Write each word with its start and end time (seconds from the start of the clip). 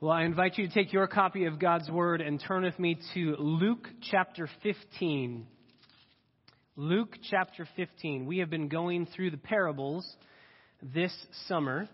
Well, 0.00 0.12
I 0.12 0.22
invite 0.22 0.56
you 0.56 0.68
to 0.68 0.72
take 0.72 0.92
your 0.92 1.08
copy 1.08 1.46
of 1.46 1.58
God's 1.58 1.90
Word 1.90 2.20
and 2.20 2.40
turn 2.40 2.62
with 2.62 2.78
me 2.78 2.98
to 3.14 3.34
Luke 3.36 3.88
chapter 4.12 4.48
15. 4.62 5.44
Luke 6.76 7.16
chapter 7.28 7.66
15. 7.74 8.24
We 8.24 8.38
have 8.38 8.48
been 8.48 8.68
going 8.68 9.06
through 9.06 9.32
the 9.32 9.38
parables 9.38 10.08
this 10.80 11.12
summer. 11.48 11.88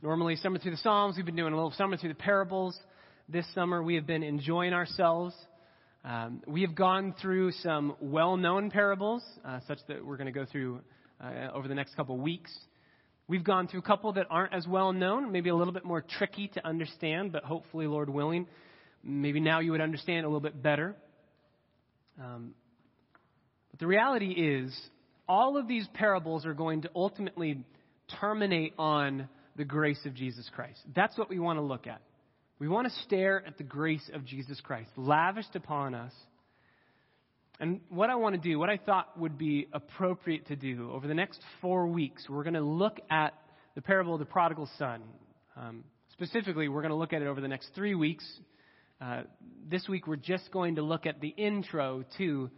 Normally, 0.00 0.36
summer 0.36 0.60
through 0.60 0.70
the 0.70 0.76
Psalms, 0.76 1.16
we've 1.16 1.26
been 1.26 1.34
doing 1.34 1.52
a 1.52 1.56
little 1.56 1.72
summer 1.72 1.96
through 1.96 2.10
the 2.10 2.14
parables. 2.14 2.78
This 3.28 3.52
summer, 3.52 3.82
we 3.82 3.96
have 3.96 4.06
been 4.06 4.22
enjoying 4.22 4.72
ourselves. 4.72 5.34
Um, 6.04 6.40
we 6.46 6.62
have 6.62 6.76
gone 6.76 7.16
through 7.20 7.50
some 7.50 7.96
well 8.00 8.36
known 8.36 8.70
parables, 8.70 9.24
uh, 9.44 9.58
such 9.66 9.78
that 9.88 10.06
we're 10.06 10.18
going 10.18 10.32
to 10.32 10.38
go 10.38 10.46
through 10.46 10.82
uh, 11.20 11.48
over 11.52 11.66
the 11.66 11.74
next 11.74 11.96
couple 11.96 12.16
weeks. 12.16 12.56
We've 13.28 13.44
gone 13.44 13.68
through 13.68 13.80
a 13.80 13.84
couple 13.84 14.14
that 14.14 14.26
aren't 14.30 14.54
as 14.54 14.66
well 14.66 14.94
known, 14.94 15.30
maybe 15.30 15.50
a 15.50 15.54
little 15.54 15.74
bit 15.74 15.84
more 15.84 16.00
tricky 16.00 16.48
to 16.54 16.66
understand, 16.66 17.30
but 17.30 17.44
hopefully, 17.44 17.86
Lord 17.86 18.08
willing, 18.08 18.46
maybe 19.04 19.38
now 19.38 19.60
you 19.60 19.72
would 19.72 19.82
understand 19.82 20.24
a 20.24 20.28
little 20.28 20.40
bit 20.40 20.62
better. 20.62 20.96
Um, 22.18 22.54
but 23.70 23.80
the 23.80 23.86
reality 23.86 24.30
is, 24.30 24.74
all 25.28 25.58
of 25.58 25.68
these 25.68 25.86
parables 25.92 26.46
are 26.46 26.54
going 26.54 26.82
to 26.82 26.90
ultimately 26.96 27.62
terminate 28.18 28.72
on 28.78 29.28
the 29.56 29.64
grace 29.64 30.00
of 30.06 30.14
Jesus 30.14 30.48
Christ. 30.54 30.80
That's 30.96 31.18
what 31.18 31.28
we 31.28 31.38
want 31.38 31.58
to 31.58 31.62
look 31.62 31.86
at. 31.86 32.00
We 32.58 32.66
want 32.66 32.88
to 32.88 33.02
stare 33.02 33.44
at 33.46 33.58
the 33.58 33.62
grace 33.62 34.10
of 34.14 34.24
Jesus 34.24 34.58
Christ, 34.62 34.88
lavished 34.96 35.54
upon 35.54 35.94
us 35.94 36.12
and 37.60 37.80
what 37.88 38.08
I 38.08 38.14
want 38.14 38.36
to 38.36 38.40
do, 38.40 38.56
what 38.56 38.70
I 38.70 38.76
thought 38.76 39.18
would 39.18 39.36
be 39.36 39.66
appropriate 39.72 40.46
to 40.46 40.56
do 40.56 40.92
over 40.92 41.08
the 41.08 41.14
next 41.14 41.40
four 41.60 41.88
weeks, 41.88 42.24
we're 42.28 42.44
going 42.44 42.54
to 42.54 42.60
look 42.60 43.00
at 43.10 43.34
the 43.74 43.82
parable 43.82 44.14
of 44.14 44.20
the 44.20 44.26
prodigal 44.26 44.68
son. 44.78 45.02
Um, 45.56 45.82
specifically, 46.12 46.68
we're 46.68 46.82
going 46.82 46.92
to 46.92 46.96
look 46.96 47.12
at 47.12 47.20
it 47.20 47.26
over 47.26 47.40
the 47.40 47.48
next 47.48 47.70
three 47.74 47.96
weeks. 47.96 48.24
Uh, 49.00 49.22
this 49.68 49.88
week, 49.88 50.06
we're 50.06 50.14
just 50.14 50.52
going 50.52 50.76
to 50.76 50.82
look 50.82 51.04
at 51.04 51.20
the 51.20 51.28
intro 51.28 52.04
to 52.18 52.48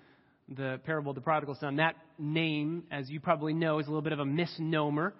the 0.50 0.80
parable 0.84 1.12
of 1.12 1.14
the 1.14 1.22
prodigal 1.22 1.56
son. 1.58 1.76
That 1.76 1.96
name, 2.18 2.84
as 2.90 3.08
you 3.08 3.20
probably 3.20 3.54
know, 3.54 3.78
is 3.78 3.86
a 3.86 3.88
little 3.88 4.02
bit 4.02 4.12
of 4.12 4.20
a 4.20 4.26
misnomer. 4.26 5.14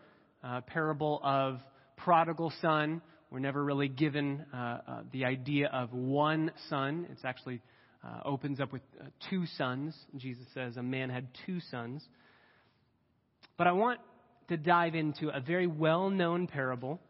Uh, 0.44 0.60
parable 0.60 1.20
of 1.22 1.58
prodigal 1.96 2.52
son. 2.60 3.00
We're 3.30 3.38
never 3.38 3.64
really 3.64 3.88
given 3.88 4.44
uh, 4.52 4.56
uh 4.56 5.02
the 5.12 5.24
idea 5.24 5.68
of 5.68 5.92
one 5.92 6.50
son. 6.68 7.06
It's 7.10 7.24
actually 7.24 7.60
uh, 8.04 8.20
opens 8.24 8.60
up 8.60 8.72
with 8.72 8.82
uh, 9.00 9.04
two 9.28 9.46
sons. 9.58 9.94
Jesus 10.16 10.46
says 10.54 10.76
a 10.76 10.82
man 10.82 11.10
had 11.10 11.28
two 11.46 11.60
sons. 11.70 12.02
But 13.58 13.66
I 13.66 13.72
want 13.72 14.00
to 14.48 14.56
dive 14.56 14.94
into 14.94 15.28
a 15.28 15.40
very 15.40 15.66
well 15.66 16.10
known 16.10 16.46
parable. 16.46 17.00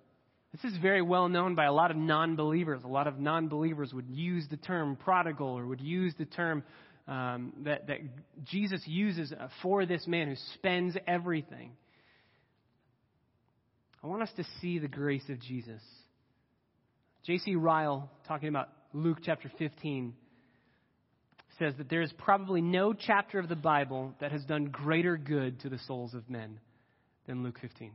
This 0.52 0.72
is 0.72 0.76
very 0.78 1.00
well 1.00 1.28
known 1.28 1.54
by 1.54 1.66
a 1.66 1.72
lot 1.72 1.90
of 1.90 1.96
non 1.96 2.34
believers. 2.34 2.82
A 2.84 2.88
lot 2.88 3.06
of 3.06 3.18
non 3.18 3.48
believers 3.48 3.92
would 3.94 4.10
use 4.10 4.46
the 4.50 4.56
term 4.56 4.96
prodigal 4.96 5.46
or 5.46 5.66
would 5.66 5.80
use 5.80 6.12
the 6.18 6.24
term 6.24 6.64
um, 7.06 7.52
that, 7.64 7.86
that 7.86 7.98
Jesus 8.44 8.82
uses 8.86 9.32
uh, 9.32 9.48
for 9.62 9.86
this 9.86 10.06
man 10.06 10.28
who 10.28 10.36
spends 10.54 10.96
everything. 11.06 11.72
I 14.02 14.06
want 14.06 14.22
us 14.22 14.30
to 14.36 14.44
see 14.60 14.78
the 14.78 14.88
grace 14.88 15.28
of 15.28 15.40
Jesus. 15.40 15.82
J.C. 17.26 17.54
Ryle, 17.54 18.10
talking 18.26 18.48
about 18.48 18.70
Luke 18.94 19.18
chapter 19.22 19.52
15, 19.58 20.14
says 21.60 21.74
that 21.76 21.90
there 21.90 22.00
is 22.00 22.12
probably 22.18 22.62
no 22.62 22.94
chapter 22.94 23.38
of 23.38 23.48
the 23.48 23.54
Bible 23.54 24.14
that 24.18 24.32
has 24.32 24.42
done 24.44 24.64
greater 24.64 25.16
good 25.16 25.60
to 25.60 25.68
the 25.68 25.78
souls 25.86 26.14
of 26.14 26.28
men 26.28 26.58
than 27.26 27.44
Luke 27.44 27.58
15. 27.60 27.92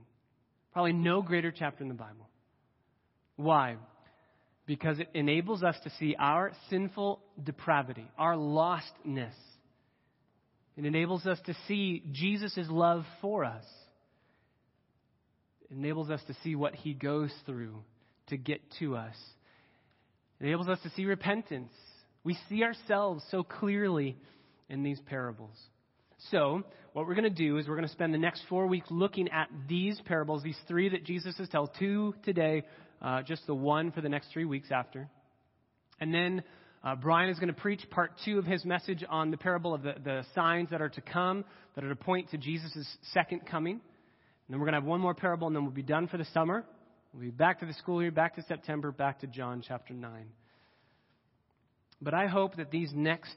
Probably 0.71 0.94
no 0.94 1.23
greater 1.23 1.52
chapter 1.52 1.83
in 1.83 1.89
the 1.89 1.95
Bible. 1.95 2.30
Why? 3.38 3.77
Because 4.67 4.99
it 4.99 5.09
enables 5.16 5.63
us 5.63 5.75
to 5.83 5.89
see 5.99 6.16
our 6.17 6.52
sinful 6.69 7.19
depravity, 7.43 8.08
our 8.19 8.36
lostness. 8.36 9.33
It 10.77 10.86
enables 10.86 11.25
us 11.25 11.39
to 11.48 11.55
see 11.67 12.04
Jesus' 12.11 12.67
love 12.70 13.04
for 13.20 13.43
us. 13.43 13.65
It 15.71 15.77
enables 15.77 16.11
us 16.11 16.21
to 16.27 16.36
see 16.43 16.55
what 16.55 16.75
he 16.75 16.93
goes 16.93 17.31
through 17.48 17.83
to 18.27 18.37
get 18.37 18.61
to 18.80 18.95
us. 18.95 19.15
It 20.39 20.45
enables 20.45 20.67
us 20.67 20.80
to 20.83 20.92
see 20.92 21.05
repentance 21.05 21.71
we 22.25 22.37
see 22.49 22.63
ourselves 22.63 23.23
so 23.31 23.43
clearly 23.43 24.17
in 24.67 24.83
these 24.83 24.99
parables. 25.05 25.55
So, 26.31 26.63
what 26.93 27.08
we're 27.08 27.13
going 27.13 27.23
to 27.23 27.30
do 27.30 27.58
is 27.58 27.67
we're 27.67 27.75
going 27.75 27.87
to 27.87 27.93
spend 27.93 28.13
the 28.13 28.17
next 28.17 28.41
four 28.49 28.67
weeks 28.67 28.87
looking 28.89 29.30
at 29.30 29.47
these 29.69 30.02
parables, 30.05 30.41
these 30.43 30.58
three 30.67 30.89
that 30.89 31.05
Jesus 31.05 31.37
has 31.37 31.47
told, 31.49 31.69
two 31.77 32.15
today, 32.23 32.63
uh, 33.02 33.21
just 33.21 33.45
the 33.45 33.53
one 33.53 33.91
for 33.91 34.02
the 34.02 34.09
next 34.09 34.30
three 34.33 34.45
weeks 34.45 34.69
after. 34.71 35.08
And 35.99 36.13
then 36.13 36.43
uh, 36.83 36.95
Brian 36.95 37.30
is 37.30 37.37
going 37.37 37.53
to 37.53 37.61
preach 37.61 37.87
part 37.91 38.11
two 38.25 38.39
of 38.39 38.45
his 38.45 38.65
message 38.65 39.03
on 39.07 39.30
the 39.30 39.37
parable 39.37 39.73
of 39.73 39.83
the, 39.83 39.95
the 40.03 40.23
signs 40.33 40.71
that 40.71 40.81
are 40.81 40.89
to 40.89 41.02
come, 41.02 41.45
that 41.75 41.83
are 41.83 41.89
to 41.89 41.95
point 41.95 42.31
to 42.31 42.37
Jesus' 42.37 42.87
second 43.13 43.45
coming. 43.45 43.73
And 43.73 43.81
then 44.49 44.59
we're 44.59 44.65
going 44.65 44.73
to 44.73 44.80
have 44.80 44.87
one 44.87 45.02
more 45.02 45.13
parable, 45.13 45.47
and 45.47 45.55
then 45.55 45.63
we'll 45.63 45.73
be 45.73 45.83
done 45.83 46.07
for 46.07 46.17
the 46.17 46.25
summer. 46.33 46.63
We'll 47.13 47.23
be 47.23 47.30
back 47.30 47.59
to 47.59 47.65
the 47.65 47.73
school 47.73 48.02
year, 48.02 48.11
back 48.11 48.36
to 48.36 48.43
September, 48.43 48.92
back 48.92 49.19
to 49.19 49.27
John 49.27 49.63
chapter 49.65 49.93
9. 49.93 50.25
But 52.02 52.14
I 52.14 52.28
hope 52.28 52.58
that 52.58 52.72
these 52.72 52.92
next 52.94 53.36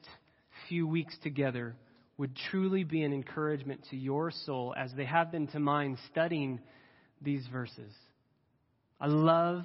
few 0.69 0.87
weeks 0.87 1.17
together 1.23 1.77
would 2.17 2.35
truly 2.51 2.83
be 2.85 3.03
an 3.03 3.13
encouragement 3.13 3.87
to 3.91 3.97
your 3.97 4.31
soul 4.31 4.75
as 4.77 4.93
they 4.97 5.05
have 5.05 5.31
been 5.31 5.47
to 5.49 5.61
mine 5.61 5.97
studying 6.11 6.61
these 7.23 7.47
verses. 7.53 7.93
I 9.01 9.07
love 9.07 9.65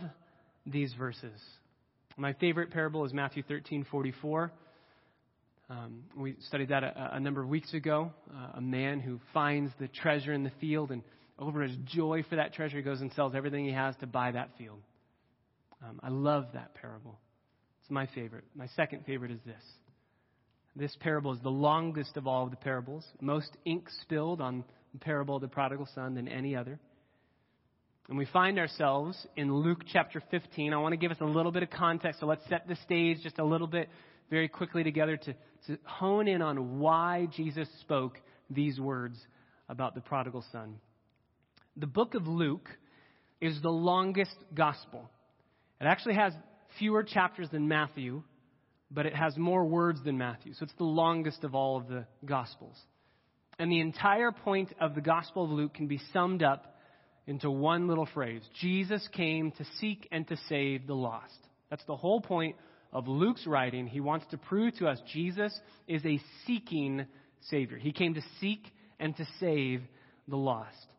these 0.66 0.94
verses. 0.94 1.40
My 2.16 2.34
favorite 2.34 2.70
parable 2.70 3.06
is 3.06 3.14
Matthew 3.14 3.44
13:44. 3.44 4.52
Um, 5.70 6.04
we 6.16 6.36
studied 6.48 6.70
that 6.70 6.84
a, 6.84 7.16
a, 7.16 7.20
number 7.20 7.42
of 7.42 7.48
weeks 7.48 7.74
ago. 7.74 8.12
Uh, 8.30 8.58
a 8.58 8.62
man 8.62 9.00
who 9.00 9.20
finds 9.34 9.72
the 9.80 9.88
treasure 9.88 10.34
in 10.34 10.44
the 10.44 10.52
field, 10.62 10.92
and 10.92 11.02
over 11.40 11.64
his 11.64 11.76
joy 11.86 12.24
for 12.30 12.36
that 12.36 12.54
treasure, 12.54 12.78
he 12.78 12.84
goes 12.84 13.02
and 13.02 13.12
sells 13.14 13.34
everything 13.34 13.66
he 13.66 13.72
has 13.72 13.96
to 13.98 14.08
buy 14.08 14.32
that 14.32 14.50
field. 14.58 14.82
Um, 15.82 16.00
I 16.04 16.10
love 16.10 16.48
that 16.54 16.76
parable. 16.76 17.18
It's 17.84 17.92
my 17.92 18.08
favorite. 18.16 18.46
My 18.56 18.68
second 18.78 19.06
favorite 19.06 19.32
is 19.32 19.42
this. 19.46 19.62
This 20.74 20.96
parable 21.02 21.34
is 21.34 21.40
the 21.44 21.50
longest 21.50 22.16
of 22.16 22.28
all 22.28 22.46
of 22.46 22.50
the 22.50 22.56
parables, 22.56 23.06
most 23.20 23.52
ink 23.66 23.90
spilled 24.02 24.40
on 24.40 24.64
the 24.94 25.00
parable 25.00 25.36
of 25.36 25.42
the 25.42 25.50
prodigal 25.50 25.90
son 25.94 26.16
than 26.16 26.30
any 26.30 26.56
other. 26.56 26.80
And 28.08 28.18
we 28.18 28.26
find 28.26 28.58
ourselves 28.58 29.28
in 29.36 29.54
Luke 29.54 29.82
chapter 29.92 30.24
15. 30.32 30.74
I 30.74 30.78
want 30.78 30.94
to 30.94 30.98
give 30.98 31.12
us 31.12 31.18
a 31.20 31.26
little 31.26 31.52
bit 31.52 31.62
of 31.62 31.72
context, 31.72 32.22
so 32.22 32.26
let's 32.26 32.48
set 32.48 32.70
the 32.70 32.78
stage 32.86 33.18
just 33.22 33.38
a 33.38 33.44
little 33.44 33.68
bit 33.68 33.90
very 34.30 34.48
quickly 34.48 34.84
together 34.84 35.18
to, 35.18 35.34
to 35.68 35.78
hone 35.84 36.30
in 36.30 36.42
on 36.42 36.80
why 36.80 37.28
Jesus 37.36 37.68
spoke 37.82 38.18
these 38.50 38.80
words 38.80 39.18
about 39.68 39.94
the 39.94 40.02
prodigal 40.02 40.46
son. 40.54 40.80
The 41.76 41.88
book 41.88 42.16
of 42.16 42.28
Luke 42.28 42.70
is 43.42 43.62
the 43.62 43.70
longest 43.70 44.36
gospel. 44.54 45.10
It 45.82 45.86
actually 45.86 46.16
has 46.16 46.34
fewer 46.80 47.04
chapters 47.04 47.50
than 47.52 47.68
Matthew, 47.68 48.24
but 48.92 49.06
it 49.06 49.16
has 49.16 49.38
more 49.38 49.66
words 49.66 50.04
than 50.04 50.18
Matthew. 50.18 50.54
So 50.54 50.64
it's 50.64 50.74
the 50.78 50.84
longest 50.84 51.44
of 51.44 51.56
all 51.56 51.78
of 51.78 51.88
the 51.88 52.06
Gospels. 52.26 52.78
And 53.60 53.72
the 53.72 53.80
entire 53.80 54.32
point 54.32 54.74
of 54.80 54.96
the 54.96 55.02
Gospel 55.02 55.46
of 55.46 55.52
Luke 55.52 55.74
can 55.74 55.88
be 55.88 56.00
summed 56.12 56.44
up 56.44 56.78
into 57.26 57.50
one 57.50 57.88
little 57.88 58.08
phrase 58.14 58.42
Jesus 58.60 59.08
came 59.14 59.52
to 59.52 59.66
seek 59.80 60.08
and 60.12 60.28
to 60.28 60.38
save 60.50 60.88
the 60.88 60.96
lost. 60.96 61.38
That's 61.70 61.86
the 61.86 61.96
whole 61.96 62.22
point 62.22 62.56
of 62.92 63.08
Luke's 63.08 63.48
writing. 63.48 63.88
He 63.88 64.00
wants 64.00 64.26
to 64.32 64.38
prove 64.38 64.76
to 64.78 64.88
us 64.88 65.00
Jesus 65.12 65.58
is 65.88 66.06
a 66.06 66.20
seeking 66.46 67.06
Savior. 67.50 67.78
He 67.78 67.92
came 67.92 68.14
to 68.14 68.22
seek 68.40 68.66
and 69.00 69.16
to 69.18 69.26
save 69.40 69.82
the 70.28 70.38
lost. 70.38 70.93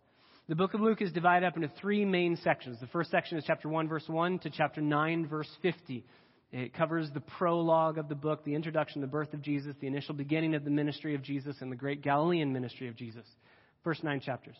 The 0.46 0.54
book 0.54 0.74
of 0.74 0.82
Luke 0.82 1.00
is 1.00 1.10
divided 1.10 1.46
up 1.46 1.56
into 1.56 1.70
three 1.80 2.04
main 2.04 2.36
sections. 2.36 2.78
The 2.78 2.86
first 2.88 3.10
section 3.10 3.38
is 3.38 3.44
chapter 3.46 3.66
1, 3.66 3.88
verse 3.88 4.04
1 4.06 4.40
to 4.40 4.50
chapter 4.50 4.82
9, 4.82 5.26
verse 5.26 5.48
50. 5.62 6.04
It 6.52 6.74
covers 6.74 7.08
the 7.10 7.20
prologue 7.20 7.96
of 7.96 8.10
the 8.10 8.14
book, 8.14 8.44
the 8.44 8.54
introduction, 8.54 9.00
the 9.00 9.06
birth 9.06 9.32
of 9.32 9.40
Jesus, 9.40 9.74
the 9.80 9.86
initial 9.86 10.14
beginning 10.14 10.54
of 10.54 10.62
the 10.62 10.70
ministry 10.70 11.14
of 11.14 11.22
Jesus, 11.22 11.56
and 11.60 11.72
the 11.72 11.76
great 11.76 12.02
Galilean 12.02 12.52
ministry 12.52 12.88
of 12.88 12.96
Jesus. 12.96 13.24
First 13.84 14.04
nine 14.04 14.20
chapters. 14.20 14.56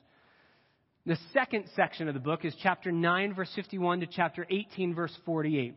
The 1.05 1.19
second 1.35 1.67
section 1.77 2.09
of 2.09 2.15
the 2.15 2.21
book 2.21 2.47
is 2.47 2.57
chapter 2.63 2.91
9, 2.91 3.35
verse 3.35 3.53
51 3.55 4.01
to 4.01 4.07
chapter 4.07 4.47
18, 4.49 4.95
verse 4.95 5.15
48. 5.27 5.75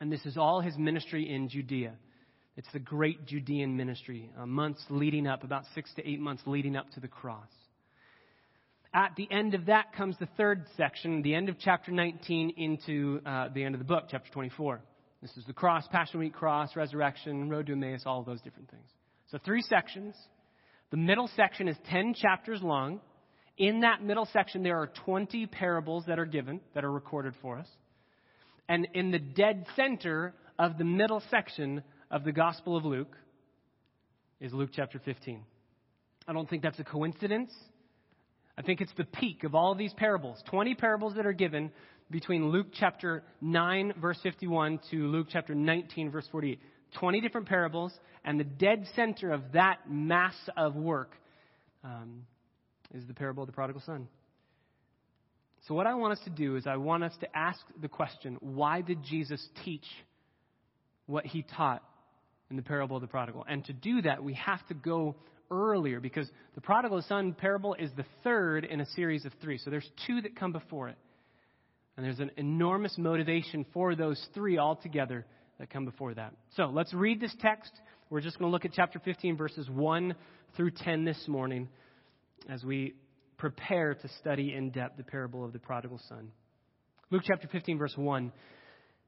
And 0.00 0.10
this 0.10 0.26
is 0.26 0.36
all 0.36 0.60
his 0.60 0.76
ministry 0.76 1.32
in 1.32 1.48
Judea. 1.48 1.92
It's 2.56 2.68
the 2.72 2.80
great 2.80 3.24
Judean 3.24 3.76
ministry, 3.76 4.32
uh, 4.36 4.46
months 4.46 4.84
leading 4.90 5.28
up, 5.28 5.44
about 5.44 5.62
six 5.76 5.94
to 5.94 6.06
eight 6.06 6.18
months 6.18 6.42
leading 6.44 6.74
up 6.74 6.90
to 6.94 7.00
the 7.00 7.06
cross. 7.06 7.46
At 8.94 9.16
the 9.16 9.30
end 9.30 9.54
of 9.54 9.66
that 9.66 9.92
comes 9.92 10.16
the 10.18 10.28
third 10.38 10.64
section, 10.76 11.20
the 11.20 11.34
end 11.34 11.50
of 11.50 11.56
chapter 11.58 11.92
19 11.92 12.54
into 12.56 13.20
uh, 13.26 13.48
the 13.54 13.62
end 13.62 13.74
of 13.74 13.80
the 13.80 13.84
book, 13.84 14.04
chapter 14.10 14.30
24. 14.32 14.80
This 15.20 15.36
is 15.36 15.44
the 15.46 15.52
cross, 15.52 15.86
Passion 15.88 16.20
Week 16.20 16.32
cross, 16.32 16.74
resurrection, 16.74 17.50
road 17.50 17.66
to 17.66 17.72
Emmaus, 17.72 18.04
all 18.06 18.22
those 18.22 18.40
different 18.40 18.70
things. 18.70 18.88
So 19.30 19.38
three 19.44 19.60
sections. 19.62 20.14
The 20.90 20.96
middle 20.96 21.28
section 21.36 21.68
is 21.68 21.76
10 21.90 22.14
chapters 22.14 22.62
long. 22.62 23.00
In 23.58 23.80
that 23.80 24.02
middle 24.02 24.26
section, 24.32 24.62
there 24.62 24.78
are 24.78 24.90
20 25.04 25.46
parables 25.46 26.04
that 26.06 26.18
are 26.18 26.24
given, 26.24 26.60
that 26.74 26.84
are 26.84 26.92
recorded 26.92 27.34
for 27.42 27.58
us. 27.58 27.68
And 28.70 28.88
in 28.94 29.10
the 29.10 29.18
dead 29.18 29.66
center 29.76 30.34
of 30.58 30.78
the 30.78 30.84
middle 30.84 31.22
section 31.30 31.82
of 32.10 32.24
the 32.24 32.32
Gospel 32.32 32.76
of 32.76 32.86
Luke 32.86 33.14
is 34.40 34.54
Luke 34.54 34.70
chapter 34.72 34.98
15. 34.98 35.42
I 36.26 36.32
don't 36.32 36.48
think 36.48 36.62
that's 36.62 36.78
a 36.78 36.84
coincidence. 36.84 37.52
I 38.58 38.62
think 38.62 38.80
it's 38.80 38.92
the 38.96 39.04
peak 39.04 39.44
of 39.44 39.54
all 39.54 39.70
of 39.70 39.78
these 39.78 39.92
parables. 39.94 40.42
20 40.50 40.74
parables 40.74 41.14
that 41.14 41.24
are 41.24 41.32
given 41.32 41.70
between 42.10 42.48
Luke 42.50 42.66
chapter 42.72 43.22
9, 43.40 43.94
verse 44.00 44.18
51 44.20 44.80
to 44.90 45.06
Luke 45.06 45.28
chapter 45.30 45.54
19, 45.54 46.10
verse 46.10 46.26
48. 46.32 46.58
20 46.98 47.20
different 47.20 47.46
parables, 47.46 47.92
and 48.24 48.40
the 48.40 48.44
dead 48.44 48.84
center 48.96 49.30
of 49.30 49.42
that 49.52 49.88
mass 49.88 50.34
of 50.56 50.74
work 50.74 51.12
um, 51.84 52.26
is 52.92 53.06
the 53.06 53.14
parable 53.14 53.44
of 53.44 53.46
the 53.46 53.52
prodigal 53.52 53.80
son. 53.86 54.08
So, 55.68 55.74
what 55.74 55.86
I 55.86 55.94
want 55.94 56.18
us 56.18 56.24
to 56.24 56.30
do 56.30 56.56
is, 56.56 56.66
I 56.66 56.78
want 56.78 57.04
us 57.04 57.12
to 57.20 57.28
ask 57.36 57.60
the 57.80 57.88
question 57.88 58.38
why 58.40 58.80
did 58.80 59.04
Jesus 59.04 59.46
teach 59.64 59.84
what 61.06 61.26
he 61.26 61.44
taught 61.56 61.84
in 62.50 62.56
the 62.56 62.62
parable 62.62 62.96
of 62.96 63.02
the 63.02 63.08
prodigal? 63.08 63.44
And 63.48 63.64
to 63.66 63.72
do 63.72 64.02
that, 64.02 64.24
we 64.24 64.34
have 64.34 64.66
to 64.66 64.74
go 64.74 65.14
earlier 65.50 66.00
because 66.00 66.28
the 66.54 66.60
prodigal 66.60 67.02
son 67.02 67.32
parable 67.32 67.74
is 67.74 67.90
the 67.96 68.04
third 68.24 68.64
in 68.64 68.80
a 68.80 68.86
series 68.86 69.24
of 69.24 69.32
three. 69.40 69.58
So, 69.58 69.70
there's 69.70 69.88
two 70.06 70.20
that 70.22 70.36
come 70.36 70.52
before 70.52 70.88
it. 70.88 70.98
And 71.96 72.06
there's 72.06 72.20
an 72.20 72.30
enormous 72.36 72.96
motivation 72.96 73.66
for 73.72 73.94
those 73.94 74.24
three 74.34 74.58
altogether 74.58 75.26
that 75.58 75.70
come 75.70 75.84
before 75.84 76.14
that. 76.14 76.32
So, 76.56 76.66
let's 76.66 76.94
read 76.94 77.20
this 77.20 77.34
text. 77.40 77.72
We're 78.10 78.20
just 78.20 78.38
going 78.38 78.48
to 78.48 78.52
look 78.52 78.64
at 78.64 78.72
chapter 78.72 78.98
15, 78.98 79.36
verses 79.36 79.68
1 79.68 80.14
through 80.56 80.70
10 80.70 81.04
this 81.04 81.24
morning 81.28 81.68
as 82.48 82.64
we 82.64 82.94
prepare 83.36 83.94
to 83.94 84.08
study 84.20 84.54
in 84.54 84.70
depth 84.70 84.96
the 84.96 85.04
parable 85.04 85.44
of 85.44 85.52
the 85.52 85.58
prodigal 85.58 86.00
son. 86.08 86.30
Luke 87.10 87.22
chapter 87.26 87.48
15, 87.48 87.78
verse 87.78 87.94
1. 87.96 88.32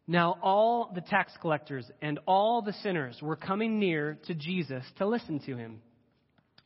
Now 0.06 0.38
all 0.42 0.90
the 0.94 1.02
tax 1.02 1.32
collectors 1.40 1.88
and 2.00 2.18
all 2.26 2.62
the 2.62 2.72
sinners 2.82 3.18
were 3.22 3.36
coming 3.36 3.78
near 3.78 4.18
to 4.26 4.34
Jesus 4.34 4.84
to 4.98 5.06
listen 5.06 5.40
to 5.46 5.56
him. 5.56 5.80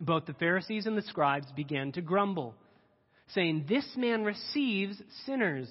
Both 0.05 0.27
the 0.27 0.35
Pharisees 0.35 0.87
and 0.87 0.99
the 0.99 1.03
scribes 1.03 1.47
began 1.57 1.93
to 1.93 2.03
grumble, 2.03 2.55
saying, 3.29 3.65
This 3.69 3.87
man 3.97 4.23
receives 4.23 5.01
sinners, 5.25 5.71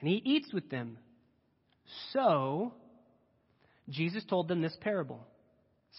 and 0.00 0.08
he 0.08 0.16
eats 0.24 0.52
with 0.52 0.70
them. 0.70 0.96
So 2.12 2.72
Jesus 3.90 4.24
told 4.24 4.48
them 4.48 4.62
this 4.62 4.76
parable, 4.80 5.26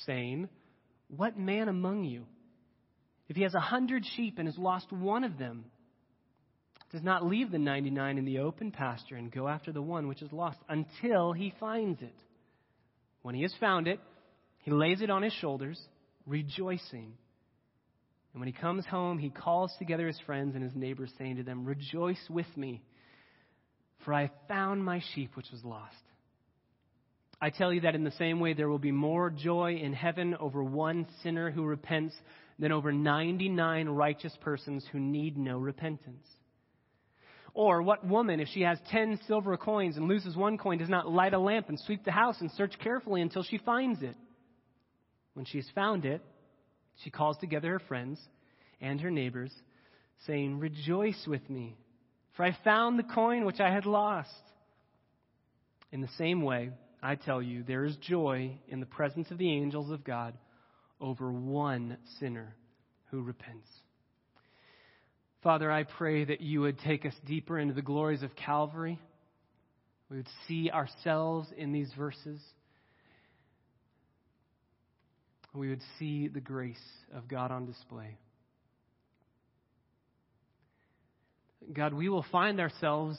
saying, 0.05 0.49
What 1.15 1.37
man 1.37 1.69
among 1.69 2.05
you? 2.05 2.25
If 3.29 3.35
he 3.35 3.43
has 3.43 3.53
a 3.53 3.59
hundred 3.59 4.05
sheep 4.15 4.39
and 4.39 4.47
has 4.47 4.57
lost 4.57 4.91
one 4.91 5.23
of 5.23 5.37
them, 5.37 5.65
does 6.91 7.03
not 7.03 7.25
leave 7.25 7.51
the 7.51 7.59
99 7.59 8.17
in 8.17 8.25
the 8.25 8.39
open 8.39 8.71
pasture 8.71 9.15
and 9.15 9.31
go 9.31 9.47
after 9.47 9.71
the 9.71 9.81
one 9.81 10.07
which 10.07 10.21
is 10.21 10.33
lost 10.33 10.59
until 10.67 11.31
he 11.31 11.53
finds 11.59 12.01
it. 12.01 12.15
When 13.21 13.35
he 13.35 13.43
has 13.43 13.53
found 13.59 13.87
it, 13.87 13.99
he 14.59 14.71
lays 14.71 15.01
it 15.01 15.11
on 15.11 15.21
his 15.21 15.31
shoulders, 15.33 15.79
rejoicing. 16.25 17.13
And 18.33 18.39
when 18.39 18.47
he 18.47 18.53
comes 18.53 18.85
home, 18.85 19.17
he 19.17 19.29
calls 19.29 19.73
together 19.77 20.07
his 20.07 20.19
friends 20.25 20.55
and 20.55 20.63
his 20.63 20.75
neighbors, 20.75 21.11
saying 21.17 21.37
to 21.37 21.43
them, 21.43 21.65
Rejoice 21.65 22.29
with 22.29 22.47
me, 22.55 22.81
for 24.05 24.13
I 24.13 24.21
have 24.21 24.31
found 24.47 24.83
my 24.83 25.01
sheep 25.13 25.35
which 25.35 25.51
was 25.51 25.63
lost. 25.63 25.95
I 27.41 27.49
tell 27.49 27.73
you 27.73 27.81
that 27.81 27.95
in 27.95 28.03
the 28.03 28.11
same 28.11 28.39
way, 28.39 28.53
there 28.53 28.69
will 28.69 28.79
be 28.79 28.91
more 28.91 29.29
joy 29.29 29.75
in 29.75 29.93
heaven 29.93 30.35
over 30.39 30.63
one 30.63 31.07
sinner 31.23 31.49
who 31.49 31.63
repents 31.65 32.15
than 32.61 32.71
over 32.71 32.93
99 32.93 33.89
righteous 33.89 34.37
persons 34.41 34.85
who 34.91 34.99
need 34.99 35.37
no 35.37 35.57
repentance? 35.57 36.25
Or 37.53 37.81
what 37.81 38.05
woman, 38.05 38.39
if 38.39 38.47
she 38.49 38.61
has 38.61 38.77
10 38.91 39.19
silver 39.27 39.57
coins 39.57 39.97
and 39.97 40.07
loses 40.07 40.37
one 40.37 40.57
coin, 40.57 40.77
does 40.77 40.87
not 40.87 41.11
light 41.11 41.33
a 41.33 41.39
lamp 41.39 41.67
and 41.67 41.79
sweep 41.79 42.05
the 42.05 42.11
house 42.11 42.39
and 42.39 42.49
search 42.51 42.73
carefully 42.79 43.21
until 43.21 43.43
she 43.43 43.57
finds 43.57 44.01
it? 44.03 44.15
When 45.33 45.45
she 45.45 45.57
has 45.57 45.67
found 45.73 46.05
it, 46.05 46.21
she 47.03 47.09
calls 47.09 47.37
together 47.37 47.71
her 47.71 47.79
friends 47.79 48.19
and 48.79 48.99
her 49.01 49.11
neighbors, 49.11 49.51
saying, 50.25 50.59
Rejoice 50.59 51.25
with 51.27 51.47
me, 51.49 51.77
for 52.35 52.43
I 52.43 52.57
found 52.63 52.97
the 52.97 53.03
coin 53.03 53.45
which 53.45 53.59
I 53.59 53.71
had 53.71 53.85
lost. 53.85 54.29
In 55.91 56.01
the 56.01 56.09
same 56.17 56.41
way, 56.41 56.71
I 57.03 57.15
tell 57.15 57.41
you, 57.41 57.63
there 57.63 57.85
is 57.85 57.95
joy 57.97 58.57
in 58.67 58.79
the 58.79 58.85
presence 58.85 59.31
of 59.31 59.37
the 59.37 59.51
angels 59.51 59.91
of 59.91 60.03
God 60.03 60.37
over 60.99 61.31
one 61.31 61.97
sinner 62.19 62.55
who 63.09 63.21
repents. 63.21 63.67
Father, 65.43 65.71
I 65.71 65.83
pray 65.83 66.23
that 66.23 66.41
you 66.41 66.61
would 66.61 66.79
take 66.79 67.05
us 67.05 67.15
deeper 67.25 67.57
into 67.57 67.73
the 67.73 67.81
glories 67.81 68.21
of 68.21 68.35
Calvary. 68.35 68.99
We 70.09 70.17
would 70.17 70.29
see 70.47 70.69
ourselves 70.69 71.47
in 71.57 71.71
these 71.71 71.91
verses. 71.97 72.39
We 75.53 75.69
would 75.69 75.81
see 75.99 76.27
the 76.27 76.39
grace 76.39 76.77
of 77.13 77.27
God 77.27 77.51
on 77.51 77.65
display. 77.65 78.17
God, 81.73 81.93
we 81.93 82.09
will 82.09 82.25
find 82.31 82.59
ourselves 82.59 83.17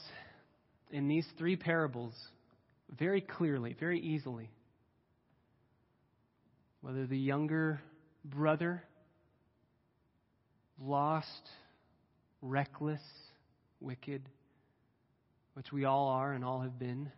in 0.91 1.07
these 1.07 1.25
three 1.37 1.55
parables 1.55 2.13
very 2.97 3.21
clearly, 3.21 3.75
very 3.79 3.99
easily 3.99 4.49
whether 6.83 7.07
the 7.07 7.17
younger 7.17 7.79
brother, 8.25 8.83
lost, 10.77 11.49
reckless, 12.41 12.99
wicked, 13.79 14.21
which 15.53 15.71
we 15.71 15.85
all 15.85 16.09
are 16.09 16.33
and 16.33 16.43
all 16.43 16.59
have 16.59 16.77
been. 16.77 17.09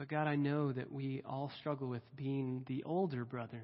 But 0.00 0.08
God, 0.08 0.26
I 0.26 0.36
know 0.36 0.72
that 0.72 0.90
we 0.90 1.20
all 1.28 1.52
struggle 1.60 1.86
with 1.86 2.00
being 2.16 2.64
the 2.66 2.84
older 2.84 3.26
brother, 3.26 3.62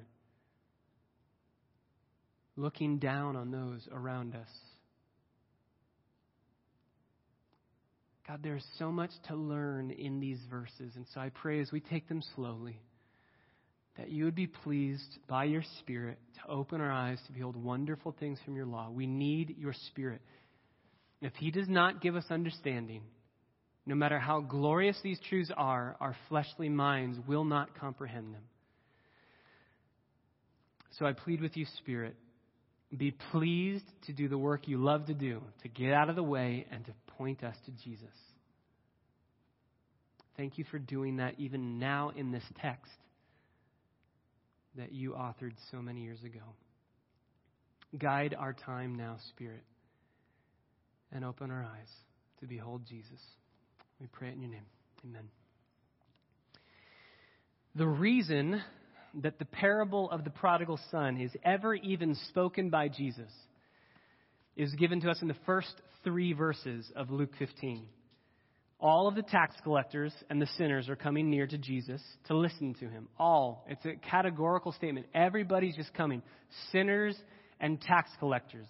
looking 2.55 2.99
down 2.99 3.35
on 3.35 3.49
those 3.49 3.89
around 3.91 4.35
us. 4.35 4.49
God, 8.27 8.41
there's 8.43 8.63
so 8.77 8.91
much 8.91 9.09
to 9.29 9.35
learn 9.35 9.89
in 9.89 10.19
these 10.19 10.37
verses. 10.47 10.93
And 10.95 11.07
so 11.11 11.21
I 11.21 11.29
pray 11.29 11.59
as 11.59 11.71
we 11.71 11.79
take 11.79 12.07
them 12.07 12.21
slowly 12.35 12.79
that 13.97 14.11
you 14.11 14.25
would 14.25 14.35
be 14.35 14.45
pleased 14.45 15.17
by 15.27 15.45
your 15.45 15.63
Spirit 15.79 16.19
to 16.35 16.51
open 16.51 16.81
our 16.81 16.91
eyes 16.91 17.17
to 17.25 17.33
behold 17.33 17.55
wonderful 17.55 18.15
things 18.19 18.37
from 18.45 18.55
your 18.55 18.67
law. 18.67 18.91
We 18.91 19.07
need 19.07 19.55
your 19.57 19.73
Spirit. 19.87 20.21
If 21.19 21.33
He 21.33 21.49
does 21.49 21.67
not 21.67 21.99
give 21.99 22.15
us 22.15 22.25
understanding, 22.29 23.01
no 23.87 23.95
matter 23.95 24.19
how 24.19 24.41
glorious 24.41 24.99
these 25.01 25.17
truths 25.29 25.49
are, 25.55 25.95
our 26.01 26.13
fleshly 26.27 26.67
minds 26.67 27.17
will 27.25 27.45
not 27.45 27.79
comprehend 27.79 28.33
them. 28.33 28.43
So 30.99 31.05
I 31.05 31.13
plead 31.13 31.39
with 31.39 31.55
you, 31.55 31.65
Spirit, 31.77 32.15
be 32.95 33.11
pleased 33.31 33.85
to 34.07 34.13
do 34.13 34.27
the 34.27 34.37
work 34.37 34.67
you 34.67 34.77
love 34.77 35.05
to 35.05 35.13
do, 35.13 35.41
to 35.63 35.69
get 35.69 35.93
out 35.93 36.09
of 36.09 36.17
the 36.17 36.23
way 36.23 36.65
and 36.69 36.85
to 36.85 36.91
point 37.17 37.45
us 37.45 37.55
to 37.65 37.71
Jesus. 37.71 38.13
Thank 40.35 40.57
you 40.57 40.65
for 40.69 40.79
doing 40.79 41.17
that 41.17 41.35
even 41.37 41.79
now 41.79 42.11
in 42.13 42.31
this 42.31 42.43
text 42.61 42.91
that 44.75 44.91
you 44.91 45.11
authored 45.11 45.53
so 45.71 45.81
many 45.81 46.01
years 46.01 46.21
ago. 46.23 46.43
Guide 47.97 48.35
our 48.37 48.51
time 48.51 48.95
now, 48.95 49.15
Spirit, 49.29 49.63
and 51.13 51.23
open 51.23 51.51
our 51.51 51.63
eyes 51.63 51.89
to 52.41 52.47
behold 52.47 52.81
Jesus. 52.85 53.21
We 53.99 54.07
pray 54.07 54.29
it 54.29 54.35
in 54.35 54.41
your 54.41 54.51
name. 54.51 54.65
Amen. 55.05 55.29
The 57.75 57.87
reason 57.87 58.61
that 59.21 59.39
the 59.39 59.45
parable 59.45 60.09
of 60.11 60.23
the 60.23 60.29
prodigal 60.29 60.79
son 60.91 61.17
is 61.17 61.31
ever 61.43 61.75
even 61.75 62.15
spoken 62.29 62.69
by 62.69 62.87
Jesus 62.87 63.31
is 64.55 64.73
given 64.73 65.01
to 65.01 65.09
us 65.09 65.21
in 65.21 65.27
the 65.27 65.35
first 65.45 65.73
three 66.03 66.33
verses 66.33 66.91
of 66.95 67.11
Luke 67.11 67.31
15. 67.37 67.85
All 68.79 69.07
of 69.07 69.15
the 69.15 69.23
tax 69.23 69.55
collectors 69.63 70.13
and 70.29 70.39
the 70.41 70.47
sinners 70.57 70.87
are 70.87 70.95
coming 70.95 71.29
near 71.29 71.47
to 71.47 71.57
Jesus 71.57 72.01
to 72.27 72.37
listen 72.37 72.75
to 72.75 72.87
him. 72.87 73.07
All. 73.17 73.65
It's 73.67 73.85
a 73.85 73.95
categorical 74.09 74.71
statement. 74.71 75.07
Everybody's 75.15 75.75
just 75.75 75.93
coming. 75.95 76.21
Sinners 76.71 77.17
and 77.59 77.81
tax 77.81 78.11
collectors. 78.19 78.67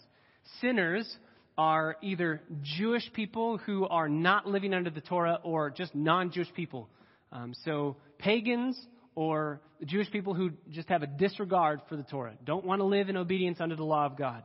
Sinners 0.61 1.17
are 1.57 1.97
either 2.01 2.41
Jewish 2.61 3.11
people 3.13 3.57
who 3.57 3.87
are 3.87 4.07
not 4.07 4.45
living 4.45 4.73
under 4.73 4.89
the 4.89 5.01
Torah 5.01 5.39
or 5.43 5.69
just 5.69 5.95
non 5.95 6.31
Jewish 6.31 6.53
people. 6.53 6.89
Um, 7.31 7.53
so, 7.65 7.97
pagans 8.19 8.79
or 9.15 9.61
Jewish 9.85 10.11
people 10.11 10.33
who 10.33 10.51
just 10.69 10.89
have 10.89 11.01
a 11.01 11.07
disregard 11.07 11.81
for 11.89 11.95
the 11.95 12.03
Torah, 12.03 12.33
don't 12.43 12.65
want 12.65 12.79
to 12.79 12.85
live 12.85 13.09
in 13.09 13.17
obedience 13.17 13.57
under 13.59 13.75
the 13.75 13.83
law 13.83 14.05
of 14.05 14.17
God. 14.17 14.43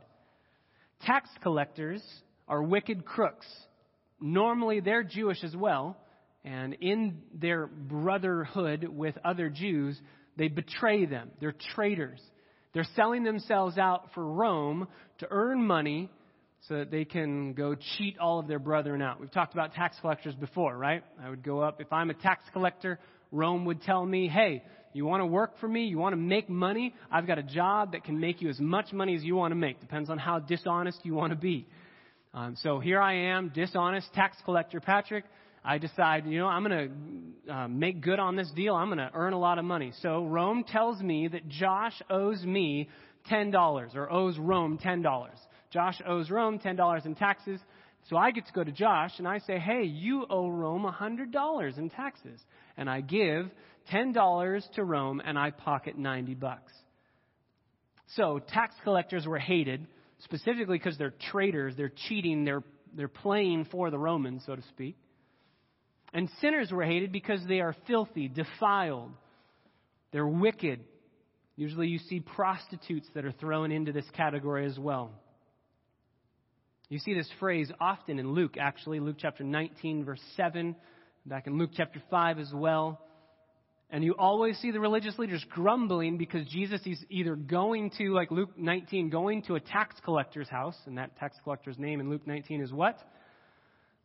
Tax 1.05 1.29
collectors 1.41 2.01
are 2.47 2.63
wicked 2.63 3.05
crooks. 3.05 3.45
Normally, 4.19 4.79
they're 4.79 5.03
Jewish 5.03 5.43
as 5.43 5.55
well, 5.55 5.97
and 6.43 6.73
in 6.73 7.21
their 7.33 7.67
brotherhood 7.67 8.85
with 8.85 9.15
other 9.23 9.49
Jews, 9.49 9.99
they 10.37 10.47
betray 10.47 11.05
them. 11.05 11.31
They're 11.39 11.55
traitors. 11.75 12.21
They're 12.73 12.87
selling 12.95 13.23
themselves 13.23 13.77
out 13.77 14.07
for 14.15 14.25
Rome 14.25 14.87
to 15.19 15.27
earn 15.29 15.65
money 15.65 16.09
so 16.67 16.75
that 16.75 16.91
they 16.91 17.03
can 17.03 17.53
go 17.53 17.75
cheat 17.97 18.17
all 18.19 18.39
of 18.39 18.47
their 18.47 18.59
brethren 18.59 19.01
out. 19.01 19.19
We've 19.19 19.31
talked 19.31 19.53
about 19.53 19.73
tax 19.73 19.97
collectors 19.99 20.33
before, 20.35 20.77
right? 20.77 21.03
I 21.21 21.29
would 21.29 21.43
go 21.43 21.59
up. 21.59 21.81
If 21.81 21.91
I'm 21.91 22.09
a 22.09 22.13
tax 22.13 22.43
collector, 22.53 22.99
Rome 23.31 23.65
would 23.65 23.81
tell 23.81 24.05
me, 24.05 24.29
hey, 24.29 24.63
you 24.93 25.05
want 25.05 25.21
to 25.21 25.25
work 25.25 25.59
for 25.59 25.67
me? 25.67 25.85
You 25.85 25.97
want 25.97 26.13
to 26.13 26.17
make 26.17 26.49
money? 26.49 26.93
I've 27.11 27.27
got 27.27 27.37
a 27.37 27.43
job 27.43 27.93
that 27.93 28.03
can 28.05 28.19
make 28.19 28.41
you 28.41 28.49
as 28.49 28.59
much 28.59 28.93
money 28.93 29.15
as 29.15 29.23
you 29.23 29.35
want 29.35 29.51
to 29.51 29.55
make. 29.55 29.81
Depends 29.81 30.09
on 30.09 30.17
how 30.17 30.39
dishonest 30.39 30.99
you 31.03 31.15
want 31.15 31.31
to 31.31 31.37
be. 31.37 31.67
Um, 32.33 32.55
so 32.61 32.79
here 32.79 33.01
I 33.01 33.13
am, 33.31 33.49
dishonest 33.49 34.13
tax 34.13 34.37
collector 34.45 34.79
Patrick. 34.79 35.25
I 35.65 35.77
decide, 35.77 36.25
you 36.25 36.39
know, 36.39 36.47
I'm 36.47 36.63
going 36.63 36.89
to 37.47 37.53
uh, 37.53 37.67
make 37.67 38.01
good 38.01 38.19
on 38.19 38.35
this 38.35 38.51
deal. 38.55 38.75
I'm 38.75 38.87
going 38.87 38.97
to 38.97 39.11
earn 39.13 39.33
a 39.33 39.39
lot 39.39 39.59
of 39.59 39.65
money. 39.65 39.93
So 40.01 40.25
Rome 40.25 40.63
tells 40.67 41.01
me 41.01 41.27
that 41.29 41.47
Josh 41.47 42.01
owes 42.09 42.43
me 42.43 42.89
$10 43.31 43.95
or 43.95 44.11
owes 44.11 44.37
Rome 44.37 44.77
$10. 44.77 45.29
Josh 45.73 45.99
owes 46.05 46.29
Rome 46.29 46.59
$10 46.59 47.05
in 47.05 47.15
taxes. 47.15 47.59
So 48.09 48.15
I 48.15 48.31
get 48.31 48.45
to 48.45 48.53
go 48.53 48.63
to 48.63 48.71
Josh 48.71 49.13
and 49.17 49.27
I 49.27 49.39
say, 49.39 49.57
hey, 49.57 49.83
you 49.83 50.25
owe 50.29 50.49
Rome 50.49 50.85
$100 50.85 51.77
in 51.77 51.89
taxes. 51.89 52.39
And 52.77 52.87
I 52.87 53.01
give 53.01 53.49
$10 53.91 54.71
to 54.75 54.83
Rome 54.83 55.21
and 55.25 55.37
I 55.37 55.49
pocket 55.49 55.97
90 55.97 56.35
bucks. 56.35 56.71
So 58.15 58.39
tax 58.39 58.75
collectors 58.83 59.25
were 59.25 59.39
hated 59.39 59.87
specifically 60.19 60.77
because 60.77 60.97
they're 60.97 61.13
traitors, 61.31 61.73
they're 61.75 61.91
cheating, 62.07 62.45
they're, 62.45 62.63
they're 62.95 63.07
playing 63.07 63.65
for 63.71 63.89
the 63.89 63.97
Romans, 63.97 64.43
so 64.45 64.55
to 64.55 64.61
speak. 64.69 64.95
And 66.13 66.29
sinners 66.39 66.71
were 66.71 66.83
hated 66.83 67.11
because 67.11 67.39
they 67.47 67.61
are 67.61 67.75
filthy, 67.87 68.27
defiled, 68.27 69.11
they're 70.11 70.27
wicked. 70.27 70.81
Usually 71.55 71.87
you 71.87 71.97
see 71.97 72.19
prostitutes 72.19 73.07
that 73.15 73.25
are 73.25 73.31
thrown 73.31 73.71
into 73.71 73.91
this 73.91 74.05
category 74.15 74.65
as 74.65 74.77
well. 74.77 75.11
You 76.89 76.99
see 76.99 77.13
this 77.13 77.29
phrase 77.39 77.71
often 77.79 78.19
in 78.19 78.33
Luke, 78.33 78.55
actually, 78.59 78.99
Luke 78.99 79.15
chapter 79.19 79.43
19, 79.43 80.03
verse 80.03 80.21
7, 80.35 80.75
back 81.25 81.47
in 81.47 81.57
Luke 81.57 81.71
chapter 81.75 82.01
5 82.09 82.39
as 82.39 82.51
well. 82.53 82.99
And 83.89 84.03
you 84.03 84.15
always 84.17 84.57
see 84.57 84.71
the 84.71 84.79
religious 84.79 85.17
leaders 85.17 85.45
grumbling 85.49 86.17
because 86.17 86.47
Jesus 86.47 86.81
is 86.85 87.03
either 87.09 87.35
going 87.35 87.91
to, 87.99 88.13
like 88.13 88.31
Luke 88.31 88.57
19, 88.57 89.09
going 89.09 89.43
to 89.43 89.55
a 89.55 89.59
tax 89.59 89.95
collector's 90.03 90.49
house, 90.49 90.75
and 90.85 90.97
that 90.97 91.17
tax 91.17 91.37
collector's 91.43 91.77
name 91.77 91.99
in 91.99 92.09
Luke 92.09 92.25
19 92.25 92.61
is 92.61 92.73
what? 92.73 92.97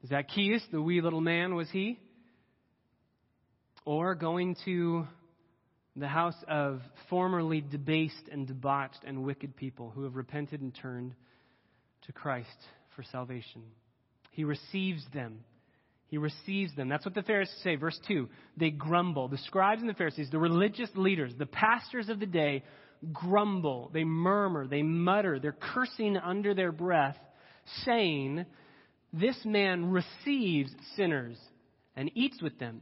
Zacchaeus, 0.07 0.63
the 0.71 0.81
wee 0.81 1.01
little 1.01 1.21
man, 1.21 1.55
was 1.55 1.69
he? 1.71 1.99
Or 3.85 4.15
going 4.15 4.57
to 4.67 5.07
the 5.97 6.07
house 6.07 6.37
of 6.47 6.81
formerly 7.11 7.61
debased 7.61 8.29
and 8.31 8.47
debauched 8.47 9.01
and 9.05 9.25
wicked 9.25 9.57
people 9.57 9.91
who 9.91 10.05
have 10.05 10.15
repented 10.15 10.61
and 10.61 10.75
turned 10.75 11.15
to 12.07 12.13
Christ 12.13 12.49
for 12.95 13.03
salvation. 13.03 13.63
He 14.31 14.45
receives 14.45 15.05
them 15.13 15.41
he 16.09 16.17
receives 16.17 16.75
them. 16.75 16.89
That's 16.89 17.05
what 17.05 17.15
the 17.15 17.23
Pharisees 17.23 17.61
say. 17.63 17.77
Verse 17.77 17.99
2 18.09 18.29
they 18.57 18.71
grumble. 18.71 19.29
The 19.29 19.39
scribes 19.39 19.81
and 19.81 19.89
the 19.89 19.95
Pharisees, 19.95 20.31
the 20.31 20.39
religious 20.39 20.91
leaders, 20.95 21.33
the 21.39 21.47
pastors 21.47 22.09
of 22.09 22.19
the 22.19 22.27
day, 22.27 22.65
grumble. 23.13 23.91
They 23.93 24.05
murmur. 24.05 24.67
They 24.67 24.83
mutter. 24.83 25.39
They're 25.39 25.53
cursing 25.53 26.17
under 26.17 26.55
their 26.55 26.73
breath, 26.73 27.19
saying, 27.85 28.47
This 29.13 29.37
man 29.45 29.91
receives 29.91 30.71
sinners 30.97 31.37
and 31.95 32.11
eats 32.15 32.41
with 32.43 32.59
them. 32.59 32.81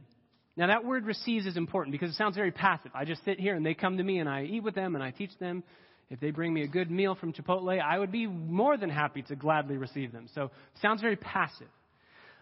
Now, 0.55 0.67
that 0.67 0.85
word 0.85 1.05
receives 1.05 1.45
is 1.45 1.57
important 1.57 1.91
because 1.91 2.09
it 2.09 2.15
sounds 2.15 2.35
very 2.35 2.51
passive. 2.51 2.91
I 2.95 3.05
just 3.05 3.23
sit 3.25 3.39
here 3.39 3.55
and 3.55 3.63
they 3.63 3.75
come 3.75 3.97
to 3.97 4.03
me 4.03 4.17
and 4.19 4.27
I 4.27 4.43
eat 4.43 4.63
with 4.63 4.73
them 4.73 4.95
and 4.95 5.03
I 5.03 5.11
teach 5.11 5.37
them. 5.39 5.63
If 6.09 6.19
they 6.19 6.31
bring 6.31 6.53
me 6.53 6.63
a 6.63 6.67
good 6.67 6.89
meal 6.89 7.15
from 7.15 7.33
Chipotle, 7.33 7.81
I 7.81 7.99
would 7.99 8.11
be 8.11 8.27
more 8.27 8.77
than 8.77 8.89
happy 8.89 9.23
to 9.23 9.35
gladly 9.35 9.77
receive 9.77 10.11
them. 10.13 10.27
So, 10.33 10.51
sounds 10.81 11.01
very 11.01 11.17
passive. 11.17 11.67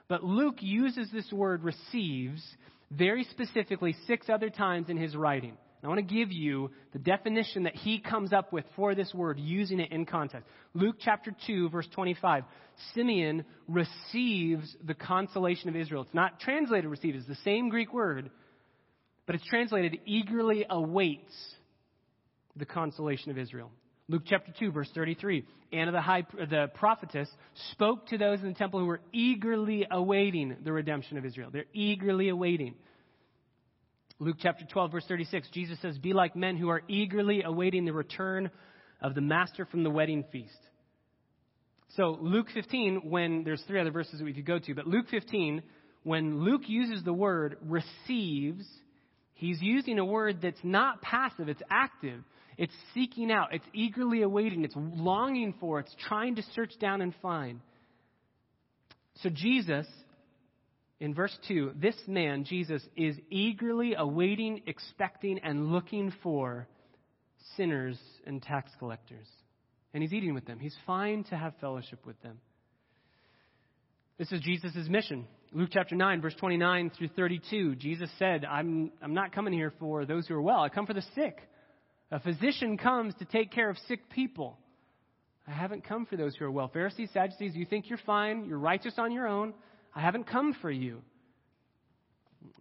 But 0.07 0.23
Luke 0.23 0.57
uses 0.59 1.09
this 1.11 1.31
word 1.31 1.63
receives 1.63 2.43
very 2.91 3.23
specifically 3.23 3.95
six 4.05 4.29
other 4.29 4.51
times 4.51 4.89
in 4.89 4.97
his 4.97 5.15
writing. 5.15 5.57
I 5.83 5.87
want 5.87 5.99
to 5.99 6.15
give 6.15 6.31
you 6.31 6.71
the 6.93 6.99
definition 6.99 7.63
that 7.63 7.75
he 7.75 7.99
comes 7.99 8.33
up 8.33 8.51
with 8.51 8.65
for 8.75 8.95
this 8.95 9.13
word, 9.13 9.37
using 9.39 9.79
it 9.79 9.91
in 9.91 10.05
context. 10.05 10.47
Luke 10.73 10.95
chapter 10.99 11.31
2, 11.45 11.69
verse 11.69 11.87
25. 11.93 12.43
Simeon 12.95 13.45
receives 13.67 14.75
the 14.83 14.95
consolation 14.95 15.69
of 15.69 15.75
Israel. 15.75 16.01
It's 16.01 16.13
not 16.13 16.39
translated 16.39 16.89
receives, 16.89 17.19
it's 17.19 17.27
the 17.27 17.43
same 17.43 17.69
Greek 17.69 17.93
word, 17.93 18.31
but 19.27 19.35
it's 19.35 19.45
translated 19.45 19.99
eagerly 20.05 20.65
awaits 20.67 21.33
the 22.55 22.65
consolation 22.65 23.31
of 23.31 23.37
Israel. 23.37 23.71
Luke 24.07 24.23
chapter 24.25 24.53
2, 24.59 24.71
verse 24.71 24.89
33. 24.93 25.45
Anna 25.73 25.91
the, 25.91 26.01
high, 26.01 26.23
the 26.37 26.69
prophetess 26.75 27.27
spoke 27.71 28.07
to 28.07 28.17
those 28.17 28.39
in 28.39 28.49
the 28.49 28.53
temple 28.53 28.79
who 28.79 28.85
were 28.85 29.01
eagerly 29.11 29.87
awaiting 29.89 30.55
the 30.63 30.71
redemption 30.71 31.17
of 31.17 31.25
Israel. 31.25 31.49
They're 31.51 31.65
eagerly 31.73 32.29
awaiting. 32.29 32.75
Luke 34.19 34.37
chapter 34.39 34.63
12, 34.65 34.91
verse 34.91 35.05
36. 35.07 35.49
Jesus 35.51 35.79
says, 35.81 35.97
Be 35.97 36.13
like 36.13 36.35
men 36.35 36.55
who 36.55 36.69
are 36.69 36.83
eagerly 36.87 37.41
awaiting 37.43 37.85
the 37.85 37.93
return 37.93 38.51
of 39.01 39.15
the 39.15 39.21
master 39.21 39.65
from 39.65 39.83
the 39.83 39.89
wedding 39.89 40.23
feast. 40.31 40.57
So, 41.95 42.17
Luke 42.19 42.47
15, 42.53 43.09
when 43.09 43.43
there's 43.43 43.61
three 43.67 43.79
other 43.79 43.91
verses 43.91 44.19
that 44.19 44.25
we 44.25 44.33
could 44.33 44.45
go 44.45 44.59
to, 44.59 44.75
but 44.75 44.87
Luke 44.87 45.07
15, 45.09 45.63
when 46.03 46.43
Luke 46.43 46.63
uses 46.67 47.03
the 47.03 47.13
word 47.13 47.57
receives, 47.63 48.65
he's 49.33 49.61
using 49.61 49.97
a 49.99 50.05
word 50.05 50.41
that's 50.41 50.63
not 50.63 51.01
passive, 51.01 51.49
it's 51.49 51.61
active. 51.69 52.21
It's 52.57 52.73
seeking 52.93 53.31
out, 53.31 53.53
it's 53.53 53.65
eagerly 53.73 54.21
awaiting, 54.21 54.63
it's 54.63 54.75
longing 54.75 55.53
for, 55.59 55.79
it's 55.79 55.95
trying 56.07 56.35
to 56.35 56.43
search 56.53 56.71
down 56.79 57.01
and 57.01 57.13
find. 57.21 57.59
So, 59.21 59.29
Jesus, 59.29 59.87
in 60.99 61.13
verse 61.13 61.37
2, 61.47 61.73
this 61.75 61.95
man, 62.07 62.45
Jesus, 62.45 62.81
is 62.95 63.17
eagerly 63.29 63.95
awaiting, 63.97 64.63
expecting, 64.67 65.39
and 65.39 65.71
looking 65.71 66.13
for 66.23 66.67
sinners 67.57 67.97
and 68.25 68.41
tax 68.41 68.71
collectors. 68.79 69.27
And 69.93 70.01
he's 70.01 70.13
eating 70.13 70.33
with 70.33 70.45
them. 70.45 70.59
He's 70.59 70.75
fine 70.85 71.23
to 71.25 71.37
have 71.37 71.53
fellowship 71.61 72.05
with 72.05 72.21
them. 72.21 72.39
This 74.17 74.31
is 74.31 74.41
Jesus' 74.41 74.87
mission. 74.89 75.27
Luke 75.51 75.69
chapter 75.71 75.95
9, 75.95 76.21
verse 76.21 76.35
29 76.35 76.91
through 76.97 77.09
32, 77.09 77.75
Jesus 77.75 78.09
said, 78.17 78.45
I'm, 78.45 78.91
I'm 79.01 79.13
not 79.13 79.33
coming 79.33 79.53
here 79.53 79.73
for 79.79 80.05
those 80.05 80.27
who 80.27 80.35
are 80.35 80.41
well. 80.41 80.59
I 80.59 80.69
come 80.69 80.85
for 80.85 80.93
the 80.93 81.03
sick. 81.15 81.37
A 82.11 82.19
physician 82.19 82.77
comes 82.77 83.13
to 83.15 83.25
take 83.25 83.51
care 83.51 83.69
of 83.69 83.77
sick 83.87 84.09
people. 84.09 84.57
I 85.47 85.51
haven't 85.51 85.87
come 85.87 86.05
for 86.05 86.17
those 86.17 86.35
who 86.35 86.45
are 86.45 86.51
well. 86.51 86.67
Pharisees, 86.67 87.09
Sadducees, 87.13 87.55
you 87.55 87.65
think 87.65 87.89
you're 87.89 87.99
fine, 88.05 88.45
you're 88.45 88.59
righteous 88.59 88.95
on 88.97 89.11
your 89.11 89.27
own. 89.27 89.53
I 89.93 90.01
haven't 90.01 90.25
come 90.27 90.55
for 90.61 90.71
you. 90.71 91.01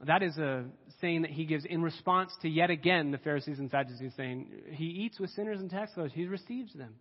That 0.06 0.22
is 0.22 0.36
a 0.38 0.64
saying 1.00 1.22
that 1.22 1.30
he 1.30 1.44
gives 1.44 1.64
in 1.64 1.82
response 1.82 2.32
to 2.42 2.48
yet 2.48 2.70
again 2.70 3.10
the 3.10 3.18
Pharisees 3.18 3.58
and 3.58 3.70
Sadducees 3.70 4.12
saying, 4.16 4.48
He 4.72 4.84
eats 4.84 5.18
with 5.20 5.30
sinners 5.30 5.60
and 5.60 5.70
tax 5.70 5.92
collectors, 5.94 6.16
He 6.16 6.26
receives 6.26 6.72
them. 6.72 6.94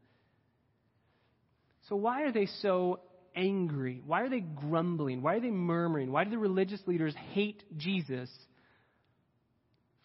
So, 1.90 1.96
why 1.96 2.24
are 2.24 2.32
they 2.32 2.48
so 2.62 3.00
angry? 3.36 4.02
Why 4.06 4.22
are 4.22 4.30
they 4.30 4.42
grumbling? 4.42 5.22
Why 5.22 5.36
are 5.36 5.40
they 5.40 5.50
murmuring? 5.50 6.12
Why 6.12 6.24
do 6.24 6.30
the 6.30 6.38
religious 6.38 6.82
leaders 6.88 7.16
hate 7.32 7.64
Jesus 7.78 8.30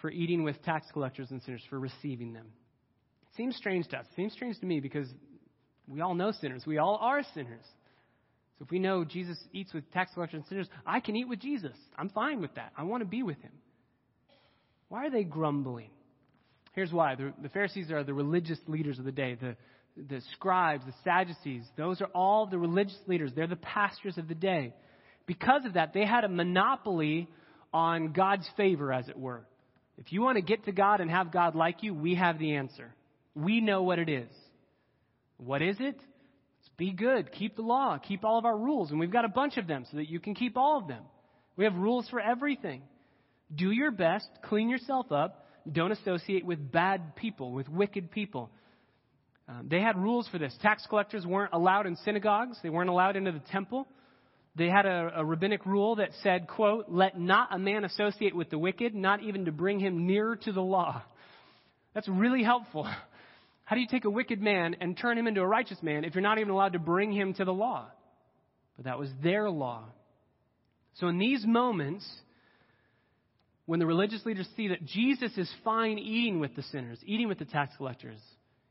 for 0.01 0.11
eating 0.11 0.45
with 0.45 0.63
tax 0.63 0.87
collectors 0.93 1.31
and 1.31 1.43
sinners, 1.43 1.63
for 1.69 1.79
receiving 1.79 2.33
them. 2.33 2.47
It 3.23 3.37
seems 3.37 3.57
strange 3.57 3.89
to 3.89 3.99
us. 3.99 4.07
It 4.11 4.17
seems 4.17 4.33
strange 4.33 4.59
to 4.61 4.67
me 4.67 4.81
because 4.81 5.09
we 5.87 6.01
all 6.01 6.15
know 6.15 6.33
sinners. 6.33 6.65
We 6.67 6.79
all 6.79 6.99
are 7.01 7.23
sinners. 7.35 7.65
So 8.59 8.65
if 8.65 8.71
we 8.71 8.79
know 8.79 9.05
Jesus 9.05 9.39
eats 9.53 9.73
with 9.73 9.91
tax 9.93 10.13
collectors 10.15 10.41
and 10.41 10.49
sinners, 10.49 10.69
I 10.87 11.01
can 11.01 11.17
eat 11.17 11.29
with 11.29 11.41
Jesus. 11.41 11.77
I'm 11.97 12.11
fine 12.11 12.41
with 12.41 12.55
that. 12.57 12.73
I 12.77 12.83
want 12.85 13.03
to 13.03 13.09
be 13.09 13.23
with 13.23 13.41
him. 13.41 13.53
Why 14.89 15.07
are 15.07 15.11
they 15.11 15.25
grumbling? 15.25 15.91
Here's 16.75 16.93
why. 16.93 17.15
The, 17.15 17.33
the 17.43 17.49
Pharisees 17.49 17.91
are 17.91 18.05
the 18.05 18.15
religious 18.15 18.59
leaders 18.67 18.99
of 18.99 19.05
the 19.05 19.13
day. 19.13 19.37
The, 19.41 19.57
the 19.97 20.21
scribes, 20.33 20.85
the 20.87 20.95
Sadducees, 21.05 21.65
those 21.77 22.01
are 22.01 22.09
all 22.15 22.47
the 22.47 22.59
religious 22.59 22.99
leaders. 23.07 23.33
They're 23.35 23.47
the 23.47 23.57
pastors 23.57 24.17
of 24.19 24.29
the 24.29 24.35
day. 24.35 24.75
Because 25.27 25.65
of 25.65 25.75
that, 25.75 25.93
they 25.93 26.07
had 26.07 26.25
a 26.25 26.29
monopoly 26.29 27.29
on 27.73 28.13
God's 28.13 28.49
favor, 28.57 28.93
as 28.93 29.09
it 29.09 29.19
were. 29.19 29.45
If 29.99 30.13
you 30.13 30.23
want 30.23 30.37
to 30.37 30.43
get 30.43 30.65
to 30.67 30.73
God 30.73 31.01
and 31.01 31.11
have 31.11 31.33
God 31.33 31.55
like 31.55 31.83
you, 31.83 31.93
we 31.93 32.15
have 32.15 32.39
the 32.39 32.55
answer. 32.55 32.95
We 33.35 33.61
know 33.61 33.83
what 33.83 33.99
it 33.99 34.09
is. 34.09 34.31
What 35.39 35.61
is 35.61 35.77
it? 35.81 35.97
It's 36.61 36.71
be 36.77 36.93
good, 36.93 37.33
keep 37.33 37.57
the 37.57 37.63
law, 37.63 37.99
keep 37.99 38.25
all 38.25 38.39
of 38.39 38.45
our 38.45 38.57
rules, 38.57 38.91
and 38.91 38.99
we've 38.99 39.13
got 39.13 39.25
a 39.25 39.29
bunch 39.29 39.57
of 39.57 39.67
them 39.67 39.85
so 39.91 39.97
that 39.97 40.09
you 40.09 40.21
can 40.21 40.35
keep 40.35 40.57
all 40.57 40.79
of 40.79 40.89
them. 40.89 41.03
We 41.57 41.65
have 41.65 41.75
rules 41.75 42.09
for 42.09 42.21
everything. 42.21 42.83
Do 43.55 43.71
your 43.71 43.91
best, 43.91 44.29
clean 44.45 44.69
yourself 44.69 45.11
up, 45.11 45.47
don't 45.71 45.93
associate 45.93 46.45
with 46.45 46.71
bad 46.71 47.17
people, 47.17 47.53
with 47.53 47.69
wicked 47.69 48.11
people. 48.11 48.51
Um, 49.49 49.67
they 49.69 49.81
had 49.81 49.97
rules 49.97 50.29
for 50.29 50.39
this. 50.39 50.57
Tax 50.63 50.87
collectors 50.89 51.27
weren't 51.27 51.53
allowed 51.53 51.87
in 51.87 51.97
synagogues, 51.97 52.59
they 52.63 52.71
weren't 52.71 52.91
allowed 52.91 53.17
into 53.17 53.33
the 53.33 53.43
temple 53.51 53.89
they 54.59 54.69
had 54.69 54.87
a, 54.87 55.13
a, 55.17 55.25
rabbinic 55.25 55.65
rule 55.65 55.97
that 55.97 56.11
said, 56.23 56.49
quote, 56.49 56.87
let 56.89 57.19
not 57.19 57.55
a 57.55 57.59
man 57.59 57.85
associate 57.85 58.35
with 58.35 58.51
the 58.51 58.59
wicked, 58.59 58.95
not 58.95 59.23
even 59.23 59.45
to 59.45 59.53
bring 59.53 59.79
him 59.79 60.07
nearer 60.07 60.37
to 60.37 60.53
the 60.53 60.61
law. 60.61 61.03
That's 61.95 62.09
really 62.09 62.43
helpful. 62.43 62.87
How 63.65 63.77
do 63.77 63.81
you 63.81 63.87
take 63.91 64.05
a 64.05 64.11
wicked 64.11 64.41
man 64.41 64.77
and 64.81 64.97
turn 64.97 65.17
him 65.17 65.27
into 65.27 65.41
a 65.41 65.47
righteous 65.47 65.79
man 65.83 66.05
if 66.05 66.15
you're 66.15 66.23
not 66.23 66.39
even 66.39 66.51
allowed 66.51 66.73
to 66.73 66.79
bring 66.79 67.13
him 67.13 67.35
to 67.35 67.45
the 67.45 67.53
law? 67.53 67.87
But 68.77 68.87
that 68.87 68.99
was 68.99 69.11
their 69.23 69.49
law. 69.49 69.85
So 70.95 71.09
in 71.09 71.19
these 71.19 71.45
moments, 71.47 72.07
when 73.67 73.79
the 73.79 73.87
religious 73.87 74.25
leaders 74.25 74.49
see 74.57 74.69
that 74.69 74.85
Jesus 74.85 75.37
is 75.37 75.53
fine 75.65 75.99
eating 75.99 76.41
with 76.41 76.57
the 76.57 76.63
sinners, 76.65 76.99
eating 77.05 77.29
with 77.29 77.39
the 77.39 77.45
tax 77.45 77.77
collectors, 77.77 78.19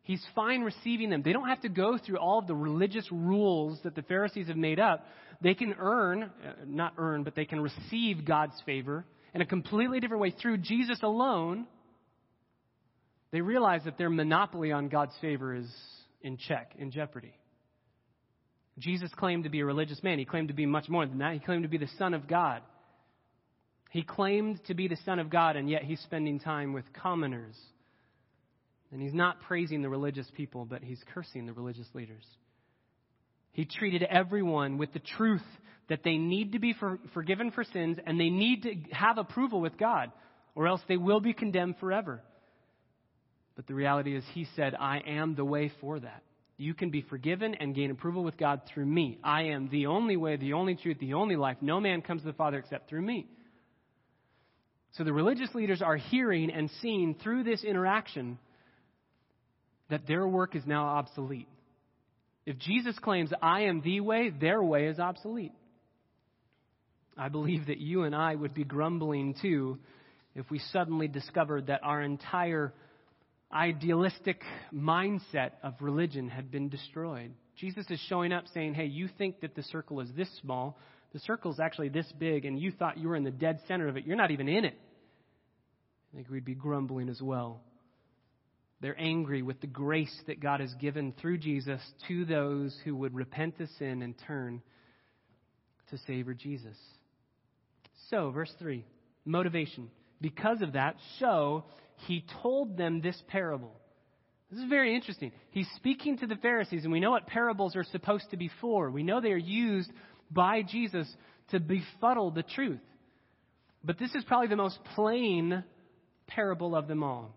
he's 0.07 0.25
fine 0.33 0.61
receiving 0.61 1.09
them. 1.09 1.21
They 1.21 1.33
don't 1.33 1.49
have 1.49 1.61
to 1.61 1.69
go 1.69 1.97
through 1.97 2.17
all 2.17 2.39
of 2.39 2.47
the 2.47 2.55
religious 2.55 3.05
rules 3.11 3.77
that 3.83 3.93
the 3.93 4.01
Pharisees 4.03 4.47
have 4.47 4.55
made 4.55 4.79
up. 4.79 5.05
They 5.41 5.53
can 5.53 5.75
earn, 5.77 6.23
uh, 6.23 6.53
not 6.65 6.93
earn, 6.97 7.23
but 7.23 7.35
they 7.35 7.45
can 7.45 7.59
receive 7.59 8.25
God's 8.25 8.59
favor 8.65 9.05
in 9.35 9.41
a 9.41 9.45
completely 9.45 9.99
different 9.99 10.21
way 10.21 10.31
through 10.31 10.59
Jesus 10.59 10.99
alone. 11.03 11.67
They 13.31 13.41
realize 13.41 13.81
that 13.83 13.97
their 13.97 14.09
monopoly 14.09 14.71
on 14.71 14.87
God's 14.87 15.13
favor 15.19 15.53
is 15.53 15.69
in 16.21 16.37
check, 16.37 16.71
in 16.79 16.89
jeopardy. 16.89 17.33
Jesus 18.79 19.11
claimed 19.13 19.43
to 19.43 19.49
be 19.49 19.59
a 19.59 19.65
religious 19.65 20.01
man. 20.01 20.19
He 20.19 20.25
claimed 20.25 20.47
to 20.47 20.53
be 20.53 20.65
much 20.65 20.87
more 20.87 21.05
than 21.05 21.17
that. 21.17 21.33
He 21.33 21.39
claimed 21.39 21.63
to 21.63 21.69
be 21.69 21.77
the 21.77 21.89
Son 21.97 22.13
of 22.13 22.27
God. 22.27 22.61
He 23.91 24.03
claimed 24.03 24.63
to 24.67 24.73
be 24.73 24.87
the 24.87 24.97
Son 25.03 25.19
of 25.19 25.29
God, 25.29 25.57
and 25.57 25.69
yet 25.69 25.83
he's 25.83 25.99
spending 26.01 26.39
time 26.39 26.71
with 26.71 26.85
commoners. 26.93 27.55
And 28.91 29.01
he's 29.01 29.13
not 29.13 29.41
praising 29.41 29.81
the 29.81 29.89
religious 29.89 30.27
people, 30.35 30.65
but 30.65 30.81
he's 30.81 31.01
cursing 31.13 31.45
the 31.45 31.53
religious 31.53 31.87
leaders. 31.93 32.25
He 33.51 33.65
treated 33.65 34.03
everyone 34.03 34.77
with 34.77 34.93
the 34.93 34.99
truth 34.99 35.41
that 35.89 36.03
they 36.03 36.17
need 36.17 36.53
to 36.53 36.59
be 36.59 36.73
for, 36.73 36.99
forgiven 37.13 37.51
for 37.51 37.63
sins 37.63 37.97
and 38.05 38.19
they 38.19 38.29
need 38.29 38.63
to 38.63 38.75
have 38.95 39.17
approval 39.17 39.61
with 39.61 39.77
God, 39.77 40.11
or 40.55 40.67
else 40.67 40.81
they 40.87 40.97
will 40.97 41.19
be 41.19 41.33
condemned 41.33 41.75
forever. 41.79 42.21
But 43.55 43.67
the 43.67 43.73
reality 43.73 44.15
is, 44.15 44.23
he 44.33 44.47
said, 44.55 44.75
I 44.79 44.99
am 44.99 45.35
the 45.35 45.45
way 45.45 45.71
for 45.81 45.99
that. 45.99 46.23
You 46.57 46.73
can 46.73 46.89
be 46.89 47.01
forgiven 47.01 47.55
and 47.55 47.75
gain 47.75 47.91
approval 47.91 48.23
with 48.23 48.37
God 48.37 48.61
through 48.73 48.85
me. 48.85 49.19
I 49.23 49.43
am 49.43 49.69
the 49.69 49.87
only 49.87 50.17
way, 50.17 50.37
the 50.37 50.53
only 50.53 50.75
truth, 50.75 50.97
the 50.99 51.13
only 51.13 51.35
life. 51.35 51.57
No 51.61 51.79
man 51.79 52.01
comes 52.01 52.21
to 52.21 52.27
the 52.27 52.33
Father 52.33 52.57
except 52.57 52.89
through 52.89 53.01
me. 53.01 53.27
So 54.93 55.03
the 55.03 55.13
religious 55.13 55.53
leaders 55.53 55.81
are 55.81 55.97
hearing 55.97 56.51
and 56.51 56.69
seeing 56.81 57.15
through 57.15 57.43
this 57.43 57.63
interaction 57.63 58.39
that 59.89 60.07
their 60.07 60.27
work 60.27 60.55
is 60.55 60.63
now 60.65 60.85
obsolete. 60.85 61.47
If 62.45 62.57
Jesus 62.59 62.97
claims, 62.99 63.31
I 63.41 63.63
am 63.63 63.81
the 63.81 63.99
way, 63.99 64.29
their 64.29 64.63
way 64.63 64.87
is 64.87 64.99
obsolete. 64.99 65.53
I 67.17 67.29
believe 67.29 67.67
that 67.67 67.79
you 67.79 68.03
and 68.03 68.15
I 68.15 68.35
would 68.35 68.53
be 68.53 68.63
grumbling 68.63 69.35
too 69.41 69.79
if 70.35 70.49
we 70.51 70.59
suddenly 70.71 71.07
discovered 71.07 71.67
that 71.67 71.81
our 71.83 72.01
entire 72.01 72.73
idealistic 73.51 74.41
mindset 74.73 75.51
of 75.63 75.73
religion 75.81 76.29
had 76.29 76.51
been 76.51 76.69
destroyed. 76.69 77.33
Jesus 77.57 77.85
is 77.89 77.99
showing 78.07 78.31
up 78.31 78.43
saying, 78.53 78.75
Hey, 78.75 78.85
you 78.85 79.09
think 79.17 79.41
that 79.41 79.55
the 79.55 79.63
circle 79.63 79.99
is 79.99 80.09
this 80.15 80.29
small. 80.41 80.77
The 81.13 81.19
circle 81.19 81.51
is 81.51 81.59
actually 81.59 81.89
this 81.89 82.11
big, 82.19 82.45
and 82.45 82.59
you 82.59 82.71
thought 82.71 82.97
you 82.97 83.07
were 83.07 83.15
in 83.15 83.23
the 83.23 83.31
dead 83.31 83.59
center 83.67 83.87
of 83.87 83.97
it. 83.97 84.05
You're 84.05 84.17
not 84.17 84.31
even 84.31 84.47
in 84.47 84.65
it. 84.65 84.77
I 86.13 86.17
think 86.17 86.29
we'd 86.29 86.45
be 86.45 86.55
grumbling 86.55 87.09
as 87.09 87.21
well. 87.21 87.61
They're 88.79 88.99
angry 88.99 89.41
with 89.41 89.59
the 89.59 89.67
grace 89.67 90.15
that 90.27 90.39
God 90.39 90.59
has 90.59 90.73
given 90.75 91.13
through 91.19 91.39
Jesus 91.39 91.81
to 92.07 92.25
those 92.25 92.77
who 92.83 92.95
would 92.95 93.15
repent 93.15 93.59
of 93.59 93.69
sin 93.79 94.01
and 94.01 94.15
turn 94.27 94.61
to 95.89 95.97
Savior 96.05 96.33
Jesus. 96.33 96.77
So, 98.09 98.31
verse 98.31 98.53
3 98.59 98.85
motivation. 99.25 99.89
Because 100.21 100.61
of 100.61 100.73
that, 100.73 100.95
so 101.19 101.65
he 102.07 102.23
told 102.41 102.77
them 102.77 103.01
this 103.01 103.21
parable. 103.27 103.73
This 104.49 104.59
is 104.59 104.69
very 104.69 104.95
interesting. 104.95 105.31
He's 105.51 105.67
speaking 105.75 106.17
to 106.19 106.27
the 106.27 106.37
Pharisees, 106.37 106.83
and 106.83 106.91
we 106.91 107.01
know 107.01 107.11
what 107.11 107.27
parables 107.27 107.75
are 107.75 107.83
supposed 107.83 108.29
to 108.31 108.37
be 108.37 108.49
for. 108.61 108.89
We 108.89 109.03
know 109.03 109.19
they 109.19 109.33
are 109.33 109.37
used 109.37 109.91
by 110.31 110.61
Jesus 110.61 111.13
to 111.49 111.59
befuddle 111.59 112.31
the 112.31 112.43
truth. 112.43 112.79
But 113.83 113.99
this 113.99 114.15
is 114.15 114.23
probably 114.25 114.47
the 114.47 114.55
most 114.55 114.79
plain 114.95 115.63
parable 116.27 116.75
of 116.75 116.87
them 116.87 117.03
all. 117.03 117.35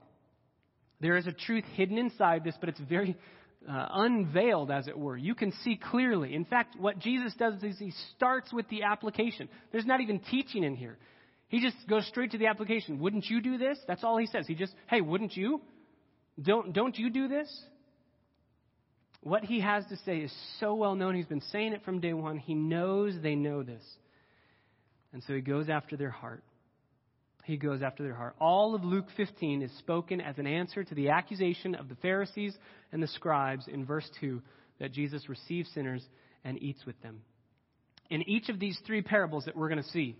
There 1.00 1.16
is 1.16 1.26
a 1.26 1.32
truth 1.32 1.64
hidden 1.74 1.98
inside 1.98 2.44
this, 2.44 2.54
but 2.60 2.68
it's 2.68 2.80
very 2.80 3.16
uh, 3.68 3.86
unveiled, 3.92 4.70
as 4.70 4.88
it 4.88 4.98
were. 4.98 5.16
You 5.16 5.34
can 5.34 5.52
see 5.64 5.78
clearly. 5.90 6.34
In 6.34 6.44
fact, 6.44 6.76
what 6.78 6.98
Jesus 6.98 7.34
does 7.34 7.62
is 7.62 7.78
he 7.78 7.92
starts 8.16 8.52
with 8.52 8.68
the 8.68 8.82
application. 8.82 9.48
There's 9.72 9.86
not 9.86 10.00
even 10.00 10.20
teaching 10.20 10.64
in 10.64 10.76
here. 10.76 10.98
He 11.48 11.60
just 11.60 11.76
goes 11.88 12.06
straight 12.06 12.30
to 12.32 12.38
the 12.38 12.46
application. 12.46 13.00
Wouldn't 13.00 13.26
you 13.26 13.40
do 13.40 13.58
this? 13.58 13.78
That's 13.88 14.04
all 14.04 14.18
he 14.18 14.26
says. 14.26 14.46
He 14.46 14.54
just, 14.54 14.74
hey, 14.88 15.00
wouldn't 15.00 15.36
you? 15.36 15.60
Don't, 16.40 16.72
don't 16.72 16.96
you 16.98 17.10
do 17.10 17.28
this? 17.28 17.50
What 19.22 19.44
he 19.44 19.60
has 19.60 19.84
to 19.86 19.96
say 20.04 20.18
is 20.18 20.32
so 20.60 20.74
well 20.74 20.94
known. 20.94 21.14
He's 21.14 21.26
been 21.26 21.42
saying 21.52 21.72
it 21.72 21.82
from 21.84 22.00
day 22.00 22.12
one. 22.12 22.38
He 22.38 22.54
knows 22.54 23.14
they 23.22 23.34
know 23.34 23.62
this. 23.62 23.82
And 25.12 25.22
so 25.26 25.34
he 25.34 25.40
goes 25.40 25.68
after 25.68 25.96
their 25.96 26.10
heart. 26.10 26.42
He 27.50 27.56
goes 27.56 27.82
after 27.82 28.04
their 28.04 28.14
heart. 28.14 28.36
All 28.38 28.76
of 28.76 28.84
Luke 28.84 29.08
15 29.16 29.62
is 29.62 29.72
spoken 29.78 30.20
as 30.20 30.38
an 30.38 30.46
answer 30.46 30.84
to 30.84 30.94
the 30.94 31.08
accusation 31.08 31.74
of 31.74 31.88
the 31.88 31.96
Pharisees 31.96 32.56
and 32.92 33.02
the 33.02 33.08
scribes 33.08 33.66
in 33.66 33.84
verse 33.84 34.08
2 34.20 34.40
that 34.78 34.92
Jesus 34.92 35.28
receives 35.28 35.68
sinners 35.74 36.04
and 36.44 36.62
eats 36.62 36.86
with 36.86 37.00
them. 37.02 37.22
In 38.08 38.22
each 38.28 38.50
of 38.50 38.60
these 38.60 38.78
three 38.86 39.02
parables 39.02 39.46
that 39.46 39.56
we're 39.56 39.68
going 39.68 39.82
to 39.82 39.88
see, 39.90 40.14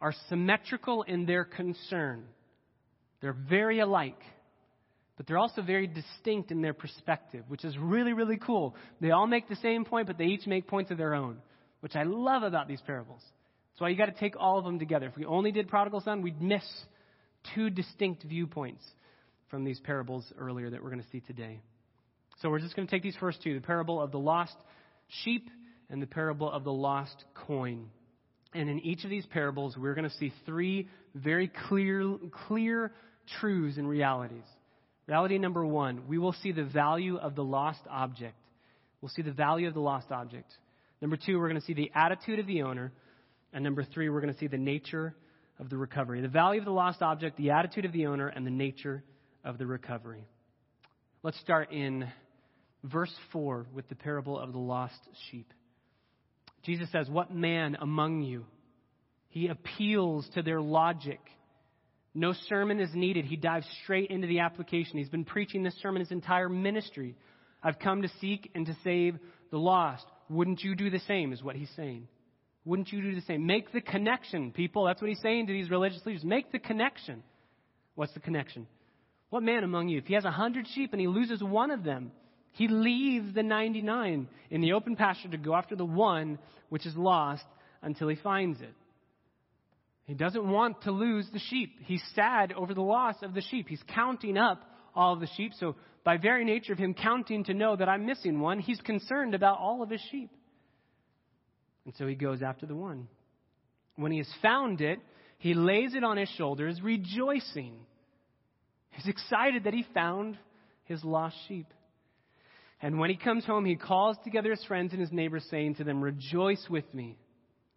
are 0.00 0.14
symmetrical 0.28 1.02
in 1.02 1.26
their 1.26 1.44
concern. 1.44 2.24
They're 3.20 3.32
very 3.32 3.80
alike, 3.80 4.20
but 5.16 5.26
they're 5.26 5.38
also 5.38 5.60
very 5.60 5.88
distinct 5.88 6.52
in 6.52 6.62
their 6.62 6.74
perspective, 6.74 7.44
which 7.48 7.64
is 7.64 7.76
really, 7.78 8.12
really 8.12 8.36
cool. 8.36 8.76
They 9.00 9.10
all 9.10 9.26
make 9.26 9.48
the 9.48 9.56
same 9.56 9.84
point, 9.84 10.06
but 10.06 10.18
they 10.18 10.26
each 10.26 10.46
make 10.46 10.68
points 10.68 10.92
of 10.92 10.98
their 10.98 11.14
own, 11.14 11.38
which 11.80 11.96
I 11.96 12.04
love 12.04 12.44
about 12.44 12.68
these 12.68 12.82
parables. 12.86 13.22
That's 13.74 13.80
why 13.80 13.88
you 13.88 13.96
got 13.96 14.06
to 14.06 14.12
take 14.12 14.36
all 14.38 14.56
of 14.56 14.64
them 14.64 14.78
together. 14.78 15.06
If 15.06 15.16
we 15.16 15.24
only 15.24 15.50
did 15.50 15.66
prodigal 15.66 16.00
son, 16.00 16.22
we'd 16.22 16.40
miss 16.40 16.62
two 17.56 17.70
distinct 17.70 18.22
viewpoints 18.22 18.84
from 19.50 19.64
these 19.64 19.80
parables 19.80 20.24
earlier 20.38 20.70
that 20.70 20.80
we're 20.80 20.90
going 20.90 21.02
to 21.02 21.08
see 21.10 21.18
today. 21.18 21.60
So 22.40 22.50
we're 22.50 22.60
just 22.60 22.76
going 22.76 22.86
to 22.86 22.90
take 22.90 23.02
these 23.02 23.16
first 23.18 23.42
two 23.42 23.52
the 23.52 23.66
parable 23.66 24.00
of 24.00 24.12
the 24.12 24.18
lost 24.18 24.54
sheep 25.24 25.50
and 25.90 26.00
the 26.00 26.06
parable 26.06 26.48
of 26.48 26.62
the 26.62 26.72
lost 26.72 27.24
coin. 27.46 27.86
And 28.54 28.70
in 28.70 28.78
each 28.78 29.02
of 29.02 29.10
these 29.10 29.26
parables, 29.26 29.76
we're 29.76 29.94
going 29.94 30.08
to 30.08 30.16
see 30.18 30.32
three 30.46 30.88
very 31.16 31.50
clear, 31.68 32.16
clear 32.46 32.92
truths 33.40 33.76
and 33.76 33.88
realities. 33.88 34.44
Reality 35.08 35.38
number 35.38 35.66
one, 35.66 36.06
we 36.06 36.18
will 36.18 36.32
see 36.32 36.52
the 36.52 36.64
value 36.64 37.16
of 37.16 37.34
the 37.34 37.42
lost 37.42 37.80
object. 37.90 38.36
We'll 39.00 39.10
see 39.10 39.22
the 39.22 39.32
value 39.32 39.66
of 39.66 39.74
the 39.74 39.80
lost 39.80 40.12
object. 40.12 40.52
Number 41.02 41.16
two, 41.16 41.40
we're 41.40 41.48
going 41.48 41.60
to 41.60 41.66
see 41.66 41.74
the 41.74 41.90
attitude 41.92 42.38
of 42.38 42.46
the 42.46 42.62
owner. 42.62 42.92
And 43.54 43.62
number 43.62 43.84
three, 43.84 44.08
we're 44.08 44.20
going 44.20 44.34
to 44.34 44.38
see 44.38 44.48
the 44.48 44.58
nature 44.58 45.14
of 45.60 45.70
the 45.70 45.76
recovery. 45.76 46.20
The 46.20 46.28
value 46.28 46.60
of 46.60 46.64
the 46.64 46.72
lost 46.72 47.00
object, 47.02 47.36
the 47.36 47.52
attitude 47.52 47.84
of 47.84 47.92
the 47.92 48.06
owner, 48.06 48.26
and 48.26 48.44
the 48.44 48.50
nature 48.50 49.04
of 49.44 49.58
the 49.58 49.66
recovery. 49.66 50.26
Let's 51.22 51.38
start 51.40 51.70
in 51.72 52.08
verse 52.82 53.14
4 53.32 53.66
with 53.72 53.88
the 53.88 53.94
parable 53.94 54.38
of 54.38 54.52
the 54.52 54.58
lost 54.58 54.98
sheep. 55.30 55.52
Jesus 56.64 56.90
says, 56.90 57.08
What 57.08 57.32
man 57.32 57.76
among 57.80 58.22
you? 58.22 58.44
He 59.28 59.46
appeals 59.46 60.28
to 60.34 60.42
their 60.42 60.60
logic. 60.60 61.20
No 62.12 62.32
sermon 62.48 62.80
is 62.80 62.90
needed. 62.92 63.24
He 63.24 63.36
dives 63.36 63.66
straight 63.84 64.10
into 64.10 64.26
the 64.26 64.40
application. 64.40 64.98
He's 64.98 65.08
been 65.08 65.24
preaching 65.24 65.62
this 65.62 65.74
sermon 65.80 66.00
his 66.00 66.12
entire 66.12 66.48
ministry. 66.48 67.16
I've 67.62 67.78
come 67.78 68.02
to 68.02 68.10
seek 68.20 68.50
and 68.54 68.66
to 68.66 68.76
save 68.82 69.16
the 69.50 69.58
lost. 69.58 70.04
Wouldn't 70.28 70.62
you 70.62 70.74
do 70.74 70.90
the 70.90 71.00
same, 71.00 71.32
is 71.32 71.42
what 71.42 71.56
he's 71.56 71.70
saying. 71.76 72.08
Wouldn't 72.64 72.92
you 72.92 73.02
do 73.02 73.14
the 73.14 73.20
same? 73.22 73.46
Make 73.46 73.72
the 73.72 73.80
connection, 73.80 74.52
people. 74.52 74.84
That's 74.84 75.00
what 75.00 75.08
he's 75.08 75.20
saying 75.20 75.48
to 75.48 75.52
these 75.52 75.70
religious 75.70 76.04
leaders. 76.06 76.24
Make 76.24 76.50
the 76.50 76.58
connection. 76.58 77.22
What's 77.94 78.14
the 78.14 78.20
connection? 78.20 78.66
What 79.30 79.42
man 79.42 79.64
among 79.64 79.88
you, 79.88 79.98
if 79.98 80.06
he 80.06 80.14
has 80.14 80.24
a 80.24 80.30
hundred 80.30 80.66
sheep 80.74 80.92
and 80.92 81.00
he 81.00 81.08
loses 81.08 81.42
one 81.42 81.70
of 81.70 81.84
them, 81.84 82.12
he 82.52 82.68
leaves 82.68 83.34
the 83.34 83.42
99 83.42 84.28
in 84.50 84.60
the 84.60 84.72
open 84.72 84.96
pasture 84.96 85.28
to 85.28 85.36
go 85.36 85.54
after 85.54 85.76
the 85.76 85.84
one 85.84 86.38
which 86.68 86.86
is 86.86 86.96
lost 86.96 87.44
until 87.82 88.08
he 88.08 88.16
finds 88.16 88.60
it. 88.60 88.74
He 90.04 90.14
doesn't 90.14 90.48
want 90.48 90.82
to 90.82 90.90
lose 90.90 91.26
the 91.32 91.38
sheep. 91.38 91.78
He's 91.84 92.02
sad 92.14 92.52
over 92.52 92.74
the 92.74 92.82
loss 92.82 93.16
of 93.22 93.34
the 93.34 93.40
sheep. 93.40 93.68
He's 93.68 93.82
counting 93.94 94.36
up 94.36 94.62
all 94.94 95.14
of 95.14 95.20
the 95.20 95.28
sheep. 95.36 95.52
So, 95.58 95.76
by 96.04 96.18
very 96.18 96.44
nature 96.44 96.72
of 96.72 96.78
him 96.78 96.94
counting 96.94 97.44
to 97.44 97.54
know 97.54 97.74
that 97.74 97.88
I'm 97.88 98.04
missing 98.04 98.38
one, 98.40 98.60
he's 98.60 98.80
concerned 98.82 99.34
about 99.34 99.58
all 99.58 99.82
of 99.82 99.90
his 99.90 100.02
sheep. 100.10 100.30
And 101.84 101.94
so 101.96 102.06
he 102.06 102.14
goes 102.14 102.42
after 102.42 102.66
the 102.66 102.74
one. 102.74 103.08
When 103.96 104.12
he 104.12 104.18
has 104.18 104.30
found 104.42 104.80
it, 104.80 104.98
he 105.38 105.54
lays 105.54 105.94
it 105.94 106.04
on 106.04 106.16
his 106.16 106.28
shoulders, 106.30 106.80
rejoicing. 106.82 107.74
He's 108.90 109.06
excited 109.06 109.64
that 109.64 109.74
he 109.74 109.84
found 109.92 110.38
his 110.84 111.04
lost 111.04 111.36
sheep. 111.48 111.66
And 112.80 112.98
when 112.98 113.10
he 113.10 113.16
comes 113.16 113.44
home, 113.44 113.64
he 113.64 113.76
calls 113.76 114.16
together 114.24 114.50
his 114.50 114.64
friends 114.64 114.92
and 114.92 115.00
his 115.00 115.12
neighbors, 115.12 115.46
saying 115.50 115.76
to 115.76 115.84
them, 115.84 116.02
Rejoice 116.02 116.66
with 116.68 116.92
me. 116.94 117.18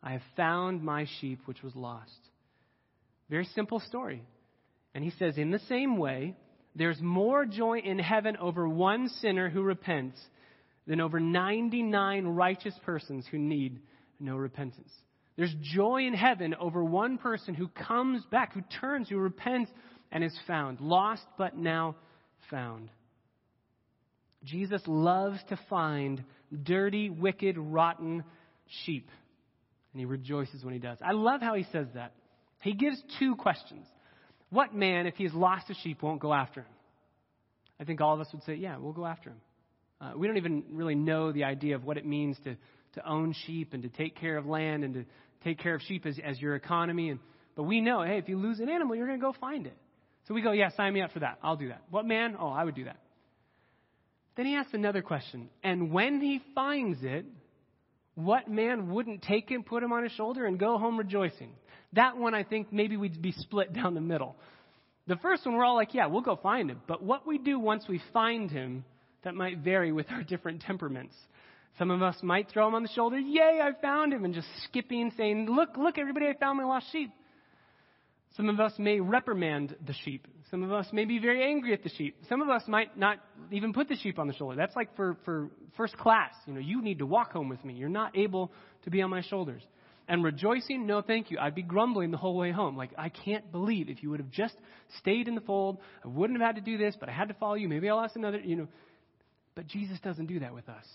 I 0.02 0.13
have 0.13 0.22
found 0.36 0.84
my 0.84 1.06
sheep 1.20 1.41
which 1.46 1.62
was 1.62 1.76
lost. 1.76 2.20
Very 3.30 3.46
simple 3.56 3.80
story. 3.80 4.24
And 4.93 5.04
he 5.04 5.12
says, 5.20 5.38
In 5.38 5.52
the 5.52 5.60
same 5.67 5.98
way, 5.98 6.36
There's 6.76 7.02
more 7.02 7.46
joy 7.46 7.80
in 7.80 7.98
heaven 7.98 8.38
over 8.38 8.70
one 8.70 9.10
sinner 9.10 9.50
who 9.50 9.63
repents 9.63 10.20
than 10.86 11.02
over 11.02 11.20
99 11.20 12.26
righteous 12.28 12.76
persons 12.86 13.26
who 13.32 13.39
need 13.39 13.80
no 14.19 14.36
repentance. 14.36 14.91
There's 15.36 15.53
joy 15.62 16.08
in 16.08 16.13
heaven 16.13 16.56
over 16.60 16.84
one 16.84 17.17
person 17.17 17.53
who 17.53 17.67
comes 17.67 18.23
back, 18.32 18.53
who 18.53 18.62
turns, 18.82 19.08
who 19.08 19.17
repents, 19.17 19.71
and 20.12 20.23
is 20.23 20.38
found. 20.47 20.82
Lost, 20.82 21.23
but 21.38 21.56
now 21.56 21.95
found. 22.49 22.89
Jesus 24.43 24.82
loves 24.88 25.39
to 25.49 25.60
find 25.69 26.23
dirty, 26.63 27.10
wicked, 27.10 27.58
rotten 27.58 28.23
sheep. 28.86 29.10
And 29.93 29.99
he 29.99 30.06
rejoices 30.06 30.63
when 30.63 30.73
he 30.73 30.80
does. 30.80 30.97
I 31.01 31.12
love 31.12 31.41
how 31.41 31.53
he 31.53 31.65
says 31.71 31.88
that. 31.93 32.13
He 32.62 32.73
gives 32.73 33.01
two 33.19 33.36
questions. 33.36 33.86
What 34.49 34.73
man, 34.73 35.08
if 35.08 35.15
he 35.15 35.25
has 35.25 35.34
lost 35.34 35.69
a 35.69 35.75
sheep, 35.75 36.01
won't 36.01 36.19
go 36.19 36.34
after 36.34 36.62
him? 36.62 36.67
I 37.80 37.84
think 37.84 38.01
all 38.01 38.13
of 38.13 38.21
us 38.21 38.27
would 38.34 38.43
say, 38.43 38.56
yeah, 38.56 38.77
we'll 38.77 38.93
go 38.93 39.06
after 39.06 39.32
him. 39.32 39.41
Uh, 39.99 40.12
we 40.15 40.27
don't 40.27 40.38
even 40.38 40.63
really 40.71 40.95
know 40.95 41.32
the 41.32 41.43
idea 41.43 41.75
of 41.75 41.84
what 41.84 41.97
it 41.97 42.06
means 42.06 42.38
to, 42.43 42.56
to 42.98 43.10
own 43.10 43.34
sheep 43.46 43.74
and 43.74 43.84
to 43.84 43.90
take 43.90 44.16
care 44.16 44.38
of 44.38 44.46
land 44.46 44.84
and 44.84 44.94
to 44.94 45.06
take 45.44 45.60
care 45.60 45.76
of 45.76 45.82
sheep 45.82 46.06
as, 46.06 46.20
as 46.24 46.40
your 46.40 46.56
economy. 46.56 47.10
And, 47.10 47.20
but 47.56 47.64
we 47.64 47.82
know, 47.82 48.04
hey, 48.04 48.18
if 48.18 48.30
you 48.30 48.38
lose 48.38 48.60
an 48.60 48.70
animal, 48.70 48.96
you're 48.96 49.08
going 49.08 49.20
to 49.20 49.26
go 49.26 49.34
find 49.40 49.66
it. 49.66 49.78
So 50.28 50.34
we 50.34 50.42
go, 50.42 50.52
yeah, 50.52 50.70
sign 50.76 50.94
me 50.94 51.02
up 51.02 51.12
for 51.12 51.20
that. 51.20 51.40
I'll 51.42 51.56
do 51.56 51.70
that. 51.70 51.82
What 51.90 52.06
man? 52.06 52.36
Oh, 52.40 52.50
I 52.50 52.64
would 52.64 52.76
do 52.76 52.84
that. 52.84 52.98
Then 54.36 54.46
he 54.46 54.56
asks 54.56 54.74
another 54.74 55.02
question. 55.02 55.50
And 55.64 55.92
when 55.92 56.22
he 56.22 56.42
finds 56.54 57.00
it, 57.02 57.26
what 58.16 58.50
man 58.50 58.90
wouldn't 58.90 59.22
take 59.22 59.50
him, 59.50 59.64
put 59.64 59.82
him 59.82 59.94
on 59.94 60.04
his 60.04 60.12
shoulder, 60.12 60.46
and 60.46 60.60
go 60.60 60.78
home 60.78 60.98
rejoicing? 60.98 61.52
That 61.94 62.18
one, 62.18 62.34
I 62.36 62.44
think, 62.44 62.74
maybe 62.74 62.98
we'd 62.98 63.22
be 63.22 63.32
split 63.32 63.74
down 63.74 63.94
the 63.94 64.02
middle. 64.02 64.36
The 65.08 65.16
first 65.18 65.46
one, 65.46 65.56
we're 65.56 65.64
all 65.64 65.76
like, 65.76 65.94
yeah, 65.94 66.08
we'll 66.08 66.22
go 66.22 66.36
find 66.36 66.70
him. 66.70 66.82
But 66.88 67.02
what 67.02 67.26
we 67.26 67.38
do 67.38 67.58
once 67.58 67.86
we 67.88 68.02
find 68.12 68.52
him, 68.52 68.84
that 69.24 69.34
might 69.34 69.60
vary 69.60 69.92
with 69.92 70.12
our 70.12 70.24
different 70.24 70.62
temperaments. 70.62 71.16
Some 71.78 71.92
of 71.92 72.02
us 72.02 72.16
might 72.24 72.50
throw 72.50 72.68
him 72.68 72.76
on 72.76 72.84
the 72.84 72.90
shoulder, 72.90 73.20
yay, 73.20 73.60
I 73.62 73.80
found 73.82 74.12
him, 74.12 74.26
and 74.26 74.34
just 74.34 74.48
skipping, 74.63 75.12
saying, 75.16 75.48
look, 75.50 75.78
look, 75.78 75.98
everybody, 75.98 76.28
I 76.28 76.34
found 76.34 76.58
my 76.58 76.63
lost 76.63 76.88
sheep. 76.92 77.12
Some 78.36 78.50
of 78.50 78.60
us 78.60 78.74
may 78.78 79.00
reprimand 79.00 79.76
the 79.86 79.94
sheep. 79.94 80.28
Some 80.50 80.63
of 80.63 80.72
us 80.72 80.88
may 80.94 81.06
be 81.06 81.20
very 81.20 81.44
angry 81.44 81.74
at 81.74 81.84
the 81.84 81.90
sheep. 81.90 82.16
Some 82.30 82.42
of 82.42 82.50
us 82.50 82.63
might 82.68 82.98
not 82.98 83.18
even 83.52 83.74
put 83.74 83.90
the 83.90 83.96
sheep 83.96 84.18
on 84.18 84.28
the 84.28 84.34
shoulder. 84.34 84.56
That's 84.56 84.76
like 84.76 84.96
for, 84.96 85.18
for 85.26 85.50
first 85.76 85.98
class. 85.98 86.32
You 86.46 86.54
know, 86.54 86.60
you 86.60 86.82
need 86.82 87.00
to 87.00 87.06
walk 87.06 87.34
home 87.34 87.50
with 87.50 87.63
me. 87.66 87.74
You're 87.74 87.90
not 87.90 88.18
able 88.18 88.52
to 88.84 88.90
be 88.90 89.02
on 89.02 89.10
my 89.10 89.22
shoulders. 89.22 89.62
And 90.08 90.24
rejoicing, 90.24 90.88
no 90.88 91.02
thank 91.02 91.32
you. 91.32 91.38
I'd 91.38 91.56
be 91.56 91.63
grumbling 91.63 92.12
the 92.12 92.18
whole 92.18 92.38
way 92.38 92.52
home. 92.52 92.78
Like, 92.78 92.92
I 92.98 93.10
can't 93.10 93.52
believe 93.52 93.90
if 93.90 94.02
you 94.02 94.10
would 94.12 94.22
have 94.22 94.32
just 94.32 94.56
stayed 95.00 95.28
in 95.28 95.36
the 95.36 95.42
fold, 95.42 95.80
I 96.06 96.08
wouldn't 96.08 96.40
have 96.40 96.56
had 96.56 96.56
to 96.56 96.62
do 96.62 96.78
this, 96.78 96.96
but 96.98 97.10
I 97.10 97.12
had 97.12 97.28
to 97.28 97.34
follow 97.34 97.56
you. 97.56 97.68
Maybe 97.68 97.90
I 97.90 97.94
lost 97.94 98.16
another, 98.16 98.40
you 98.40 98.56
know. 98.56 98.68
But 99.54 99.68
Jesus 99.68 100.00
doesn't 100.00 100.28
do 100.28 100.40
that 100.40 100.54
with 100.54 100.70
us. 100.70 100.86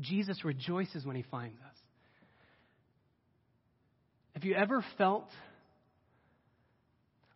Jesus 0.00 0.44
rejoices 0.44 1.04
when 1.04 1.16
he 1.16 1.24
finds 1.30 1.60
us. 1.60 1.76
Have 4.34 4.44
you 4.44 4.54
ever 4.54 4.84
felt 4.98 5.28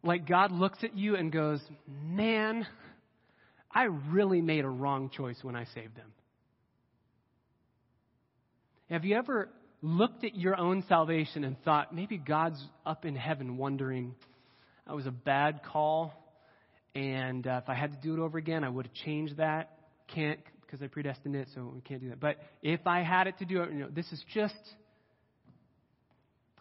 like 0.02 0.26
God 0.26 0.50
looks 0.50 0.78
at 0.82 0.96
you 0.96 1.16
and 1.16 1.30
goes, 1.30 1.60
Man, 1.86 2.66
I 3.70 3.84
really 3.84 4.40
made 4.40 4.64
a 4.64 4.68
wrong 4.68 5.10
choice 5.10 5.38
when 5.42 5.54
I 5.54 5.64
saved 5.74 5.96
them? 5.96 6.12
Have 8.90 9.04
you 9.04 9.16
ever 9.16 9.48
looked 9.82 10.24
at 10.24 10.34
your 10.34 10.56
own 10.56 10.82
salvation 10.88 11.44
and 11.44 11.62
thought, 11.62 11.94
maybe 11.94 12.16
God's 12.16 12.62
up 12.84 13.04
in 13.04 13.14
heaven 13.14 13.56
wondering, 13.56 14.14
that 14.86 14.96
was 14.96 15.06
a 15.06 15.12
bad 15.12 15.60
call, 15.62 16.12
and 16.94 17.46
uh, 17.46 17.60
if 17.62 17.68
I 17.68 17.74
had 17.74 17.92
to 17.92 17.98
do 17.98 18.14
it 18.14 18.18
over 18.18 18.38
again, 18.38 18.64
I 18.64 18.68
would 18.68 18.86
have 18.86 18.94
changed 18.94 19.36
that. 19.36 19.78
Can't 20.08 20.40
because 20.68 20.82
I 20.82 20.88
predestined 20.88 21.34
it, 21.34 21.48
so 21.54 21.72
we 21.74 21.80
can't 21.80 22.00
do 22.00 22.10
that. 22.10 22.20
But 22.20 22.36
if 22.62 22.86
I 22.86 23.02
had 23.02 23.26
it 23.26 23.38
to 23.38 23.46
do 23.46 23.62
it, 23.62 23.72
you 23.72 23.78
know, 23.78 23.88
this 23.88 24.10
is 24.12 24.22
just. 24.34 24.54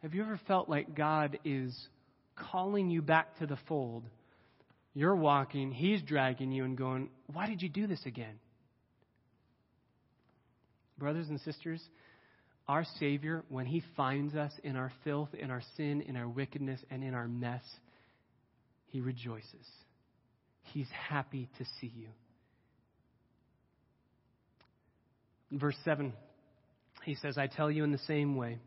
Have 0.01 0.13
you 0.13 0.21
ever 0.21 0.39
felt 0.47 0.69
like 0.69 0.95
God 0.95 1.39
is 1.43 1.75
calling 2.51 2.89
you 2.89 3.01
back 3.01 3.37
to 3.39 3.47
the 3.47 3.57
fold? 3.67 4.03
You're 4.93 5.15
walking, 5.15 5.71
He's 5.71 6.01
dragging 6.01 6.51
you 6.51 6.63
and 6.63 6.77
going, 6.77 7.09
Why 7.33 7.47
did 7.47 7.61
you 7.61 7.69
do 7.69 7.85
this 7.85 8.01
again? 8.05 8.39
Brothers 10.97 11.27
and 11.29 11.39
sisters, 11.41 11.81
our 12.67 12.85
Savior, 12.99 13.43
when 13.49 13.65
He 13.65 13.83
finds 13.95 14.35
us 14.35 14.51
in 14.63 14.75
our 14.75 14.91
filth, 15.03 15.29
in 15.33 15.51
our 15.51 15.61
sin, 15.75 16.01
in 16.01 16.15
our 16.15 16.27
wickedness, 16.27 16.79
and 16.89 17.03
in 17.03 17.13
our 17.13 17.27
mess, 17.27 17.63
He 18.87 19.01
rejoices. 19.01 19.67
He's 20.73 20.89
happy 21.09 21.49
to 21.57 21.65
see 21.79 21.91
you. 21.95 22.07
In 22.07 22.13
verse 25.51 25.77
7, 25.83 26.13
he 27.03 27.15
says, 27.15 27.37
I 27.37 27.47
tell 27.47 27.71
you 27.71 27.83
in 27.83 27.91
the 27.91 27.97
same 27.99 28.35
way, 28.35 28.59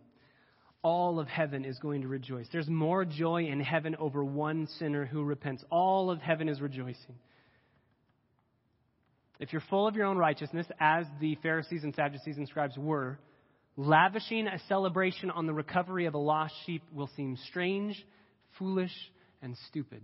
all 0.82 1.20
of 1.20 1.28
heaven 1.28 1.64
is 1.64 1.78
going 1.78 2.02
to 2.02 2.08
rejoice. 2.08 2.46
There's 2.50 2.68
more 2.68 3.04
joy 3.04 3.44
in 3.44 3.60
heaven 3.60 3.96
over 3.98 4.24
one 4.24 4.66
sinner 4.78 5.04
who 5.04 5.22
repents. 5.22 5.62
All 5.70 6.10
of 6.10 6.20
heaven 6.20 6.48
is 6.48 6.60
rejoicing. 6.60 7.16
If 9.38 9.52
you're 9.52 9.62
full 9.70 9.86
of 9.86 9.96
your 9.96 10.06
own 10.06 10.18
righteousness, 10.18 10.66
as 10.78 11.06
the 11.20 11.36
Pharisees 11.42 11.84
and 11.84 11.94
Sadducees 11.94 12.36
and 12.36 12.48
scribes 12.48 12.76
were, 12.76 13.18
lavishing 13.76 14.46
a 14.46 14.58
celebration 14.68 15.30
on 15.30 15.46
the 15.46 15.54
recovery 15.54 16.06
of 16.06 16.14
a 16.14 16.18
lost 16.18 16.54
sheep 16.66 16.82
will 16.92 17.10
seem 17.16 17.38
strange, 17.48 18.02
foolish, 18.58 18.92
and 19.42 19.56
stupid. 19.68 20.02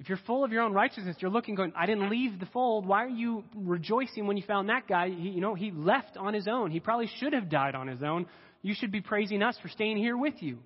If 0.00 0.08
you're 0.08 0.18
full 0.26 0.44
of 0.44 0.50
your 0.50 0.62
own 0.62 0.72
righteousness, 0.72 1.16
you're 1.20 1.30
looking, 1.30 1.54
going, 1.54 1.72
I 1.76 1.86
didn't 1.86 2.10
leave 2.10 2.40
the 2.40 2.46
fold. 2.46 2.84
Why 2.86 3.04
are 3.04 3.08
you 3.08 3.44
rejoicing 3.54 4.26
when 4.26 4.36
you 4.36 4.42
found 4.42 4.68
that 4.68 4.88
guy? 4.88 5.08
He, 5.08 5.30
you 5.30 5.40
know, 5.40 5.54
he 5.54 5.70
left 5.70 6.16
on 6.16 6.34
his 6.34 6.48
own. 6.48 6.70
He 6.70 6.80
probably 6.80 7.08
should 7.18 7.32
have 7.32 7.48
died 7.48 7.74
on 7.74 7.86
his 7.86 8.02
own. 8.02 8.26
You 8.62 8.74
should 8.74 8.90
be 8.90 9.00
praising 9.00 9.42
us 9.42 9.56
for 9.62 9.68
staying 9.68 9.98
here 9.98 10.16
with 10.16 10.42
you. 10.42 10.58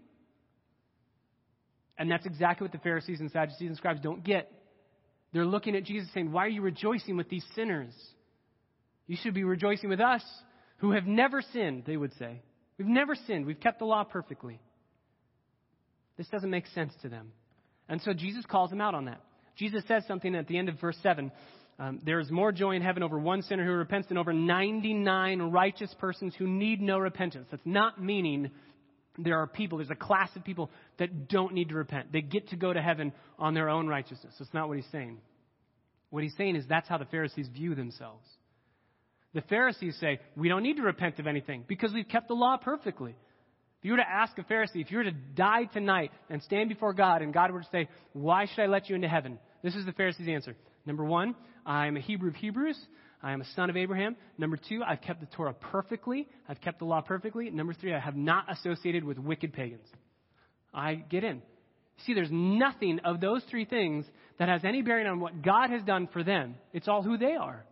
And 1.99 2.11
that's 2.11 2.25
exactly 2.25 2.64
what 2.64 2.73
the 2.73 2.79
Pharisees 2.79 3.21
and 3.21 3.31
Sadducees 3.31 3.69
and 3.69 3.77
scribes 3.77 4.01
don't 4.01 4.25
get. 4.25 4.51
They're 5.33 5.45
looking 5.45 5.77
at 5.77 5.85
Jesus 5.85 6.09
saying, 6.14 6.33
Why 6.33 6.47
are 6.47 6.49
you 6.49 6.62
rejoicing 6.62 7.17
with 7.17 7.29
these 7.29 7.45
sinners? 7.55 7.93
You 9.07 9.17
should 9.21 9.35
be 9.35 9.45
rejoicing 9.45 9.91
with 9.91 10.01
us 10.01 10.23
who 10.79 10.93
have 10.93 11.07
never 11.07 11.43
sinned, 11.53 11.85
they 11.87 11.97
would 11.97 12.14
say. 12.19 12.41
We've 12.79 12.87
never 12.87 13.14
sinned. 13.14 13.47
We've 13.47 13.61
kept 13.61 13.81
the 13.81 13.85
law 13.85 14.05
perfectly. 14.05 14.61
This 16.17 16.29
doesn't 16.29 16.51
make 16.51 16.67
sense 16.69 16.93
to 17.03 17.09
them. 17.09 17.33
And 17.88 18.01
so 18.03 18.12
Jesus 18.12 18.44
calls 18.46 18.70
them 18.70 18.81
out 18.81 18.94
on 18.94 19.07
that. 19.07 19.20
Jesus 19.57 19.83
says 19.88 20.05
something 20.07 20.35
at 20.35 20.46
the 20.46 20.57
end 20.57 20.68
of 20.68 20.81
verse 20.81 20.96
7. 21.03 21.33
Um, 21.81 22.01
there 22.05 22.20
is 22.20 22.31
more 22.31 22.53
joy 22.53 22.72
in 22.72 22.83
heaven 22.83 23.03
over 23.03 23.18
one 23.18 23.42
sinner 23.42 23.64
who 23.64 23.72
repents 23.72 24.09
than 24.09 24.18
over 24.18 24.33
99 24.33 25.40
righteous 25.42 25.94
persons 25.98 26.35
who 26.37 26.46
need 26.46 26.81
no 26.81 26.98
repentance. 26.98 27.46
That's 27.51 27.62
not 27.64 28.03
meaning 28.03 28.51
there 29.16 29.38
are 29.38 29.46
people, 29.46 29.79
there's 29.79 29.90
a 29.90 29.94
class 29.94 30.31
of 30.37 30.44
people 30.44 30.70
that 30.98 31.29
don't 31.29 31.55
need 31.55 31.68
to 31.70 31.74
repent. 31.74 32.12
They 32.12 32.20
get 32.20 32.48
to 32.48 32.57
go 32.57 32.72
to 32.72 32.81
heaven 32.81 33.12
on 33.38 33.55
their 33.55 33.68
own 33.68 33.87
righteousness. 33.88 34.35
That's 34.38 34.55
not 34.55 34.68
what 34.68 34.77
he's 34.77 34.87
saying. 34.90 35.18
What 36.11 36.22
he's 36.22 36.37
saying 36.37 36.57
is 36.57 36.64
that's 36.68 36.88
how 36.88 36.98
the 36.98 37.05
Pharisees 37.07 37.48
view 37.48 37.74
themselves. 37.74 38.27
The 39.35 39.42
Pharisees 39.42 39.96
say, 40.01 40.20
we 40.37 40.48
don't 40.48 40.62
need 40.62 40.77
to 40.77 40.83
repent 40.83 41.18
of 41.18 41.27
anything 41.27 41.64
because 41.68 41.92
we've 41.92 42.09
kept 42.09 42.29
the 42.29 42.35
law 42.35 42.57
perfectly. 42.57 43.14
If 43.79 43.85
you 43.85 43.93
were 43.93 43.99
to 43.99 44.09
ask 44.09 44.37
a 44.38 44.43
Pharisee, 44.43 44.81
if 44.83 44.91
you 44.91 44.99
were 44.99 45.05
to 45.05 45.12
die 45.12 45.64
tonight 45.64 46.11
and 46.29 46.43
stand 46.43 46.69
before 46.69 46.93
God 46.93 47.23
and 47.23 47.33
God 47.33 47.53
were 47.53 47.61
to 47.61 47.69
say, 47.71 47.88
why 48.12 48.47
should 48.47 48.62
I 48.62 48.67
let 48.67 48.88
you 48.88 48.97
into 48.97 49.09
heaven? 49.09 49.38
This 49.62 49.77
is 49.77 49.87
the 49.87 49.93
Pharisee's 49.93 50.29
answer. 50.29 50.57
Number 50.85 51.05
one, 51.05 51.37
I 51.64 51.87
am 51.87 51.97
a 51.97 52.01
Hebrew 52.01 52.31
of 52.31 52.35
Hebrews. 52.37 52.79
I 53.23 53.33
am 53.33 53.41
a 53.41 53.45
son 53.55 53.71
of 53.71 53.77
Abraham. 53.77 54.17
Number 54.37 54.57
two, 54.57 54.83
I've 54.85 55.01
kept 55.01 55.21
the 55.21 55.27
Torah 55.27 55.53
perfectly. 55.53 56.29
I've 56.49 56.61
kept 56.61 56.81
the 56.81 56.87
law 56.87 57.01
perfectly. 57.01 57.51
Number 57.51 57.73
three, 57.73 57.95
I 57.95 58.01
have 58.01 58.17
not 58.17 58.51
associated 58.51 59.05
with 59.05 59.19
wicked 59.19 59.53
pagans. 59.53 59.87
I 60.75 60.95
get 60.95 61.23
in. 61.25 61.43
See, 62.05 62.14
there's 62.14 62.31
nothing 62.31 63.01
of 63.05 63.21
those 63.21 63.43
three 63.51 63.64
things 63.64 64.05
that 64.38 64.49
has 64.49 64.64
any 64.64 64.83
bearing 64.83 65.07
on 65.07 65.21
what 65.21 65.43
God 65.43 65.71
has 65.71 65.83
done 65.83 66.09
for 66.12 66.23
them. 66.23 66.55
It's 66.73 66.87
all 66.88 67.03
who 67.03 67.17
they 67.17 67.35
are. 67.35 67.64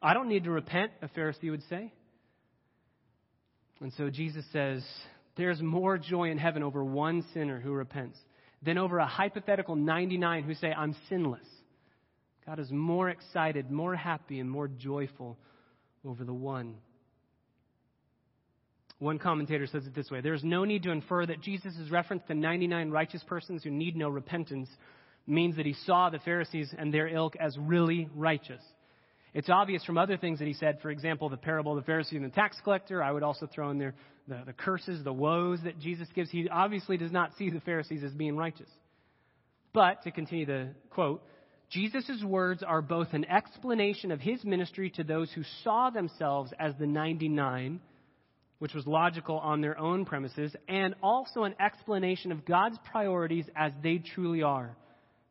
I 0.00 0.14
don't 0.14 0.28
need 0.28 0.44
to 0.44 0.50
repent, 0.50 0.92
a 1.02 1.08
Pharisee 1.08 1.50
would 1.50 1.62
say. 1.68 1.92
And 3.80 3.92
so 3.96 4.10
Jesus 4.10 4.44
says, 4.52 4.84
there's 5.36 5.60
more 5.60 5.98
joy 5.98 6.30
in 6.30 6.38
heaven 6.38 6.62
over 6.62 6.84
one 6.84 7.24
sinner 7.34 7.60
who 7.60 7.72
repents 7.72 8.18
than 8.62 8.78
over 8.78 8.98
a 8.98 9.06
hypothetical 9.06 9.76
99 9.76 10.44
who 10.44 10.54
say, 10.54 10.72
I'm 10.72 10.96
sinless. 11.08 11.46
God 12.46 12.58
is 12.58 12.70
more 12.70 13.08
excited, 13.08 13.70
more 13.70 13.94
happy, 13.94 14.40
and 14.40 14.50
more 14.50 14.68
joyful 14.68 15.38
over 16.04 16.24
the 16.24 16.34
one. 16.34 16.76
One 18.98 19.18
commentator 19.18 19.66
says 19.66 19.86
it 19.86 19.94
this 19.94 20.10
way 20.10 20.20
There 20.20 20.34
is 20.34 20.44
no 20.44 20.64
need 20.64 20.84
to 20.84 20.90
infer 20.90 21.26
that 21.26 21.40
Jesus' 21.40 21.90
reference 21.90 22.22
to 22.28 22.34
99 22.34 22.90
righteous 22.90 23.22
persons 23.24 23.62
who 23.62 23.70
need 23.70 23.96
no 23.96 24.08
repentance 24.08 24.68
means 25.26 25.56
that 25.56 25.66
he 25.66 25.74
saw 25.84 26.10
the 26.10 26.18
Pharisees 26.18 26.74
and 26.76 26.92
their 26.92 27.08
ilk 27.08 27.34
as 27.36 27.56
really 27.58 28.08
righteous. 28.14 28.62
It's 29.34 29.50
obvious 29.50 29.84
from 29.84 29.98
other 29.98 30.16
things 30.16 30.38
that 30.38 30.46
he 30.46 30.54
said, 30.54 30.78
for 30.80 30.90
example, 30.90 31.28
the 31.28 31.36
parable 31.36 31.76
of 31.76 31.84
the 31.84 31.90
Pharisee 31.90 32.12
and 32.12 32.24
the 32.24 32.30
tax 32.30 32.56
collector. 32.62 33.02
I 33.02 33.10
would 33.10 33.24
also 33.24 33.48
throw 33.52 33.70
in 33.70 33.78
there 33.78 33.94
the, 34.28 34.42
the 34.46 34.52
curses, 34.52 35.02
the 35.02 35.12
woes 35.12 35.58
that 35.64 35.80
Jesus 35.80 36.06
gives. 36.14 36.30
He 36.30 36.48
obviously 36.48 36.96
does 36.96 37.10
not 37.10 37.32
see 37.36 37.50
the 37.50 37.60
Pharisees 37.60 38.04
as 38.04 38.12
being 38.12 38.36
righteous. 38.36 38.68
But, 39.72 40.04
to 40.04 40.12
continue 40.12 40.46
the 40.46 40.68
quote, 40.90 41.20
Jesus' 41.68 42.22
words 42.24 42.62
are 42.62 42.80
both 42.80 43.08
an 43.12 43.24
explanation 43.24 44.12
of 44.12 44.20
his 44.20 44.44
ministry 44.44 44.90
to 44.90 45.02
those 45.02 45.32
who 45.32 45.42
saw 45.64 45.90
themselves 45.90 46.52
as 46.60 46.74
the 46.78 46.86
99, 46.86 47.80
which 48.60 48.72
was 48.72 48.86
logical 48.86 49.38
on 49.38 49.60
their 49.60 49.76
own 49.76 50.04
premises, 50.04 50.54
and 50.68 50.94
also 51.02 51.42
an 51.42 51.56
explanation 51.58 52.30
of 52.30 52.44
God's 52.44 52.78
priorities 52.92 53.46
as 53.56 53.72
they 53.82 53.98
truly 53.98 54.42
are, 54.44 54.76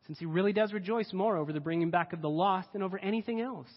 since 0.06 0.18
he 0.18 0.26
really 0.26 0.52
does 0.52 0.74
rejoice 0.74 1.10
more 1.14 1.38
over 1.38 1.54
the 1.54 1.60
bringing 1.60 1.88
back 1.88 2.12
of 2.12 2.20
the 2.20 2.28
lost 2.28 2.70
than 2.74 2.82
over 2.82 2.98
anything 2.98 3.40
else. 3.40 3.70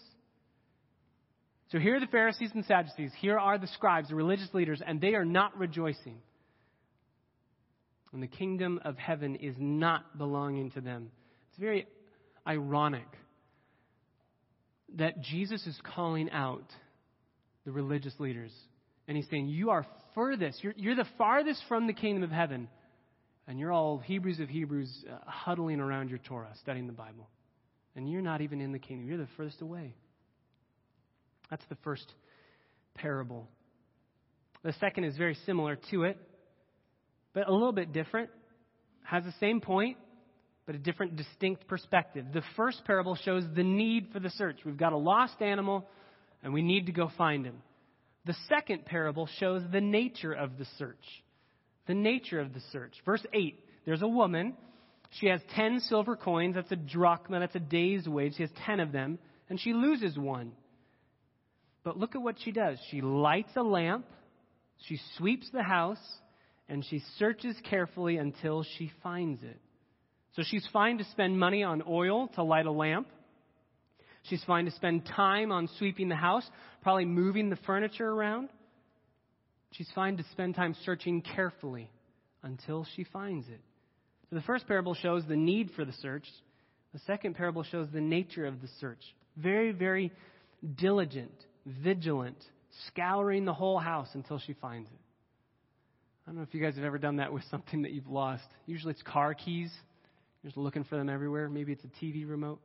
So 1.70 1.78
here 1.78 1.96
are 1.96 2.00
the 2.00 2.06
Pharisees 2.06 2.50
and 2.54 2.64
Sadducees. 2.64 3.12
Here 3.20 3.38
are 3.38 3.58
the 3.58 3.66
scribes, 3.66 4.08
the 4.08 4.14
religious 4.14 4.48
leaders, 4.54 4.80
and 4.84 5.00
they 5.00 5.14
are 5.14 5.24
not 5.24 5.56
rejoicing. 5.58 6.18
And 8.12 8.22
the 8.22 8.26
kingdom 8.26 8.80
of 8.84 8.96
heaven 8.96 9.36
is 9.36 9.54
not 9.58 10.16
belonging 10.16 10.70
to 10.72 10.80
them. 10.80 11.10
It's 11.50 11.60
very 11.60 11.86
ironic 12.46 13.06
that 14.96 15.20
Jesus 15.20 15.66
is 15.66 15.78
calling 15.94 16.30
out 16.30 16.64
the 17.66 17.72
religious 17.72 18.14
leaders. 18.18 18.52
And 19.06 19.16
he's 19.16 19.28
saying, 19.30 19.48
You 19.48 19.70
are 19.70 19.86
furthest, 20.14 20.64
you're, 20.64 20.74
you're 20.76 20.96
the 20.96 21.08
farthest 21.18 21.62
from 21.68 21.86
the 21.86 21.92
kingdom 21.92 22.22
of 22.22 22.30
heaven. 22.30 22.68
And 23.46 23.58
you're 23.58 23.72
all 23.72 23.98
Hebrews 23.98 24.40
of 24.40 24.48
Hebrews 24.48 25.04
uh, 25.10 25.18
huddling 25.26 25.80
around 25.80 26.08
your 26.10 26.18
Torah, 26.18 26.52
studying 26.62 26.86
the 26.86 26.92
Bible. 26.92 27.28
And 27.94 28.10
you're 28.10 28.22
not 28.22 28.40
even 28.40 28.60
in 28.60 28.72
the 28.72 28.78
kingdom, 28.78 29.06
you're 29.06 29.18
the 29.18 29.28
furthest 29.36 29.60
away. 29.60 29.94
That's 31.50 31.64
the 31.68 31.76
first 31.76 32.12
parable. 32.94 33.48
The 34.62 34.72
second 34.74 35.04
is 35.04 35.16
very 35.16 35.36
similar 35.46 35.78
to 35.90 36.04
it, 36.04 36.18
but 37.32 37.48
a 37.48 37.52
little 37.52 37.72
bit 37.72 37.92
different. 37.92 38.30
Has 39.04 39.24
the 39.24 39.34
same 39.40 39.60
point, 39.60 39.96
but 40.66 40.74
a 40.74 40.78
different, 40.78 41.16
distinct 41.16 41.66
perspective. 41.66 42.26
The 42.34 42.42
first 42.56 42.84
parable 42.84 43.14
shows 43.14 43.44
the 43.54 43.62
need 43.62 44.08
for 44.12 44.20
the 44.20 44.30
search. 44.30 44.58
We've 44.64 44.76
got 44.76 44.92
a 44.92 44.98
lost 44.98 45.40
animal, 45.40 45.86
and 46.42 46.52
we 46.52 46.62
need 46.62 46.86
to 46.86 46.92
go 46.92 47.10
find 47.16 47.46
him. 47.46 47.62
The 48.26 48.36
second 48.48 48.84
parable 48.84 49.28
shows 49.38 49.62
the 49.72 49.80
nature 49.80 50.32
of 50.32 50.58
the 50.58 50.66
search. 50.76 50.96
The 51.86 51.94
nature 51.94 52.40
of 52.40 52.52
the 52.52 52.60
search. 52.70 52.92
Verse 53.06 53.24
8 53.32 53.64
there's 53.88 54.02
a 54.02 54.08
woman. 54.08 54.52
She 55.12 55.28
has 55.28 55.40
10 55.56 55.80
silver 55.80 56.14
coins. 56.14 56.56
That's 56.56 56.70
a 56.70 56.76
drachma. 56.76 57.40
That's 57.40 57.54
a 57.54 57.58
day's 57.58 58.06
wage. 58.06 58.34
She 58.36 58.42
has 58.42 58.50
10 58.66 58.80
of 58.80 58.92
them, 58.92 59.18
and 59.48 59.58
she 59.58 59.72
loses 59.72 60.18
one. 60.18 60.52
But 61.88 61.98
look 61.98 62.14
at 62.14 62.20
what 62.20 62.36
she 62.44 62.52
does. 62.52 62.78
She 62.90 63.00
lights 63.00 63.52
a 63.56 63.62
lamp, 63.62 64.04
she 64.86 65.00
sweeps 65.16 65.48
the 65.50 65.62
house, 65.62 65.96
and 66.68 66.84
she 66.84 67.02
searches 67.18 67.56
carefully 67.64 68.18
until 68.18 68.62
she 68.76 68.92
finds 69.02 69.42
it. 69.42 69.58
So 70.36 70.42
she's 70.44 70.68
fine 70.70 70.98
to 70.98 71.04
spend 71.04 71.40
money 71.40 71.62
on 71.62 71.82
oil 71.88 72.28
to 72.34 72.42
light 72.42 72.66
a 72.66 72.70
lamp. 72.70 73.08
She's 74.24 74.44
fine 74.44 74.66
to 74.66 74.70
spend 74.72 75.06
time 75.06 75.50
on 75.50 75.66
sweeping 75.78 76.10
the 76.10 76.14
house, 76.14 76.44
probably 76.82 77.06
moving 77.06 77.48
the 77.48 77.56
furniture 77.64 78.10
around. 78.10 78.50
She's 79.70 79.88
fine 79.94 80.18
to 80.18 80.24
spend 80.32 80.56
time 80.56 80.76
searching 80.84 81.22
carefully 81.22 81.90
until 82.42 82.86
she 82.96 83.04
finds 83.04 83.48
it. 83.48 83.62
So 84.28 84.36
the 84.36 84.42
first 84.42 84.68
parable 84.68 84.92
shows 84.92 85.22
the 85.26 85.36
need 85.36 85.70
for 85.74 85.86
the 85.86 85.94
search. 86.02 86.26
The 86.92 87.00
second 87.06 87.34
parable 87.34 87.62
shows 87.62 87.88
the 87.90 88.02
nature 88.02 88.44
of 88.44 88.60
the 88.60 88.68
search. 88.78 89.00
Very, 89.38 89.72
very 89.72 90.12
diligent, 90.76 91.32
vigilant, 91.82 92.36
scouring 92.88 93.44
the 93.44 93.54
whole 93.54 93.78
house 93.78 94.08
until 94.14 94.38
she 94.38 94.54
finds 94.54 94.88
it. 94.88 94.98
I 96.26 96.30
don't 96.30 96.36
know 96.36 96.42
if 96.42 96.54
you 96.54 96.60
guys 96.60 96.74
have 96.76 96.84
ever 96.84 96.98
done 96.98 97.16
that 97.16 97.32
with 97.32 97.42
something 97.50 97.82
that 97.82 97.92
you've 97.92 98.08
lost. 98.08 98.44
Usually 98.66 98.92
it's 98.92 99.02
car 99.02 99.34
keys. 99.34 99.72
You're 100.42 100.50
just 100.50 100.58
looking 100.58 100.84
for 100.84 100.96
them 100.96 101.08
everywhere. 101.08 101.48
Maybe 101.48 101.72
it's 101.72 101.84
a 101.84 102.04
TV 102.04 102.28
remote. 102.28 102.60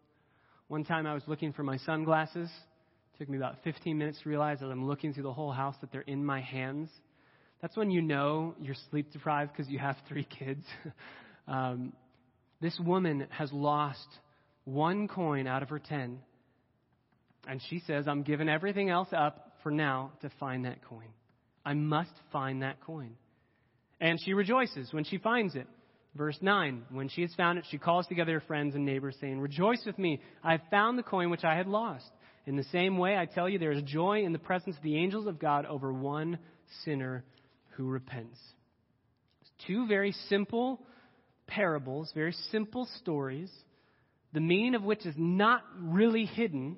One 0.68 0.84
time 0.84 1.08
I 1.08 1.14
was 1.14 1.24
looking 1.28 1.54
for 1.54 1.64
my 1.64 1.78
sunglasses. 1.78 2.50
It 2.50 3.18
took 3.18 3.30
me 3.30 3.38
about 3.38 3.58
15 3.64 3.98
minutes 3.98 4.20
to 4.24 4.30
realize 4.30 4.58
as 4.62 4.70
I'm 4.70 4.88
looking 4.88 5.14
through 5.14 5.24
the 5.24 5.34
whole 5.34 5.52
house 5.52 5.76
that 5.82 5.92
they're 5.92 6.02
in 6.02 6.26
my 6.26 6.42
hands. 6.42 6.90
That's 7.62 7.78
when 7.78 7.92
you 7.92 8.02
know 8.02 8.56
you're 8.62 8.76
sleep 8.90 9.12
deprived 9.12 9.54
because 9.54 9.70
you 9.70 9.80
have 9.80 9.96
three 10.10 10.26
kids. 10.26 10.66
um, 11.48 11.94
this 12.62 12.78
woman 12.80 13.28
has 13.30 13.52
lost 13.54 14.08
one 14.66 15.08
coin 15.08 15.48
out 15.48 15.64
of 15.64 15.70
her 15.70 15.80
ten 15.80 16.20
and 17.48 17.62
she 17.70 17.82
says, 17.86 18.08
I'm 18.08 18.24
giving 18.24 18.50
everything 18.50 18.90
else 18.90 19.10
up 19.12 19.54
for 19.64 19.72
now 19.72 20.12
to 20.22 20.30
find 20.40 20.66
that 20.66 20.84
coin. 20.86 21.10
I 21.66 21.74
must 21.74 22.12
find 22.32 22.62
that 22.62 22.82
coin. 22.82 23.16
And 24.00 24.20
she 24.22 24.34
rejoices 24.34 24.92
when 24.92 25.04
she 25.04 25.18
finds 25.18 25.56
it. 25.56 25.68
Verse 26.16 26.38
9 26.42 26.84
When 26.92 27.10
she 27.10 27.22
has 27.22 27.34
found 27.36 27.58
it, 27.58 27.66
she 27.70 27.78
calls 27.78 28.08
together 28.08 28.34
her 28.34 28.46
friends 28.46 28.76
and 28.76 28.86
neighbors, 28.86 29.16
saying, 29.20 29.40
Rejoice 29.40 29.82
with 29.86 29.98
me, 29.98 30.22
I 30.44 30.52
have 30.54 30.62
found 30.70 30.98
the 30.98 31.04
coin 31.04 31.30
which 31.30 31.44
I 31.44 31.56
had 31.56 31.68
lost. 31.68 32.06
In 32.46 32.58
the 32.58 32.66
same 32.66 32.98
way, 32.98 33.18
I 33.18 33.26
tell 33.26 33.48
you, 33.48 33.58
there 33.58 33.72
is 33.72 33.82
joy 33.84 34.24
in 34.24 34.34
the 34.34 34.40
presence 34.40 34.76
of 34.76 34.84
the 34.84 34.98
angels 34.98 35.28
of 35.28 35.40
God 35.40 35.66
over 35.66 35.94
one 35.94 36.38
sinner 36.84 37.24
who 37.72 37.88
repents. 37.88 38.38
Two 39.66 39.88
very 39.88 40.12
simple 40.28 40.82
parables, 41.48 42.12
very 42.14 42.34
simple 42.52 42.88
stories, 43.00 43.50
the 44.34 44.42
meaning 44.42 44.76
of 44.76 44.84
which 44.84 45.06
is 45.06 45.16
not 45.18 45.62
really 45.80 46.26
hidden 46.26 46.78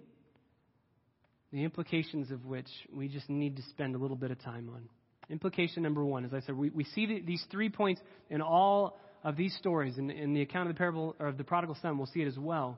the 1.55 1.63
implications 1.63 2.31
of 2.31 2.45
which 2.45 2.67
we 2.93 3.07
just 3.07 3.29
need 3.29 3.55
to 3.55 3.63
spend 3.69 3.95
a 3.95 3.97
little 3.97 4.17
bit 4.17 4.29
of 4.29 4.37
time 4.43 4.69
on. 4.75 4.89
Implication 5.29 5.83
number 5.83 6.03
one, 6.03 6.25
as 6.25 6.33
I 6.33 6.41
said, 6.41 6.53
we, 6.53 6.69
we 6.69 6.83
see 6.83 7.05
the, 7.05 7.21
these 7.21 7.41
three 7.49 7.69
points 7.69 8.01
in 8.29 8.41
all 8.41 8.99
of 9.23 9.37
these 9.37 9.55
stories. 9.55 9.97
In, 9.97 10.11
in 10.11 10.33
the 10.33 10.41
account 10.41 10.69
of 10.69 10.75
the 10.75 10.77
parable 10.77 11.15
of 11.17 11.37
the 11.37 11.45
prodigal 11.45 11.77
son, 11.81 11.97
we'll 11.97 12.07
see 12.07 12.19
it 12.19 12.27
as 12.27 12.37
well. 12.37 12.77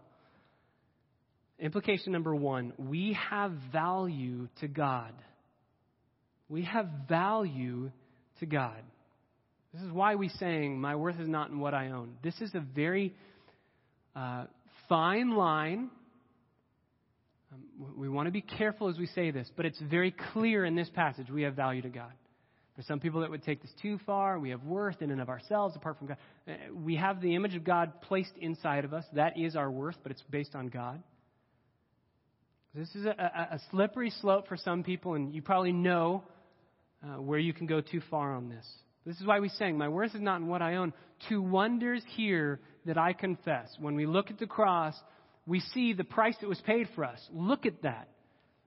Implication 1.59 2.11
number 2.13 2.35
one 2.35 2.71
we 2.77 3.17
have 3.31 3.51
value 3.73 4.47
to 4.59 4.67
God. 4.67 5.13
We 6.47 6.63
have 6.65 6.87
value 7.09 7.91
to 8.41 8.45
God. 8.45 8.83
This 9.73 9.81
is 9.81 9.91
why 9.91 10.13
we 10.15 10.29
saying, 10.29 10.79
My 10.79 10.95
worth 10.95 11.19
is 11.19 11.27
not 11.27 11.49
in 11.49 11.59
what 11.59 11.73
I 11.73 11.89
own. 11.89 12.13
This 12.23 12.39
is 12.41 12.53
a 12.53 12.59
very 12.59 13.15
uh, 14.15 14.45
fine 14.87 15.35
line 15.35 15.89
we 17.95 18.09
want 18.09 18.27
to 18.27 18.31
be 18.31 18.41
careful 18.41 18.89
as 18.89 18.97
we 18.97 19.07
say 19.07 19.31
this, 19.31 19.49
but 19.55 19.65
it's 19.65 19.79
very 19.81 20.13
clear 20.33 20.65
in 20.65 20.75
this 20.75 20.89
passage 20.89 21.29
we 21.29 21.43
have 21.43 21.55
value 21.55 21.81
to 21.81 21.89
God. 21.89 22.11
For 22.75 22.83
some 22.83 22.99
people 22.99 23.21
that 23.21 23.31
would 23.31 23.43
take 23.43 23.61
this 23.61 23.71
too 23.81 23.99
far, 24.05 24.37
we 24.37 24.51
have 24.51 24.63
worth 24.63 25.01
in 25.01 25.09
and 25.09 25.19
of 25.19 25.29
ourselves 25.29 25.75
apart 25.75 25.97
from 25.97 26.07
God. 26.07 26.17
Uh, 26.47 26.53
we 26.73 26.95
have 26.95 27.21
the 27.21 27.33
image 27.33 27.55
of 27.55 27.63
God 27.63 28.01
placed 28.01 28.33
inside 28.39 28.85
of 28.85 28.93
us. 28.93 29.03
That 29.13 29.37
is 29.37 29.55
our 29.55 29.69
worth, 29.69 29.95
but 30.03 30.11
it's 30.11 30.21
based 30.29 30.53
on 30.53 30.67
God. 30.67 31.01
This 32.75 32.93
is 32.93 33.05
a, 33.05 33.09
a, 33.09 33.55
a 33.55 33.59
slippery 33.71 34.11
slope 34.21 34.47
for 34.47 34.57
some 34.57 34.83
people, 34.83 35.15
and 35.15 35.33
you 35.33 35.41
probably 35.41 35.71
know 35.71 36.23
uh, 37.03 37.19
where 37.19 37.39
you 37.39 37.51
can 37.51 37.65
go 37.65 37.81
too 37.81 38.01
far 38.11 38.35
on 38.35 38.49
this. 38.49 38.65
This 39.07 39.19
is 39.19 39.25
why 39.25 39.39
we 39.39 39.49
sang, 39.49 39.77
My 39.77 39.87
worth 39.87 40.13
is 40.13 40.21
not 40.21 40.41
in 40.41 40.47
what 40.47 40.61
I 40.61 40.75
own. 40.75 40.93
Two 41.29 41.41
wonders 41.41 42.03
here 42.15 42.59
that 42.85 42.97
I 42.97 43.13
confess. 43.13 43.69
When 43.79 43.95
we 43.95 44.05
look 44.05 44.29
at 44.29 44.37
the 44.37 44.45
cross, 44.45 44.93
we 45.47 45.61
see 45.61 45.93
the 45.93 46.03
price 46.03 46.35
that 46.41 46.49
was 46.49 46.61
paid 46.65 46.89
for 46.93 47.05
us. 47.05 47.19
Look 47.31 47.65
at 47.65 47.81
that. 47.83 48.09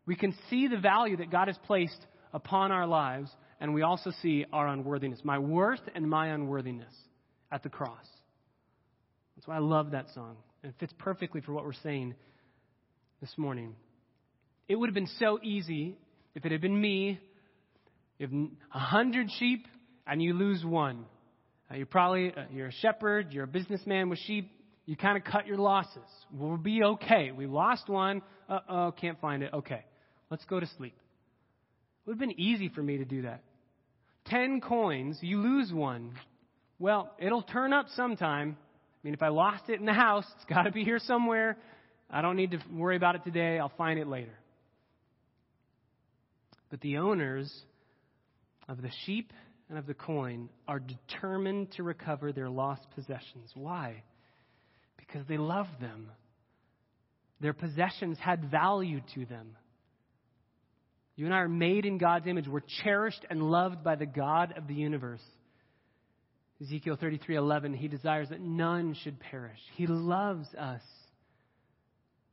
We 0.07 0.16
can 0.16 0.35
see 0.49 0.66
the 0.66 0.79
value 0.79 1.19
that 1.19 1.31
God 1.31 1.47
has 1.47 1.57
placed 1.66 2.01
upon 2.33 2.73
our 2.73 2.87
lives, 2.87 3.31
and 3.61 3.75
we 3.75 3.83
also 3.83 4.11
see 4.23 4.47
our 4.53 4.66
unworthiness, 4.66 5.21
my 5.23 5.38
worth 5.38 5.83
and 5.95 6.09
my 6.09 6.29
unworthiness 6.29 6.93
at 7.53 7.62
the 7.62 7.69
cross. 7.69 8.07
That's 9.37 9.47
why 9.47 9.57
I 9.57 9.61
love 9.61 9.93
that 9.93 10.07
song. 10.14 10.37
And 10.62 10.73
it 10.73 10.77
fits 10.81 10.93
perfectly 10.99 11.43
for 11.43 11.53
what 11.53 11.64
we're 11.64 11.73
saying 11.75 12.14
this 13.21 13.33
morning. 13.37 13.75
It 14.69 14.77
would 14.77 14.88
have 14.88 14.95
been 14.95 15.09
so 15.19 15.38
easy 15.43 15.97
if 16.35 16.47
it 16.47 16.53
had 16.53 16.61
been 16.61 16.81
me, 16.81 17.21
if 18.19 18.31
a 18.75 18.79
hundred 18.79 19.29
sheep 19.38 19.66
and 20.07 20.23
you 20.23 20.33
lose 20.33 20.64
one. 20.64 21.05
Uh, 21.71 21.77
you're 21.77 21.87
probably 21.87 22.33
uh, 22.35 22.45
you're 22.53 22.69
a 22.69 22.73
shepherd, 22.73 23.33
you're 23.33 23.45
a 23.45 23.49
businessman 23.49 24.09
with 24.09 24.19
sheep 24.21 24.51
you 24.87 24.97
kind 24.97 25.16
of 25.16 25.25
cut 25.25 25.47
your 25.47 25.59
losses. 25.59 26.03
We'll 26.33 26.57
be 26.57 26.83
okay. 26.83 27.31
We 27.31 27.47
lost 27.47 27.88
one. 27.88 28.23
Uh 28.49 28.61
oh, 28.69 28.93
can't 28.93 29.21
find 29.21 29.43
it. 29.43 29.53
Okay, 29.53 29.85
let's 30.31 30.45
go 30.47 30.59
to 30.59 30.66
sleep. 30.79 30.95
It 30.95 32.11
would 32.11 32.14
have 32.14 32.21
been 32.21 32.40
easy 32.40 32.69
for 32.69 32.83
me 32.83 32.99
to 32.99 33.05
do 33.05 33.23
that. 33.23 33.43
Ten 34.27 34.61
coins, 34.61 35.19
you 35.21 35.38
lose 35.40 35.73
one. 35.73 36.12
Well, 36.79 37.11
it'll 37.19 37.43
turn 37.43 37.73
up 37.73 37.87
sometime. 37.95 38.57
I 38.61 38.99
mean, 39.03 39.14
if 39.14 39.23
I 39.23 39.29
lost 39.29 39.64
it 39.69 39.81
in 39.81 39.87
the 39.87 39.93
house, 39.93 40.25
it's 40.37 40.45
got 40.47 40.62
to 40.62 40.73
be 40.73 40.85
here 40.85 40.99
somewhere. 40.99 41.57
I 42.11 42.23
don't 42.23 42.37
need 42.37 42.51
to 42.53 42.59
worry 42.73 42.97
about 42.97 43.14
it 43.14 43.25
today. 43.25 43.59
I'll 43.59 43.73
find 43.77 43.99
it 43.99 44.07
later. 44.07 44.35
But 46.71 46.81
the 46.81 46.99
owners 46.99 47.53
of 48.69 48.83
the 48.83 48.90
sheep 49.05 49.33
and 49.69 49.79
of 49.79 49.87
the 49.87 49.95
coin 49.95 50.49
are 50.69 50.81
determined 50.81 51.73
to 51.73 51.83
recover 51.83 52.33
their 52.33 52.49
lost 52.49 52.83
possessions. 52.95 53.51
Why? 53.55 54.03
Because 55.11 55.27
they 55.27 55.38
loved 55.38 55.81
them. 55.81 56.11
Their 57.40 57.53
possessions 57.53 58.18
had 58.18 58.51
value 58.51 59.01
to 59.14 59.25
them. 59.27 59.57
You 61.16 61.27
and 61.27 61.35
I 61.35 61.38
are 61.38 61.49
made 61.49 61.85
in 61.85 61.99
God's 61.99 62.27
image. 62.27 62.46
We're 62.46 62.62
cherished 62.83 63.25
and 63.29 63.42
loved 63.42 63.83
by 63.83 63.96
the 63.96 64.07
God 64.07 64.55
of 64.57 64.66
the 64.66 64.75
universe. 64.75 65.23
Ezekiel 66.62 66.96
33:11, 66.96 67.75
he 67.75 67.88
desires 67.88 68.29
that 68.29 68.40
none 68.40 68.94
should 68.94 69.18
perish. 69.18 69.59
He 69.75 69.87
loves 69.87 70.46
us. 70.55 70.83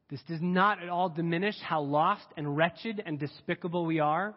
This 0.10 0.22
does 0.24 0.42
not 0.42 0.82
at 0.82 0.90
all 0.90 1.10
diminish 1.10 1.60
how 1.62 1.82
lost 1.82 2.26
and 2.38 2.56
wretched 2.56 3.02
and 3.06 3.20
despicable 3.20 3.86
we 3.86 4.00
are. 4.00 4.36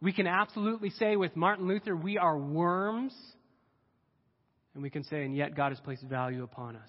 We 0.00 0.12
can 0.12 0.26
absolutely 0.26 0.90
say 0.90 1.16
with 1.16 1.36
Martin 1.36 1.66
Luther, 1.66 1.94
we 1.94 2.18
are 2.18 2.36
worms. 2.38 3.14
And 4.74 4.82
we 4.82 4.90
can 4.90 5.04
say, 5.04 5.24
and 5.24 5.36
yet 5.36 5.54
God 5.54 5.70
has 5.70 5.80
placed 5.80 6.02
value 6.02 6.42
upon 6.44 6.76
us. 6.76 6.88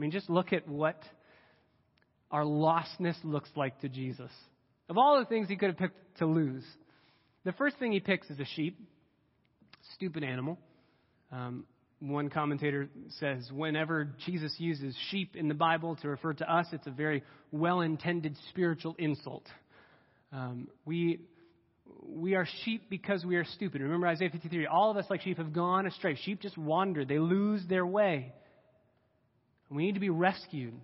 I 0.00 0.02
mean, 0.02 0.12
just 0.12 0.30
look 0.30 0.54
at 0.54 0.66
what 0.66 0.98
our 2.30 2.42
lostness 2.42 3.16
looks 3.22 3.50
like 3.54 3.78
to 3.82 3.88
Jesus. 3.90 4.30
Of 4.88 4.96
all 4.96 5.18
the 5.18 5.26
things 5.26 5.46
he 5.46 5.56
could 5.56 5.68
have 5.68 5.76
picked 5.76 6.16
to 6.20 6.26
lose, 6.26 6.64
the 7.44 7.52
first 7.52 7.78
thing 7.78 7.92
he 7.92 8.00
picks 8.00 8.30
is 8.30 8.40
a 8.40 8.46
sheep. 8.46 8.80
Stupid 9.96 10.24
animal. 10.24 10.58
Um, 11.30 11.66
one 11.98 12.30
commentator 12.30 12.88
says 13.18 13.50
whenever 13.52 14.08
Jesus 14.24 14.54
uses 14.56 14.96
sheep 15.10 15.36
in 15.36 15.48
the 15.48 15.54
Bible 15.54 15.96
to 15.96 16.08
refer 16.08 16.32
to 16.32 16.50
us, 16.50 16.64
it's 16.72 16.86
a 16.86 16.90
very 16.90 17.22
well 17.52 17.82
intended 17.82 18.36
spiritual 18.48 18.96
insult. 18.98 19.44
Um, 20.32 20.68
we, 20.86 21.20
we 22.06 22.36
are 22.36 22.46
sheep 22.64 22.88
because 22.88 23.22
we 23.26 23.36
are 23.36 23.44
stupid. 23.44 23.82
Remember 23.82 24.06
Isaiah 24.06 24.30
53 24.30 24.66
all 24.66 24.90
of 24.90 24.96
us, 24.96 25.04
like 25.10 25.20
sheep, 25.20 25.36
have 25.36 25.52
gone 25.52 25.86
astray. 25.86 26.16
Sheep 26.24 26.40
just 26.40 26.56
wander, 26.56 27.04
they 27.04 27.18
lose 27.18 27.66
their 27.68 27.84
way. 27.84 28.32
We 29.70 29.86
need 29.86 29.94
to 29.94 30.00
be 30.00 30.10
rescued. 30.10 30.74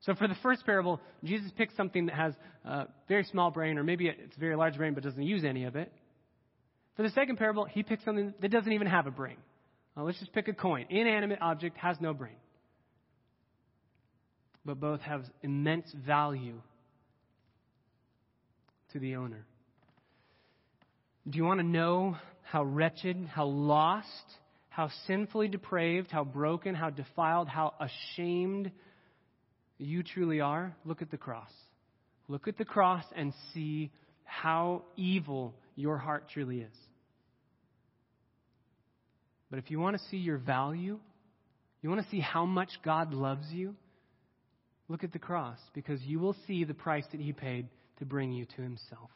So, 0.00 0.14
for 0.14 0.28
the 0.28 0.36
first 0.42 0.64
parable, 0.66 1.00
Jesus 1.24 1.50
picks 1.56 1.74
something 1.74 2.06
that 2.06 2.14
has 2.14 2.34
a 2.64 2.86
very 3.08 3.24
small 3.24 3.50
brain, 3.50 3.78
or 3.78 3.84
maybe 3.84 4.08
it's 4.08 4.36
a 4.36 4.40
very 4.40 4.54
large 4.54 4.76
brain 4.76 4.94
but 4.94 5.02
doesn't 5.02 5.22
use 5.22 5.44
any 5.44 5.64
of 5.64 5.74
it. 5.74 5.90
For 6.96 7.02
the 7.02 7.10
second 7.10 7.36
parable, 7.36 7.64
he 7.64 7.82
picks 7.82 8.04
something 8.04 8.34
that 8.40 8.50
doesn't 8.50 8.72
even 8.72 8.86
have 8.86 9.06
a 9.06 9.10
brain. 9.10 9.36
Well, 9.94 10.04
let's 10.04 10.18
just 10.18 10.32
pick 10.32 10.48
a 10.48 10.52
coin. 10.52 10.86
Inanimate 10.90 11.40
object 11.40 11.78
has 11.78 11.96
no 12.00 12.12
brain. 12.12 12.36
But 14.64 14.80
both 14.80 15.00
have 15.00 15.24
immense 15.42 15.90
value 16.06 16.60
to 18.92 18.98
the 18.98 19.16
owner. 19.16 19.46
Do 21.28 21.38
you 21.38 21.44
want 21.44 21.60
to 21.60 21.66
know 21.66 22.16
how 22.42 22.62
wretched, 22.62 23.28
how 23.32 23.46
lost, 23.46 24.06
how 24.76 24.90
sinfully 25.06 25.48
depraved, 25.48 26.10
how 26.10 26.22
broken, 26.22 26.74
how 26.74 26.90
defiled, 26.90 27.48
how 27.48 27.72
ashamed 27.80 28.70
you 29.78 30.02
truly 30.02 30.42
are? 30.42 30.76
Look 30.84 31.00
at 31.00 31.10
the 31.10 31.16
cross. 31.16 31.50
Look 32.28 32.46
at 32.46 32.58
the 32.58 32.66
cross 32.66 33.04
and 33.16 33.32
see 33.54 33.90
how 34.24 34.82
evil 34.94 35.54
your 35.76 35.96
heart 35.96 36.24
truly 36.30 36.60
is. 36.60 36.76
But 39.48 39.60
if 39.60 39.70
you 39.70 39.80
want 39.80 39.96
to 39.96 40.02
see 40.10 40.18
your 40.18 40.36
value, 40.36 40.98
you 41.80 41.88
want 41.88 42.04
to 42.04 42.10
see 42.10 42.20
how 42.20 42.44
much 42.44 42.68
God 42.84 43.14
loves 43.14 43.46
you, 43.50 43.76
look 44.88 45.02
at 45.02 45.12
the 45.14 45.18
cross 45.18 45.56
because 45.72 46.02
you 46.02 46.18
will 46.18 46.36
see 46.46 46.64
the 46.64 46.74
price 46.74 47.06
that 47.12 47.20
He 47.22 47.32
paid 47.32 47.66
to 48.00 48.04
bring 48.04 48.30
you 48.30 48.44
to 48.44 48.60
Himself. 48.60 49.08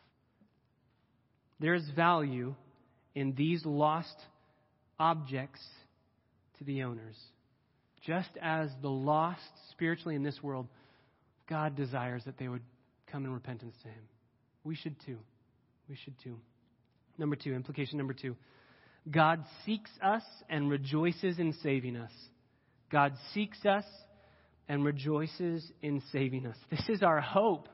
There 1.59 1.75
is 1.75 1.85
value 1.95 2.55
in 3.15 3.35
these 3.35 3.67
lost 3.67 4.17
objects 5.01 5.61
to 6.59 6.65
the 6.65 6.85
owners. 6.85 7.17
Just 8.07 8.31
as 8.41 8.71
the 8.83 8.89
lost 8.89 9.41
spiritually 9.73 10.15
in 10.15 10.23
this 10.23 10.41
world, 10.43 10.69
God 11.49 11.75
desires 11.75 12.23
that 12.27 12.39
they 12.39 12.47
would 12.47 12.63
come 13.11 13.25
in 13.25 13.33
repentance 13.33 13.75
to 13.83 13.89
Him. 13.89 14.03
We 14.63 14.77
should 14.77 14.95
too. 15.05 15.19
We 15.89 15.97
should 15.97 16.15
too. 16.23 16.39
Number 17.19 17.35
two, 17.35 17.53
implication 17.55 17.99
number 17.99 18.15
two. 18.15 18.37
God 19.11 19.45
seeks 19.65 19.91
us 20.03 20.23
and 20.49 20.71
rejoices 20.71 21.39
in 21.39 21.55
saving 21.63 21.97
us. 21.97 22.13
God 22.93 23.15
seeks 23.35 23.65
us 23.65 23.85
and 24.69 24.85
rejoices 24.85 25.69
in 25.83 26.03
saving 26.13 26.47
us. 26.47 26.57
This 26.71 26.89
is 26.89 27.03
our 27.03 27.21
hope. 27.21 27.69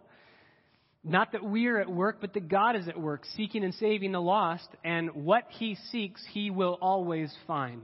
Not 1.09 1.33
that 1.33 1.45
we 1.45 1.69
are 1.69 1.79
at 1.79 1.89
work, 1.89 2.19
but 2.21 2.35
that 2.35 2.49
God 2.49 2.75
is 2.75 2.89
at 2.89 3.01
work, 3.01 3.25
seeking 3.37 3.63
and 3.63 3.73
saving 3.75 4.11
the 4.11 4.21
lost, 4.21 4.69
and 4.83 5.11
what 5.25 5.45
He 5.51 5.77
seeks, 5.91 6.21
He 6.33 6.51
will 6.51 6.77
always 6.81 7.33
find. 7.47 7.83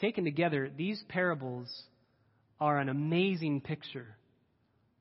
Taken 0.00 0.24
together, 0.24 0.70
these 0.74 1.02
parables 1.08 1.68
are 2.58 2.78
an 2.78 2.88
amazing 2.88 3.60
picture 3.60 4.16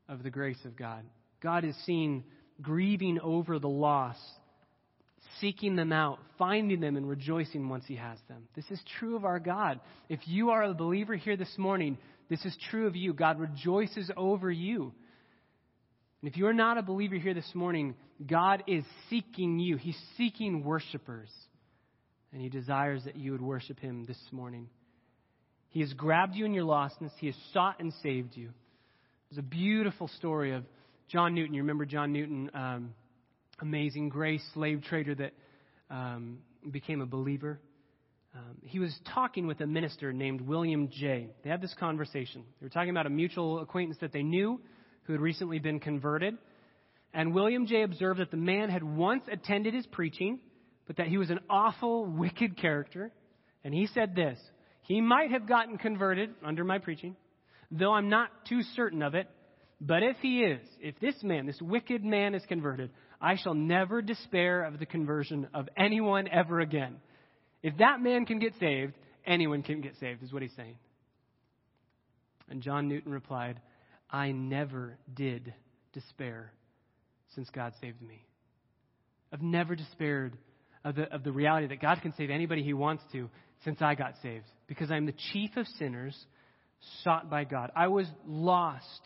of 0.09 0.23
the 0.23 0.29
grace 0.29 0.59
of 0.65 0.75
God. 0.75 1.03
God 1.41 1.63
is 1.63 1.75
seen 1.85 2.25
grieving 2.61 3.19
over 3.21 3.57
the 3.57 3.69
lost 3.69 4.19
seeking 5.39 5.75
them 5.75 5.91
out, 5.91 6.19
finding 6.37 6.79
them, 6.79 6.97
and 6.97 7.07
rejoicing 7.07 7.69
once 7.69 7.85
He 7.87 7.95
has 7.95 8.17
them. 8.27 8.47
This 8.55 8.69
is 8.69 8.81
true 8.99 9.15
of 9.15 9.25
our 9.25 9.39
God. 9.39 9.79
If 10.07 10.19
you 10.25 10.49
are 10.49 10.63
a 10.63 10.73
believer 10.73 11.15
here 11.15 11.37
this 11.37 11.57
morning, 11.57 11.97
this 12.29 12.43
is 12.45 12.55
true 12.69 12.87
of 12.87 12.95
you. 12.95 13.13
God 13.13 13.39
rejoices 13.39 14.11
over 14.15 14.51
you. 14.51 14.93
And 16.21 16.29
if 16.29 16.37
you 16.37 16.47
are 16.47 16.53
not 16.53 16.77
a 16.77 16.81
believer 16.81 17.15
here 17.15 17.33
this 17.33 17.49
morning, 17.53 17.95
God 18.25 18.63
is 18.67 18.83
seeking 19.09 19.59
you. 19.59 19.77
He's 19.77 19.99
seeking 20.17 20.63
worshipers. 20.63 21.29
And 22.31 22.41
He 22.41 22.49
desires 22.49 23.03
that 23.05 23.15
you 23.15 23.31
would 23.31 23.41
worship 23.41 23.79
Him 23.79 24.05
this 24.05 24.19
morning. 24.31 24.67
He 25.69 25.81
has 25.81 25.93
grabbed 25.93 26.35
you 26.35 26.45
in 26.45 26.53
your 26.53 26.65
lostness, 26.65 27.11
He 27.19 27.27
has 27.27 27.35
sought 27.53 27.79
and 27.79 27.93
saved 28.03 28.35
you. 28.35 28.49
There's 29.29 29.39
a 29.39 29.47
beautiful 29.47 30.07
story 30.17 30.53
of 30.53 30.63
John 31.07 31.35
Newton. 31.35 31.53
You 31.53 31.61
remember 31.61 31.85
John 31.85 32.11
Newton? 32.11 32.49
Um, 32.53 32.93
amazing 33.61 34.09
grace 34.09 34.43
slave 34.53 34.81
trader 34.83 35.15
that 35.15 35.33
um, 35.89 36.39
became 36.69 37.01
a 37.01 37.05
believer. 37.05 37.59
Um, 38.35 38.57
he 38.63 38.79
was 38.79 38.95
talking 39.13 39.47
with 39.47 39.59
a 39.61 39.67
minister 39.67 40.13
named 40.13 40.41
William 40.41 40.89
Jay. 40.89 41.29
They 41.43 41.49
had 41.49 41.61
this 41.61 41.73
conversation. 41.79 42.43
They 42.59 42.65
were 42.65 42.69
talking 42.69 42.91
about 42.91 43.05
a 43.05 43.09
mutual 43.09 43.59
acquaintance 43.59 43.97
that 44.01 44.11
they 44.11 44.23
knew 44.23 44.59
who 45.09 45.13
had 45.13 45.21
recently 45.21 45.57
been 45.57 45.79
converted. 45.79 46.37
And 47.15 47.33
William 47.33 47.65
Jay 47.65 47.81
observed 47.81 48.19
that 48.19 48.29
the 48.29 48.37
man 48.37 48.69
had 48.69 48.83
once 48.83 49.23
attended 49.31 49.73
his 49.73 49.87
preaching, 49.87 50.39
but 50.85 50.97
that 50.97 51.07
he 51.07 51.17
was 51.17 51.31
an 51.31 51.39
awful, 51.49 52.05
wicked 52.05 52.55
character. 52.55 53.11
And 53.63 53.73
he 53.73 53.87
said 53.87 54.15
this 54.15 54.37
He 54.83 55.01
might 55.01 55.31
have 55.31 55.47
gotten 55.47 55.79
converted 55.79 56.29
under 56.45 56.63
my 56.63 56.77
preaching, 56.77 57.15
though 57.71 57.91
I'm 57.91 58.09
not 58.09 58.29
too 58.47 58.61
certain 58.75 59.01
of 59.01 59.15
it. 59.15 59.27
But 59.81 60.03
if 60.03 60.17
he 60.21 60.41
is, 60.41 60.61
if 60.79 60.99
this 60.99 61.15
man, 61.23 61.47
this 61.47 61.59
wicked 61.59 62.05
man 62.05 62.35
is 62.35 62.45
converted, 62.45 62.91
I 63.19 63.35
shall 63.35 63.55
never 63.55 64.03
despair 64.03 64.63
of 64.63 64.77
the 64.77 64.85
conversion 64.85 65.47
of 65.55 65.69
anyone 65.75 66.27
ever 66.27 66.59
again. 66.59 66.97
If 67.63 67.77
that 67.77 67.99
man 67.99 68.27
can 68.27 68.37
get 68.37 68.53
saved, 68.59 68.93
anyone 69.25 69.63
can 69.63 69.81
get 69.81 69.95
saved, 69.99 70.21
is 70.21 70.31
what 70.31 70.43
he's 70.43 70.55
saying. 70.55 70.75
And 72.47 72.61
John 72.61 72.87
Newton 72.87 73.11
replied, 73.11 73.59
I 74.11 74.31
never 74.31 74.97
did 75.13 75.53
despair 75.93 76.51
since 77.35 77.49
God 77.49 77.73
saved 77.81 78.01
me. 78.01 78.25
I've 79.31 79.41
never 79.41 79.75
despaired 79.75 80.37
of 80.83 80.95
the, 80.95 81.03
of 81.13 81.23
the 81.23 81.31
reality 81.31 81.67
that 81.67 81.81
God 81.81 82.01
can 82.01 82.13
save 82.17 82.29
anybody 82.29 82.63
he 82.63 82.73
wants 82.73 83.03
to 83.11 83.29
since 83.63 83.81
I 83.81 83.95
got 83.95 84.13
saved. 84.21 84.45
Because 84.67 84.89
I'm 84.89 85.05
the 85.05 85.15
chief 85.31 85.51
of 85.57 85.67
sinners 85.77 86.17
sought 87.03 87.29
by 87.29 87.43
God. 87.43 87.71
I 87.75 87.87
was 87.87 88.07
lost. 88.25 89.01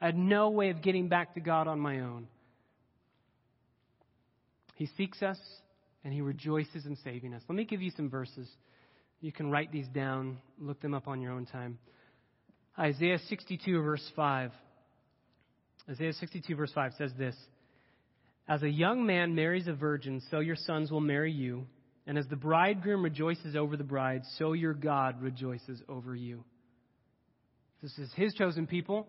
I 0.00 0.06
had 0.06 0.16
no 0.16 0.50
way 0.50 0.70
of 0.70 0.82
getting 0.82 1.08
back 1.08 1.34
to 1.34 1.40
God 1.40 1.68
on 1.68 1.78
my 1.78 2.00
own. 2.00 2.26
He 4.74 4.88
seeks 4.96 5.22
us 5.22 5.38
and 6.04 6.12
he 6.12 6.22
rejoices 6.22 6.86
in 6.86 6.96
saving 7.04 7.34
us. 7.34 7.42
Let 7.48 7.56
me 7.56 7.64
give 7.64 7.82
you 7.82 7.90
some 7.96 8.08
verses. 8.08 8.48
You 9.20 9.30
can 9.30 9.50
write 9.50 9.70
these 9.70 9.86
down, 9.88 10.38
look 10.58 10.80
them 10.80 10.94
up 10.94 11.06
on 11.06 11.20
your 11.20 11.32
own 11.32 11.44
time. 11.44 11.78
Isaiah 12.80 13.18
62, 13.28 13.82
verse 13.82 14.10
5. 14.16 14.52
Isaiah 15.90 16.12
62, 16.14 16.56
verse 16.56 16.72
5 16.74 16.92
says 16.96 17.12
this 17.18 17.36
As 18.48 18.62
a 18.62 18.70
young 18.70 19.04
man 19.04 19.34
marries 19.34 19.68
a 19.68 19.74
virgin, 19.74 20.22
so 20.30 20.40
your 20.40 20.56
sons 20.56 20.90
will 20.90 21.00
marry 21.00 21.32
you. 21.32 21.66
And 22.06 22.16
as 22.16 22.26
the 22.28 22.36
bridegroom 22.36 23.04
rejoices 23.04 23.54
over 23.54 23.76
the 23.76 23.84
bride, 23.84 24.22
so 24.38 24.54
your 24.54 24.72
God 24.72 25.20
rejoices 25.20 25.82
over 25.88 26.14
you. 26.16 26.42
This 27.82 27.96
is 27.98 28.10
his 28.14 28.32
chosen 28.34 28.66
people. 28.66 29.06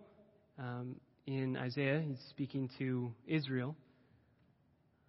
Um, 0.60 0.98
in 1.26 1.56
Isaiah, 1.56 2.04
he's 2.06 2.20
speaking 2.30 2.70
to 2.78 3.14
Israel. 3.26 3.76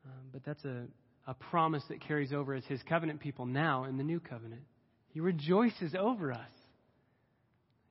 Um, 0.05 0.28
but 0.32 0.45
that's 0.45 0.64
a, 0.64 0.84
a 1.26 1.34
promise 1.34 1.82
that 1.89 2.01
carries 2.01 2.32
over 2.32 2.55
as 2.55 2.64
his 2.66 2.80
covenant 2.84 3.20
people 3.20 3.45
now 3.45 3.84
in 3.84 3.97
the 3.97 4.05
new 4.05 4.20
covenant. 4.20 4.62
He 5.09 5.20
rejoices 5.20 5.95
over 5.99 6.32
us. 6.32 6.51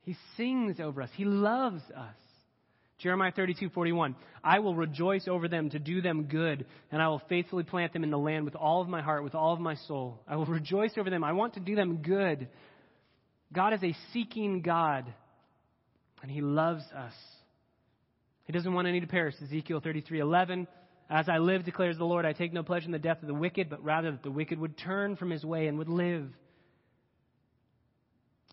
He 0.04 0.16
sings 0.38 0.80
over 0.80 1.02
us. 1.02 1.10
He 1.16 1.26
loves 1.26 1.82
us. 1.96 2.16
Jeremiah 2.98 3.32
32, 3.32 3.70
41. 3.70 4.16
I 4.44 4.60
will 4.60 4.76
rejoice 4.76 5.28
over 5.28 5.48
them 5.48 5.72
to 5.72 5.80
do 5.80 6.02
them 6.02 6.26
good, 6.26 6.66
and 6.92 7.02
I 7.02 7.08
will 7.08 7.22
faithfully 7.30 7.64
plant 7.64 7.94
them 7.94 8.04
in 8.04 8.12
the 8.12 8.18
land 8.18 8.46
with 8.46 8.56
all 8.56 8.82
of 8.82 8.88
my 8.88 9.02
heart, 9.02 9.24
with 9.24 9.34
all 9.34 9.54
of 9.54 9.60
my 9.60 9.76
soul. 9.76 10.22
I 10.28 10.36
will 10.36 10.46
rejoice 10.46 10.94
over 10.98 11.10
them. 11.10 11.24
I 11.24 11.34
want 11.34 11.56
to 11.56 11.60
do 11.60 11.76
them 11.76 11.98
good. 11.98 12.48
God 13.52 13.74
is 13.74 13.84
a 13.84 13.96
seeking 14.14 14.62
God, 14.62 15.12
and 16.22 16.30
He 16.30 16.42
loves 16.42 16.84
us. 16.96 17.14
He 18.46 18.54
doesn't 18.54 18.74
want 18.74 18.88
any 18.88 19.00
to 19.00 19.08
perish. 19.08 19.36
Ezekiel 19.42 19.82
33, 19.82 20.20
11. 20.20 20.68
As 21.10 21.28
I 21.28 21.40
live, 21.40 21.66
declares 21.66 21.98
the 21.98 22.06
Lord, 22.06 22.26
I 22.26 22.34
take 22.34 22.54
no 22.54 22.64
pleasure 22.64 22.86
in 22.86 22.92
the 22.92 23.00
death 23.00 23.22
of 23.22 23.28
the 23.28 23.34
wicked, 23.34 23.70
but 23.70 23.84
rather 23.84 24.12
that 24.12 24.24
the 24.24 24.32
wicked 24.32 24.60
would 24.60 24.78
turn 24.78 25.16
from 25.16 25.30
his 25.30 25.44
way 25.44 25.68
and 25.68 25.78
would 25.78 25.90
live. 25.90 26.30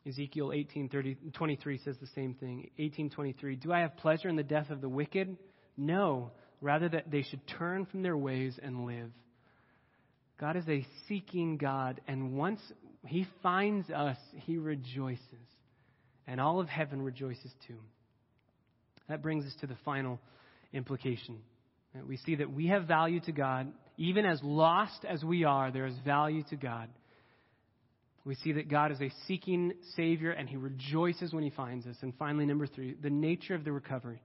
Ezekiel 0.06 0.52
18:23 0.52 1.78
says 1.78 1.98
the 1.98 2.06
same 2.08 2.34
thing. 2.34 2.70
18:23, 2.78 3.56
"Do 3.56 3.72
I 3.72 3.80
have 3.80 3.96
pleasure 3.96 4.28
in 4.28 4.36
the 4.36 4.42
death 4.42 4.70
of 4.70 4.80
the 4.80 4.88
wicked? 4.88 5.36
No, 5.76 6.32
rather 6.60 6.88
that 6.88 7.10
they 7.10 7.22
should 7.22 7.46
turn 7.46 7.84
from 7.86 8.02
their 8.02 8.16
ways 8.16 8.58
and 8.58 8.86
live." 8.86 9.12
God 10.38 10.56
is 10.56 10.68
a 10.68 10.86
seeking 11.06 11.56
God, 11.56 12.00
and 12.06 12.36
once 12.36 12.60
he 13.06 13.24
finds 13.42 13.90
us, 13.90 14.18
he 14.34 14.56
rejoices. 14.56 15.56
And 16.26 16.40
all 16.40 16.60
of 16.60 16.68
heaven 16.68 17.02
rejoices 17.02 17.52
too. 17.66 17.80
That 19.08 19.22
brings 19.22 19.46
us 19.46 19.54
to 19.56 19.66
the 19.66 19.76
final 19.76 20.20
implication. 20.72 21.42
We 22.06 22.18
see 22.18 22.36
that 22.36 22.50
we 22.50 22.66
have 22.66 22.86
value 22.86 23.20
to 23.20 23.32
God. 23.32 23.72
Even 23.96 24.24
as 24.26 24.42
lost 24.42 25.04
as 25.04 25.24
we 25.24 25.44
are, 25.44 25.72
there 25.72 25.86
is 25.86 25.98
value 26.00 26.44
to 26.50 26.56
God. 26.56 26.88
We 28.28 28.34
see 28.34 28.52
that 28.52 28.68
God 28.68 28.92
is 28.92 29.00
a 29.00 29.10
seeking 29.26 29.72
Savior 29.96 30.32
and 30.32 30.46
He 30.46 30.58
rejoices 30.58 31.32
when 31.32 31.42
He 31.42 31.48
finds 31.48 31.86
us. 31.86 31.96
And 32.02 32.12
finally, 32.18 32.44
number 32.44 32.66
three, 32.66 32.94
the 33.00 33.08
nature 33.08 33.54
of 33.54 33.64
the 33.64 33.72
recovery. 33.72 34.20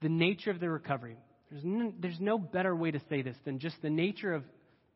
The 0.00 0.08
nature 0.08 0.50
of 0.50 0.60
the 0.60 0.70
recovery. 0.70 1.18
There's 1.50 1.62
no, 1.62 1.92
there's 2.00 2.20
no 2.20 2.38
better 2.38 2.74
way 2.74 2.90
to 2.90 3.02
say 3.10 3.20
this 3.20 3.36
than 3.44 3.58
just 3.58 3.76
the 3.82 3.90
nature 3.90 4.32
of 4.32 4.44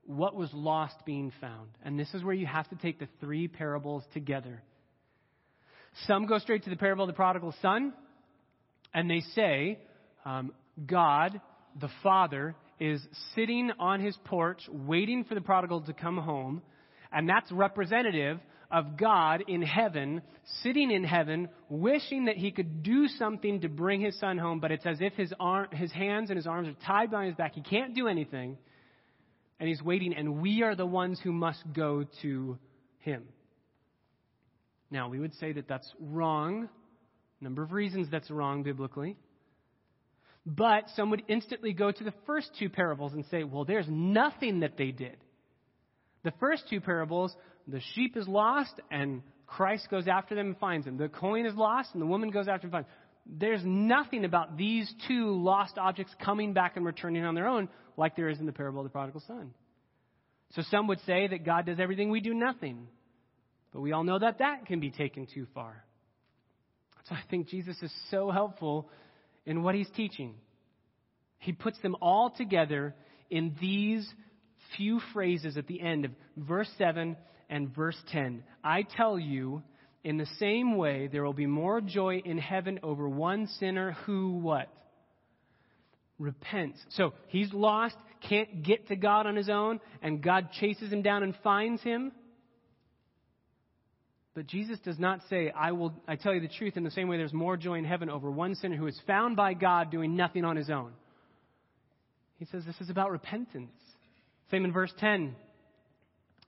what 0.07 0.35
was 0.35 0.49
lost 0.55 0.95
being 1.05 1.31
found. 1.43 1.69
And 1.85 2.01
this 2.01 2.09
is 2.15 2.25
where 2.25 2.35
you 2.35 2.47
have 2.47 2.67
to 2.71 2.77
take 2.77 2.99
the 2.99 3.09
three 3.21 3.49
parables 3.49 4.03
together. 4.15 4.63
Some 6.07 6.25
go 6.25 6.39
straight 6.39 6.65
to 6.65 6.71
the 6.71 6.77
parable 6.77 7.05
of 7.05 7.09
the 7.09 7.13
prodigal 7.13 7.55
son, 7.61 7.93
and 8.95 9.11
they 9.11 9.21
say, 9.35 9.79
um, 10.25 10.53
God, 10.87 11.39
the 11.79 11.91
Father, 12.03 12.55
is 12.81 13.07
sitting 13.35 13.73
on 13.79 14.01
his 14.01 14.17
porch 14.25 14.63
waiting 14.71 15.25
for 15.25 15.35
the 15.35 15.43
prodigal 15.43 15.83
to 15.83 15.93
come 15.93 16.17
home, 16.17 16.63
and 17.17 17.27
that's 17.27 17.51
representative 17.51 18.39
of 18.71 18.99
God 18.99 19.43
in 19.49 19.63
heaven, 19.63 20.21
sitting 20.63 20.91
in 20.91 21.03
heaven, 21.03 21.49
wishing 21.71 22.27
that 22.27 22.37
he 22.37 22.51
could 22.51 22.83
do 22.83 23.09
something 23.09 23.63
to 23.63 23.71
bring 23.71 24.03
his 24.03 24.21
son 24.21 24.37
home, 24.37 24.61
but 24.61 24.71
it's 24.71 24.85
as 24.85 24.99
if 25.01 25.15
his, 25.15 25.33
arm, 25.41 25.69
his 25.73 25.91
hands 25.93 26.29
and 26.29 26.37
his 26.37 26.47
arms 26.47 26.69
are 26.69 26.77
tied 26.87 27.11
behind 27.11 27.29
his 27.29 27.37
back. 27.37 27.55
He 27.55 27.63
can't 27.63 27.95
do 27.95 28.07
anything 28.07 28.59
and 29.59 29.67
he's 29.67 29.81
waiting, 29.81 30.13
and 30.15 30.43
we 30.43 30.63
are 30.63 30.75
the 30.75 30.85
ones 30.85 31.19
who 31.25 31.33
must 31.33 31.63
go 31.73 32.05
to 32.21 32.59
him. 32.99 33.25
Now, 34.91 35.09
we 35.09 35.19
would 35.19 35.33
say 35.37 35.53
that 35.53 35.67
that's 35.67 35.91
wrong. 35.99 36.69
Number 37.41 37.63
of 37.63 37.73
reasons 37.73 38.09
that's 38.11 38.31
wrong 38.31 38.63
biblically. 38.63 39.17
But 40.45 40.91
some 40.95 41.09
would 41.09 41.23
instantly 41.29 41.73
go 41.73 41.91
to 41.91 42.05
the 42.05 42.13
first 42.27 42.51
two 42.59 42.69
parables 42.69 43.15
and 43.15 43.25
say, 43.31 43.43
well, 43.45 43.65
there's 43.65 43.87
nothing 43.89 44.61
that 44.61 44.77
they 44.77 44.91
did. 44.91 45.17
The 46.25 46.33
first 46.41 46.65
two 46.69 46.81
parables, 46.81 47.35
the 47.67 47.81
sheep 47.95 48.17
is 48.17 48.27
lost 48.27 48.81
and 48.91 49.23
Christ 49.47 49.89
goes 49.91 50.09
after 50.09 50.35
them 50.35 50.49
and 50.49 50.59
finds 50.59 50.87
them. 50.87 50.97
The 50.97 51.09
coin 51.09 51.47
is 51.47 51.55
lost 51.55 51.91
and 51.93 52.03
the 52.03 52.07
woman 52.07 52.31
goes 52.31 52.49
after 52.49 52.67
and 52.67 52.73
finds 52.73 52.89
them. 52.89 52.97
There's 53.39 53.63
nothing 53.65 54.25
about 54.25 54.57
these 54.57 54.93
two 55.09 55.31
lost 55.31 55.79
objects 55.79 56.15
coming 56.25 56.53
back 56.53 56.77
and 56.77 56.85
returning 56.85 57.25
on 57.25 57.35
their 57.35 57.49
own 57.49 57.69
like 57.97 58.17
there 58.17 58.29
is 58.29 58.39
in 58.39 58.47
the 58.47 58.53
parable 58.53 58.81
of 58.81 58.85
the 58.85 58.91
prodigal 58.91 59.23
son. 59.27 59.53
So 60.53 60.63
some 60.71 60.87
would 60.89 61.01
say 61.07 61.27
that 61.27 61.45
God 61.45 61.67
does 61.67 61.81
everything, 61.81 62.11
we 62.11 62.21
do 62.21 62.35
nothing. 62.35 62.87
But 63.73 63.81
we 63.81 63.93
all 63.93 64.05
know 64.05 64.19
that 64.19 64.39
that 64.39 64.67
can 64.67 64.81
be 64.81 64.91
taken 64.91 65.27
too 65.27 65.47
far. 65.55 65.85
So 67.09 67.15
I 67.15 67.21
think 67.31 67.49
Jesus 67.49 67.77
is 67.83 67.93
so 68.11 68.31
helpful 68.31 68.89
in 69.45 69.63
what 69.63 69.75
he's 69.75 69.91
teaching. 69.97 70.35
He 71.39 71.53
puts 71.53 71.79
them 71.81 71.97
all 72.01 72.31
together 72.31 72.95
in 73.31 73.55
these 73.61 74.09
few 74.77 75.01
phrases 75.13 75.57
at 75.57 75.67
the 75.67 75.81
end 75.81 76.05
of 76.05 76.11
verse 76.37 76.71
7 76.79 77.17
and 77.49 77.75
verse 77.75 77.97
10. 78.13 78.43
I 78.65 78.83
tell 78.83 79.19
you, 79.19 79.63
in 80.05 80.17
the 80.19 80.27
same 80.39 80.77
way, 80.77 81.09
there 81.11 81.25
will 81.25 81.33
be 81.33 81.47
more 81.47 81.81
joy 81.81 82.23
in 82.25 82.39
heaven 82.39 82.81
over 82.83 83.09
one 83.09 83.47
sinner 83.59 83.93
who 84.07 84.39
what? 84.39 84.69
repents. 86.19 86.79
So 86.91 87.13
he's 87.29 87.53
lost, 87.53 87.97
can't 88.29 88.63
get 88.63 88.89
to 88.89 88.97
God 88.97 89.27
on 89.27 89.37
his 89.37 89.49
own, 89.49 89.81
and 90.03 90.23
God 90.23 90.51
chases 90.53 90.93
him 90.93 91.03
down 91.03 91.23
and 91.23 91.35
finds 91.43 91.83
him. 91.83 92.13
But 94.35 94.47
Jesus 94.47 94.79
does 94.85 94.99
not 94.99 95.21
say, 95.31 95.51
I 95.51 95.73
will 95.73 95.95
I 96.07 96.17
tell 96.17 96.35
you 96.35 96.41
the 96.41 96.49
truth 96.49 96.77
in 96.77 96.85
the 96.85 96.91
same 96.91 97.09
way 97.09 97.17
there's 97.17 97.33
more 97.33 97.57
joy 97.57 97.75
in 97.75 97.85
heaven 97.85 98.11
over 98.11 98.31
one 98.31 98.55
sinner 98.55 98.77
who 98.77 98.87
is 98.87 99.01
found 99.07 99.35
by 99.37 99.55
God 99.55 99.91
doing 99.91 100.15
nothing 100.15 100.45
on 100.45 100.57
his 100.57 100.69
own. 100.69 100.93
He 102.39 102.45
says 102.47 102.63
this 102.67 102.79
is 102.81 102.91
about 102.91 103.11
repentance. 103.11 103.73
Same 104.51 104.65
in 104.65 104.73
verse 104.73 104.93
10. 104.99 105.35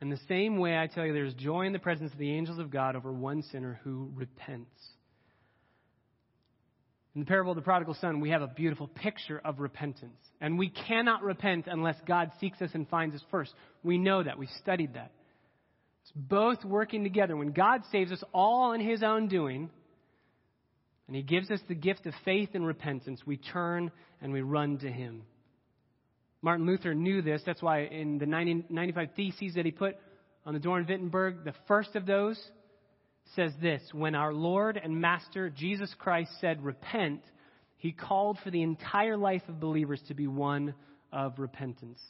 In 0.01 0.11
the 0.11 0.19
same 0.29 0.59
way 0.59 0.79
I 0.79 0.87
tell 0.87 1.05
you 1.05 1.13
there's 1.13 1.35
joy 1.35 1.67
in 1.67 1.73
the 1.73 1.79
presence 1.79 2.13
of 2.13 2.19
the 2.19 2.33
angels 2.33 2.59
of 2.59 2.71
God 2.71 2.95
over 2.95 3.13
one 3.13 3.43
sinner 3.43 3.81
who 3.83 4.11
repents. 4.15 4.71
In 7.15 7.23
the 7.23 7.27
parable 7.27 7.51
of 7.51 7.57
the 7.57 7.63
prodigal 7.63 7.95
son, 8.01 8.21
we 8.21 8.31
have 8.31 8.43
a 8.43 8.47
beautiful 8.47 8.87
picture 8.87 9.41
of 9.45 9.59
repentance. 9.59 10.21
And 10.41 10.57
we 10.57 10.69
cannot 10.69 11.25
repent 11.25 11.67
unless 11.67 11.97
God 12.07 12.31
seeks 12.39 12.63
us 12.63 12.71
and 12.75 12.89
finds 12.89 13.17
us 13.17 13.23
first. 13.31 13.53
We 13.83 13.99
know 13.99 14.23
that. 14.23 14.39
We've 14.39 14.49
studied 14.63 14.95
that. 14.95 15.11
It's 16.03 16.13
both 16.15 16.65
working 16.65 17.03
together. 17.03 17.37
When 17.37 17.51
God 17.51 17.83
saves 17.91 18.13
us 18.13 18.23
all 18.33 18.73
in 18.73 18.81
His 18.81 19.03
own 19.03 19.27
doing, 19.27 19.69
and 21.09 21.17
He 21.17 21.23
gives 21.23 21.51
us 21.51 21.59
the 21.67 21.75
gift 21.75 22.07
of 22.07 22.15
faith 22.25 22.51
and 22.55 22.65
repentance, 22.65 23.21
we 23.27 23.37
turn 23.37 23.91
and 24.23 24.33
we 24.33 24.43
run 24.43 24.79
to 24.79 24.89
Him. 24.89 25.23
Martin 26.43 26.67
Luther 26.67 26.95
knew 26.95 27.23
this. 27.23 27.43
That's 27.45 27.63
why 27.63 27.83
in 27.85 28.19
the 28.19 28.27
95 28.27 29.09
Theses 29.17 29.55
that 29.55 29.65
he 29.65 29.73
put 29.73 29.97
on 30.47 30.55
the 30.55 30.61
door 30.61 30.79
in 30.79 30.87
Wittenberg, 30.87 31.45
the 31.45 31.55
first 31.67 31.97
of 31.97 32.07
those 32.07 32.41
says 33.35 33.53
this 33.61 33.83
When 33.93 34.15
our 34.15 34.33
Lord 34.33 34.81
and 34.83 35.01
Master 35.01 35.51
Jesus 35.51 35.93
Christ 35.99 36.31
said, 36.41 36.65
Repent, 36.65 37.23
he 37.77 37.93
called 37.93 38.39
for 38.43 38.51
the 38.51 38.63
entire 38.63 39.17
life 39.17 39.43
of 39.49 39.61
believers 39.61 40.01
to 40.09 40.15
be 40.15 40.27
one 40.27 40.75
of 41.13 41.39
repentance. 41.39 42.01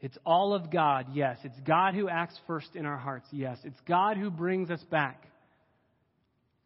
It's 0.00 0.18
all 0.26 0.52
of 0.52 0.70
God, 0.70 1.06
yes. 1.12 1.38
It's 1.42 1.58
God 1.60 1.94
who 1.94 2.08
acts 2.08 2.38
first 2.46 2.76
in 2.76 2.84
our 2.84 2.98
hearts, 2.98 3.26
yes. 3.30 3.58
It's 3.64 3.80
God 3.88 4.16
who 4.16 4.30
brings 4.30 4.70
us 4.70 4.82
back. 4.90 5.24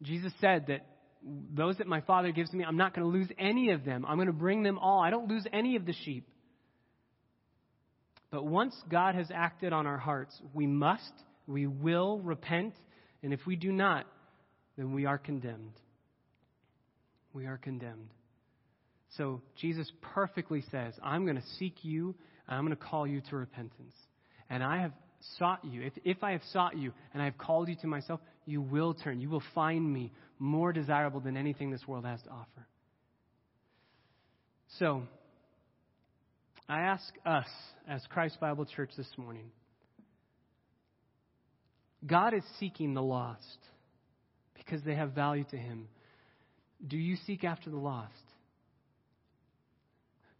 Jesus 0.02 0.32
said 0.40 0.66
that 0.68 0.86
those 1.22 1.76
that 1.78 1.86
my 1.86 2.00
Father 2.00 2.32
gives 2.32 2.52
me, 2.52 2.64
I'm 2.64 2.76
not 2.76 2.94
going 2.94 3.10
to 3.10 3.18
lose 3.18 3.28
any 3.38 3.70
of 3.70 3.84
them. 3.84 4.04
I'm 4.06 4.16
going 4.16 4.26
to 4.26 4.32
bring 4.32 4.62
them 4.62 4.78
all. 4.78 5.00
I 5.00 5.10
don't 5.10 5.28
lose 5.28 5.46
any 5.52 5.76
of 5.76 5.84
the 5.86 5.94
sheep. 6.04 6.26
But 8.30 8.46
once 8.46 8.74
God 8.90 9.14
has 9.16 9.26
acted 9.34 9.72
on 9.72 9.86
our 9.86 9.98
hearts, 9.98 10.40
we 10.54 10.66
must, 10.66 11.12
we 11.46 11.66
will 11.66 12.18
repent 12.20 12.74
and 13.22 13.32
if 13.32 13.40
we 13.46 13.56
do 13.56 13.72
not, 13.72 14.06
then 14.76 14.92
we 14.92 15.06
are 15.06 15.18
condemned. 15.18 15.72
We 17.32 17.46
are 17.46 17.58
condemned. 17.58 18.08
So 19.16 19.42
Jesus 19.56 19.90
perfectly 20.14 20.64
says, 20.70 20.94
I'm 21.02 21.24
going 21.24 21.36
to 21.36 21.46
seek 21.58 21.76
you, 21.82 22.14
and 22.48 22.56
I'm 22.56 22.64
going 22.64 22.76
to 22.76 22.82
call 22.82 23.06
you 23.06 23.20
to 23.30 23.36
repentance. 23.36 23.94
And 24.48 24.62
I 24.62 24.80
have 24.80 24.92
sought 25.38 25.64
you. 25.64 25.82
If, 25.82 25.92
if 26.04 26.24
I 26.24 26.32
have 26.32 26.42
sought 26.52 26.78
you 26.78 26.92
and 27.12 27.20
I 27.20 27.26
have 27.26 27.36
called 27.36 27.68
you 27.68 27.76
to 27.82 27.86
myself, 27.86 28.20
you 28.46 28.62
will 28.62 28.94
turn. 28.94 29.20
You 29.20 29.28
will 29.28 29.42
find 29.54 29.92
me 29.92 30.12
more 30.40 30.72
desirable 30.72 31.20
than 31.20 31.36
anything 31.36 31.70
this 31.70 31.86
world 31.86 32.04
has 32.04 32.20
to 32.22 32.30
offer. 32.30 32.66
So, 34.78 35.02
I 36.68 36.80
ask 36.80 37.04
us 37.26 37.46
as 37.86 38.02
Christ 38.08 38.40
Bible 38.40 38.64
Church 38.64 38.90
this 38.96 39.10
morning 39.16 39.50
God 42.06 42.32
is 42.32 42.42
seeking 42.58 42.94
the 42.94 43.02
lost 43.02 43.58
because 44.54 44.82
they 44.82 44.94
have 44.94 45.12
value 45.12 45.44
to 45.50 45.56
Him. 45.56 45.88
Do 46.86 46.96
you 46.96 47.16
seek 47.26 47.44
after 47.44 47.68
the 47.68 47.76
lost? 47.76 48.14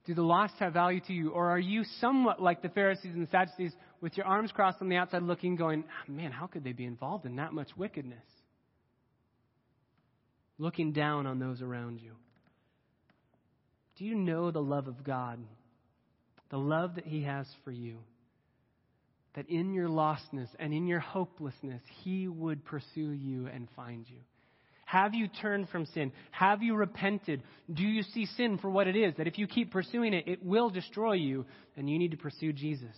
Do 0.07 0.15
the 0.15 0.23
lost 0.23 0.55
have 0.59 0.73
value 0.73 1.01
to 1.07 1.13
you? 1.13 1.31
Or 1.31 1.51
are 1.51 1.59
you 1.59 1.85
somewhat 2.01 2.41
like 2.41 2.63
the 2.63 2.71
Pharisees 2.71 3.13
and 3.13 3.27
the 3.27 3.31
Sadducees 3.31 3.73
with 4.01 4.17
your 4.17 4.25
arms 4.25 4.51
crossed 4.53 4.81
on 4.81 4.89
the 4.89 4.97
outside 4.97 5.23
looking, 5.23 5.57
going, 5.57 5.85
ah, 5.87 6.11
man, 6.11 6.33
how 6.33 6.47
could 6.47 6.65
they 6.65 6.73
be 6.73 6.87
involved 6.87 7.27
in 7.27 7.37
that 7.37 7.53
much 7.53 7.69
wickedness? 7.77 8.25
Looking 10.61 10.93
down 10.93 11.27
on 11.27 11.41
those 11.41 11.61
around 11.61 12.01
you. 12.01 12.13
Do 13.97 14.05
you 14.05 14.15
know 14.15 14.53
the 14.53 14.63
love 14.63 14.87
of 14.87 15.03
God? 15.03 15.41
The 16.51 16.59
love 16.59 16.95
that 16.95 17.07
He 17.07 17.25
has 17.25 17.47
for 17.65 17.73
you? 17.73 17.99
that 19.35 19.49
in 19.49 19.73
your 19.73 19.89
lostness 19.89 20.49
and 20.59 20.73
in 20.73 20.87
your 20.87 21.01
hopelessness, 21.01 21.83
He 22.03 22.29
would 22.29 22.65
pursue 22.65 23.13
you 23.13 23.47
and 23.47 23.69
find 23.77 24.07
you? 24.09 24.19
Have 24.87 25.15
you 25.15 25.29
turned 25.29 25.69
from 25.69 25.87
sin? 25.87 26.11
Have 26.33 26.63
you 26.63 26.75
repented? 26.75 27.45
Do 27.73 27.85
you 27.85 28.03
see 28.03 28.27
sin 28.27 28.59
for 28.59 28.69
what 28.69 28.89
it 28.89 28.97
is? 28.97 29.15
That 29.17 29.29
if 29.29 29.39
you 29.39 29.47
keep 29.47 29.71
pursuing 29.71 30.15
it, 30.15 30.27
it 30.27 30.45
will 30.45 30.69
destroy 30.69 31.13
you, 31.13 31.47
and 31.77 31.89
you 31.89 31.97
need 31.97 32.11
to 32.11 32.17
pursue 32.17 32.53
Jesus. 32.53 32.97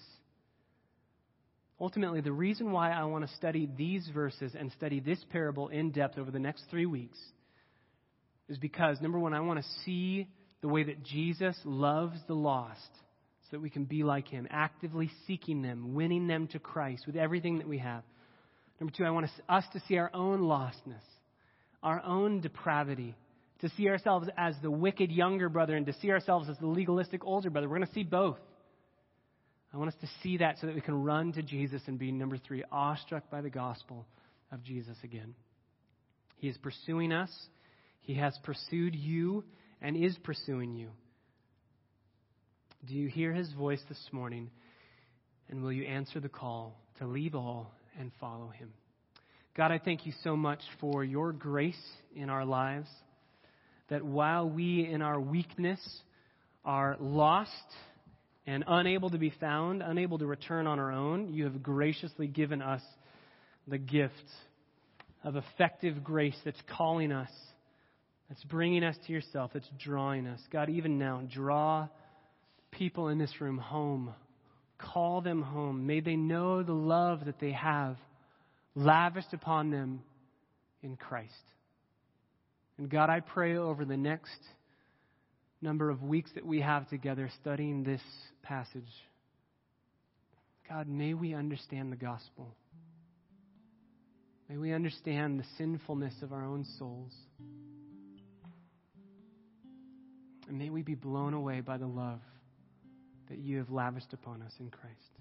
Ultimately, 1.78 2.22
the 2.22 2.32
reason 2.32 2.72
why 2.72 2.92
I 2.92 3.04
want 3.04 3.28
to 3.28 3.36
study 3.36 3.68
these 3.76 4.08
verses 4.14 4.54
and 4.58 4.72
study 4.72 5.00
this 5.00 5.22
parable 5.30 5.68
in 5.68 5.90
depth 5.90 6.16
over 6.16 6.30
the 6.30 6.38
next 6.38 6.64
three 6.70 6.86
weeks 6.86 7.18
is 8.52 8.58
because, 8.58 9.00
number 9.00 9.18
one, 9.18 9.32
I 9.32 9.40
want 9.40 9.60
to 9.60 9.66
see 9.84 10.28
the 10.60 10.68
way 10.68 10.84
that 10.84 11.02
Jesus 11.02 11.56
loves 11.64 12.18
the 12.28 12.34
lost 12.34 12.80
so 13.42 13.56
that 13.56 13.60
we 13.60 13.70
can 13.70 13.84
be 13.84 14.04
like 14.04 14.28
him, 14.28 14.46
actively 14.50 15.10
seeking 15.26 15.62
them, 15.62 15.94
winning 15.94 16.26
them 16.26 16.46
to 16.48 16.58
Christ 16.58 17.06
with 17.06 17.16
everything 17.16 17.58
that 17.58 17.68
we 17.68 17.78
have. 17.78 18.02
Number 18.78 18.92
two, 18.94 19.04
I 19.04 19.10
want 19.10 19.30
us 19.48 19.64
to 19.72 19.82
see 19.88 19.96
our 19.96 20.10
own 20.12 20.42
lostness, 20.42 21.02
our 21.82 22.02
own 22.04 22.40
depravity, 22.40 23.14
to 23.62 23.70
see 23.70 23.88
ourselves 23.88 24.28
as 24.36 24.54
the 24.60 24.70
wicked 24.70 25.10
younger 25.10 25.48
brother 25.48 25.74
and 25.74 25.86
to 25.86 25.94
see 26.00 26.10
ourselves 26.10 26.48
as 26.50 26.58
the 26.58 26.66
legalistic 26.66 27.24
older 27.24 27.48
brother. 27.48 27.68
We're 27.68 27.78
going 27.78 27.88
to 27.88 27.94
see 27.94 28.02
both. 28.02 28.38
I 29.72 29.78
want 29.78 29.88
us 29.88 30.00
to 30.02 30.08
see 30.22 30.36
that 30.38 30.58
so 30.60 30.66
that 30.66 30.74
we 30.74 30.82
can 30.82 31.02
run 31.02 31.32
to 31.32 31.42
Jesus 31.42 31.80
and 31.86 31.98
be, 31.98 32.12
number 32.12 32.36
three, 32.36 32.64
awestruck 32.70 33.30
by 33.30 33.40
the 33.40 33.50
gospel 33.50 34.04
of 34.50 34.62
Jesus 34.62 34.96
again. 35.02 35.34
He 36.36 36.48
is 36.48 36.56
pursuing 36.58 37.12
us, 37.12 37.30
He 38.02 38.14
has 38.14 38.38
pursued 38.44 38.94
you, 38.94 39.44
and 39.80 39.96
is 39.96 40.16
pursuing 40.22 40.74
you. 40.74 40.90
Do 42.86 42.94
you 42.94 43.08
hear 43.08 43.32
His 43.32 43.50
voice 43.52 43.82
this 43.88 44.08
morning? 44.12 44.50
And 45.48 45.62
will 45.62 45.72
you 45.72 45.84
answer 45.84 46.20
the 46.20 46.28
call 46.28 46.78
to 46.98 47.06
leave 47.06 47.34
all 47.34 47.72
and 47.98 48.12
follow 48.20 48.48
Him? 48.48 48.72
God, 49.56 49.72
I 49.72 49.78
thank 49.78 50.06
you 50.06 50.12
so 50.24 50.36
much 50.36 50.60
for 50.80 51.04
your 51.04 51.32
grace 51.32 51.80
in 52.14 52.30
our 52.30 52.44
lives, 52.44 52.88
that 53.88 54.04
while 54.04 54.48
we 54.48 54.86
in 54.86 55.02
our 55.02 55.20
weakness 55.20 55.80
are 56.64 56.96
lost, 57.00 57.50
and 58.46 58.64
unable 58.66 59.10
to 59.10 59.18
be 59.18 59.32
found, 59.40 59.82
unable 59.82 60.18
to 60.18 60.26
return 60.26 60.66
on 60.66 60.78
our 60.78 60.90
own, 60.90 61.32
you 61.32 61.44
have 61.44 61.62
graciously 61.62 62.26
given 62.26 62.60
us 62.60 62.82
the 63.68 63.78
gift 63.78 64.12
of 65.22 65.36
effective 65.36 66.02
grace 66.02 66.36
that's 66.44 66.60
calling 66.76 67.12
us, 67.12 67.30
that's 68.32 68.44
bringing 68.44 68.82
us 68.82 68.96
to 69.06 69.12
yourself, 69.12 69.50
that's 69.52 69.68
drawing 69.78 70.26
us. 70.26 70.40
God, 70.50 70.70
even 70.70 70.98
now, 70.98 71.20
draw 71.30 71.86
people 72.70 73.08
in 73.08 73.18
this 73.18 73.42
room 73.42 73.58
home. 73.58 74.14
Call 74.78 75.20
them 75.20 75.42
home. 75.42 75.86
May 75.86 76.00
they 76.00 76.16
know 76.16 76.62
the 76.62 76.72
love 76.72 77.26
that 77.26 77.38
they 77.40 77.52
have 77.52 77.98
lavished 78.74 79.34
upon 79.34 79.70
them 79.70 80.00
in 80.82 80.96
Christ. 80.96 81.30
And 82.78 82.88
God, 82.88 83.10
I 83.10 83.20
pray 83.20 83.58
over 83.58 83.84
the 83.84 83.98
next 83.98 84.40
number 85.60 85.90
of 85.90 86.02
weeks 86.02 86.30
that 86.34 86.46
we 86.46 86.62
have 86.62 86.88
together 86.88 87.28
studying 87.42 87.84
this 87.84 88.00
passage. 88.42 88.82
God, 90.70 90.88
may 90.88 91.12
we 91.12 91.34
understand 91.34 91.92
the 91.92 91.96
gospel. 91.96 92.56
May 94.48 94.56
we 94.56 94.72
understand 94.72 95.38
the 95.38 95.44
sinfulness 95.58 96.14
of 96.22 96.32
our 96.32 96.46
own 96.46 96.64
souls. 96.78 97.12
And 100.52 100.58
may 100.58 100.68
we 100.68 100.82
be 100.82 100.94
blown 100.94 101.32
away 101.32 101.62
by 101.62 101.78
the 101.78 101.86
love 101.86 102.20
that 103.30 103.38
you 103.38 103.56
have 103.56 103.70
lavished 103.70 104.12
upon 104.12 104.42
us 104.42 104.52
in 104.60 104.68
Christ. 104.68 105.11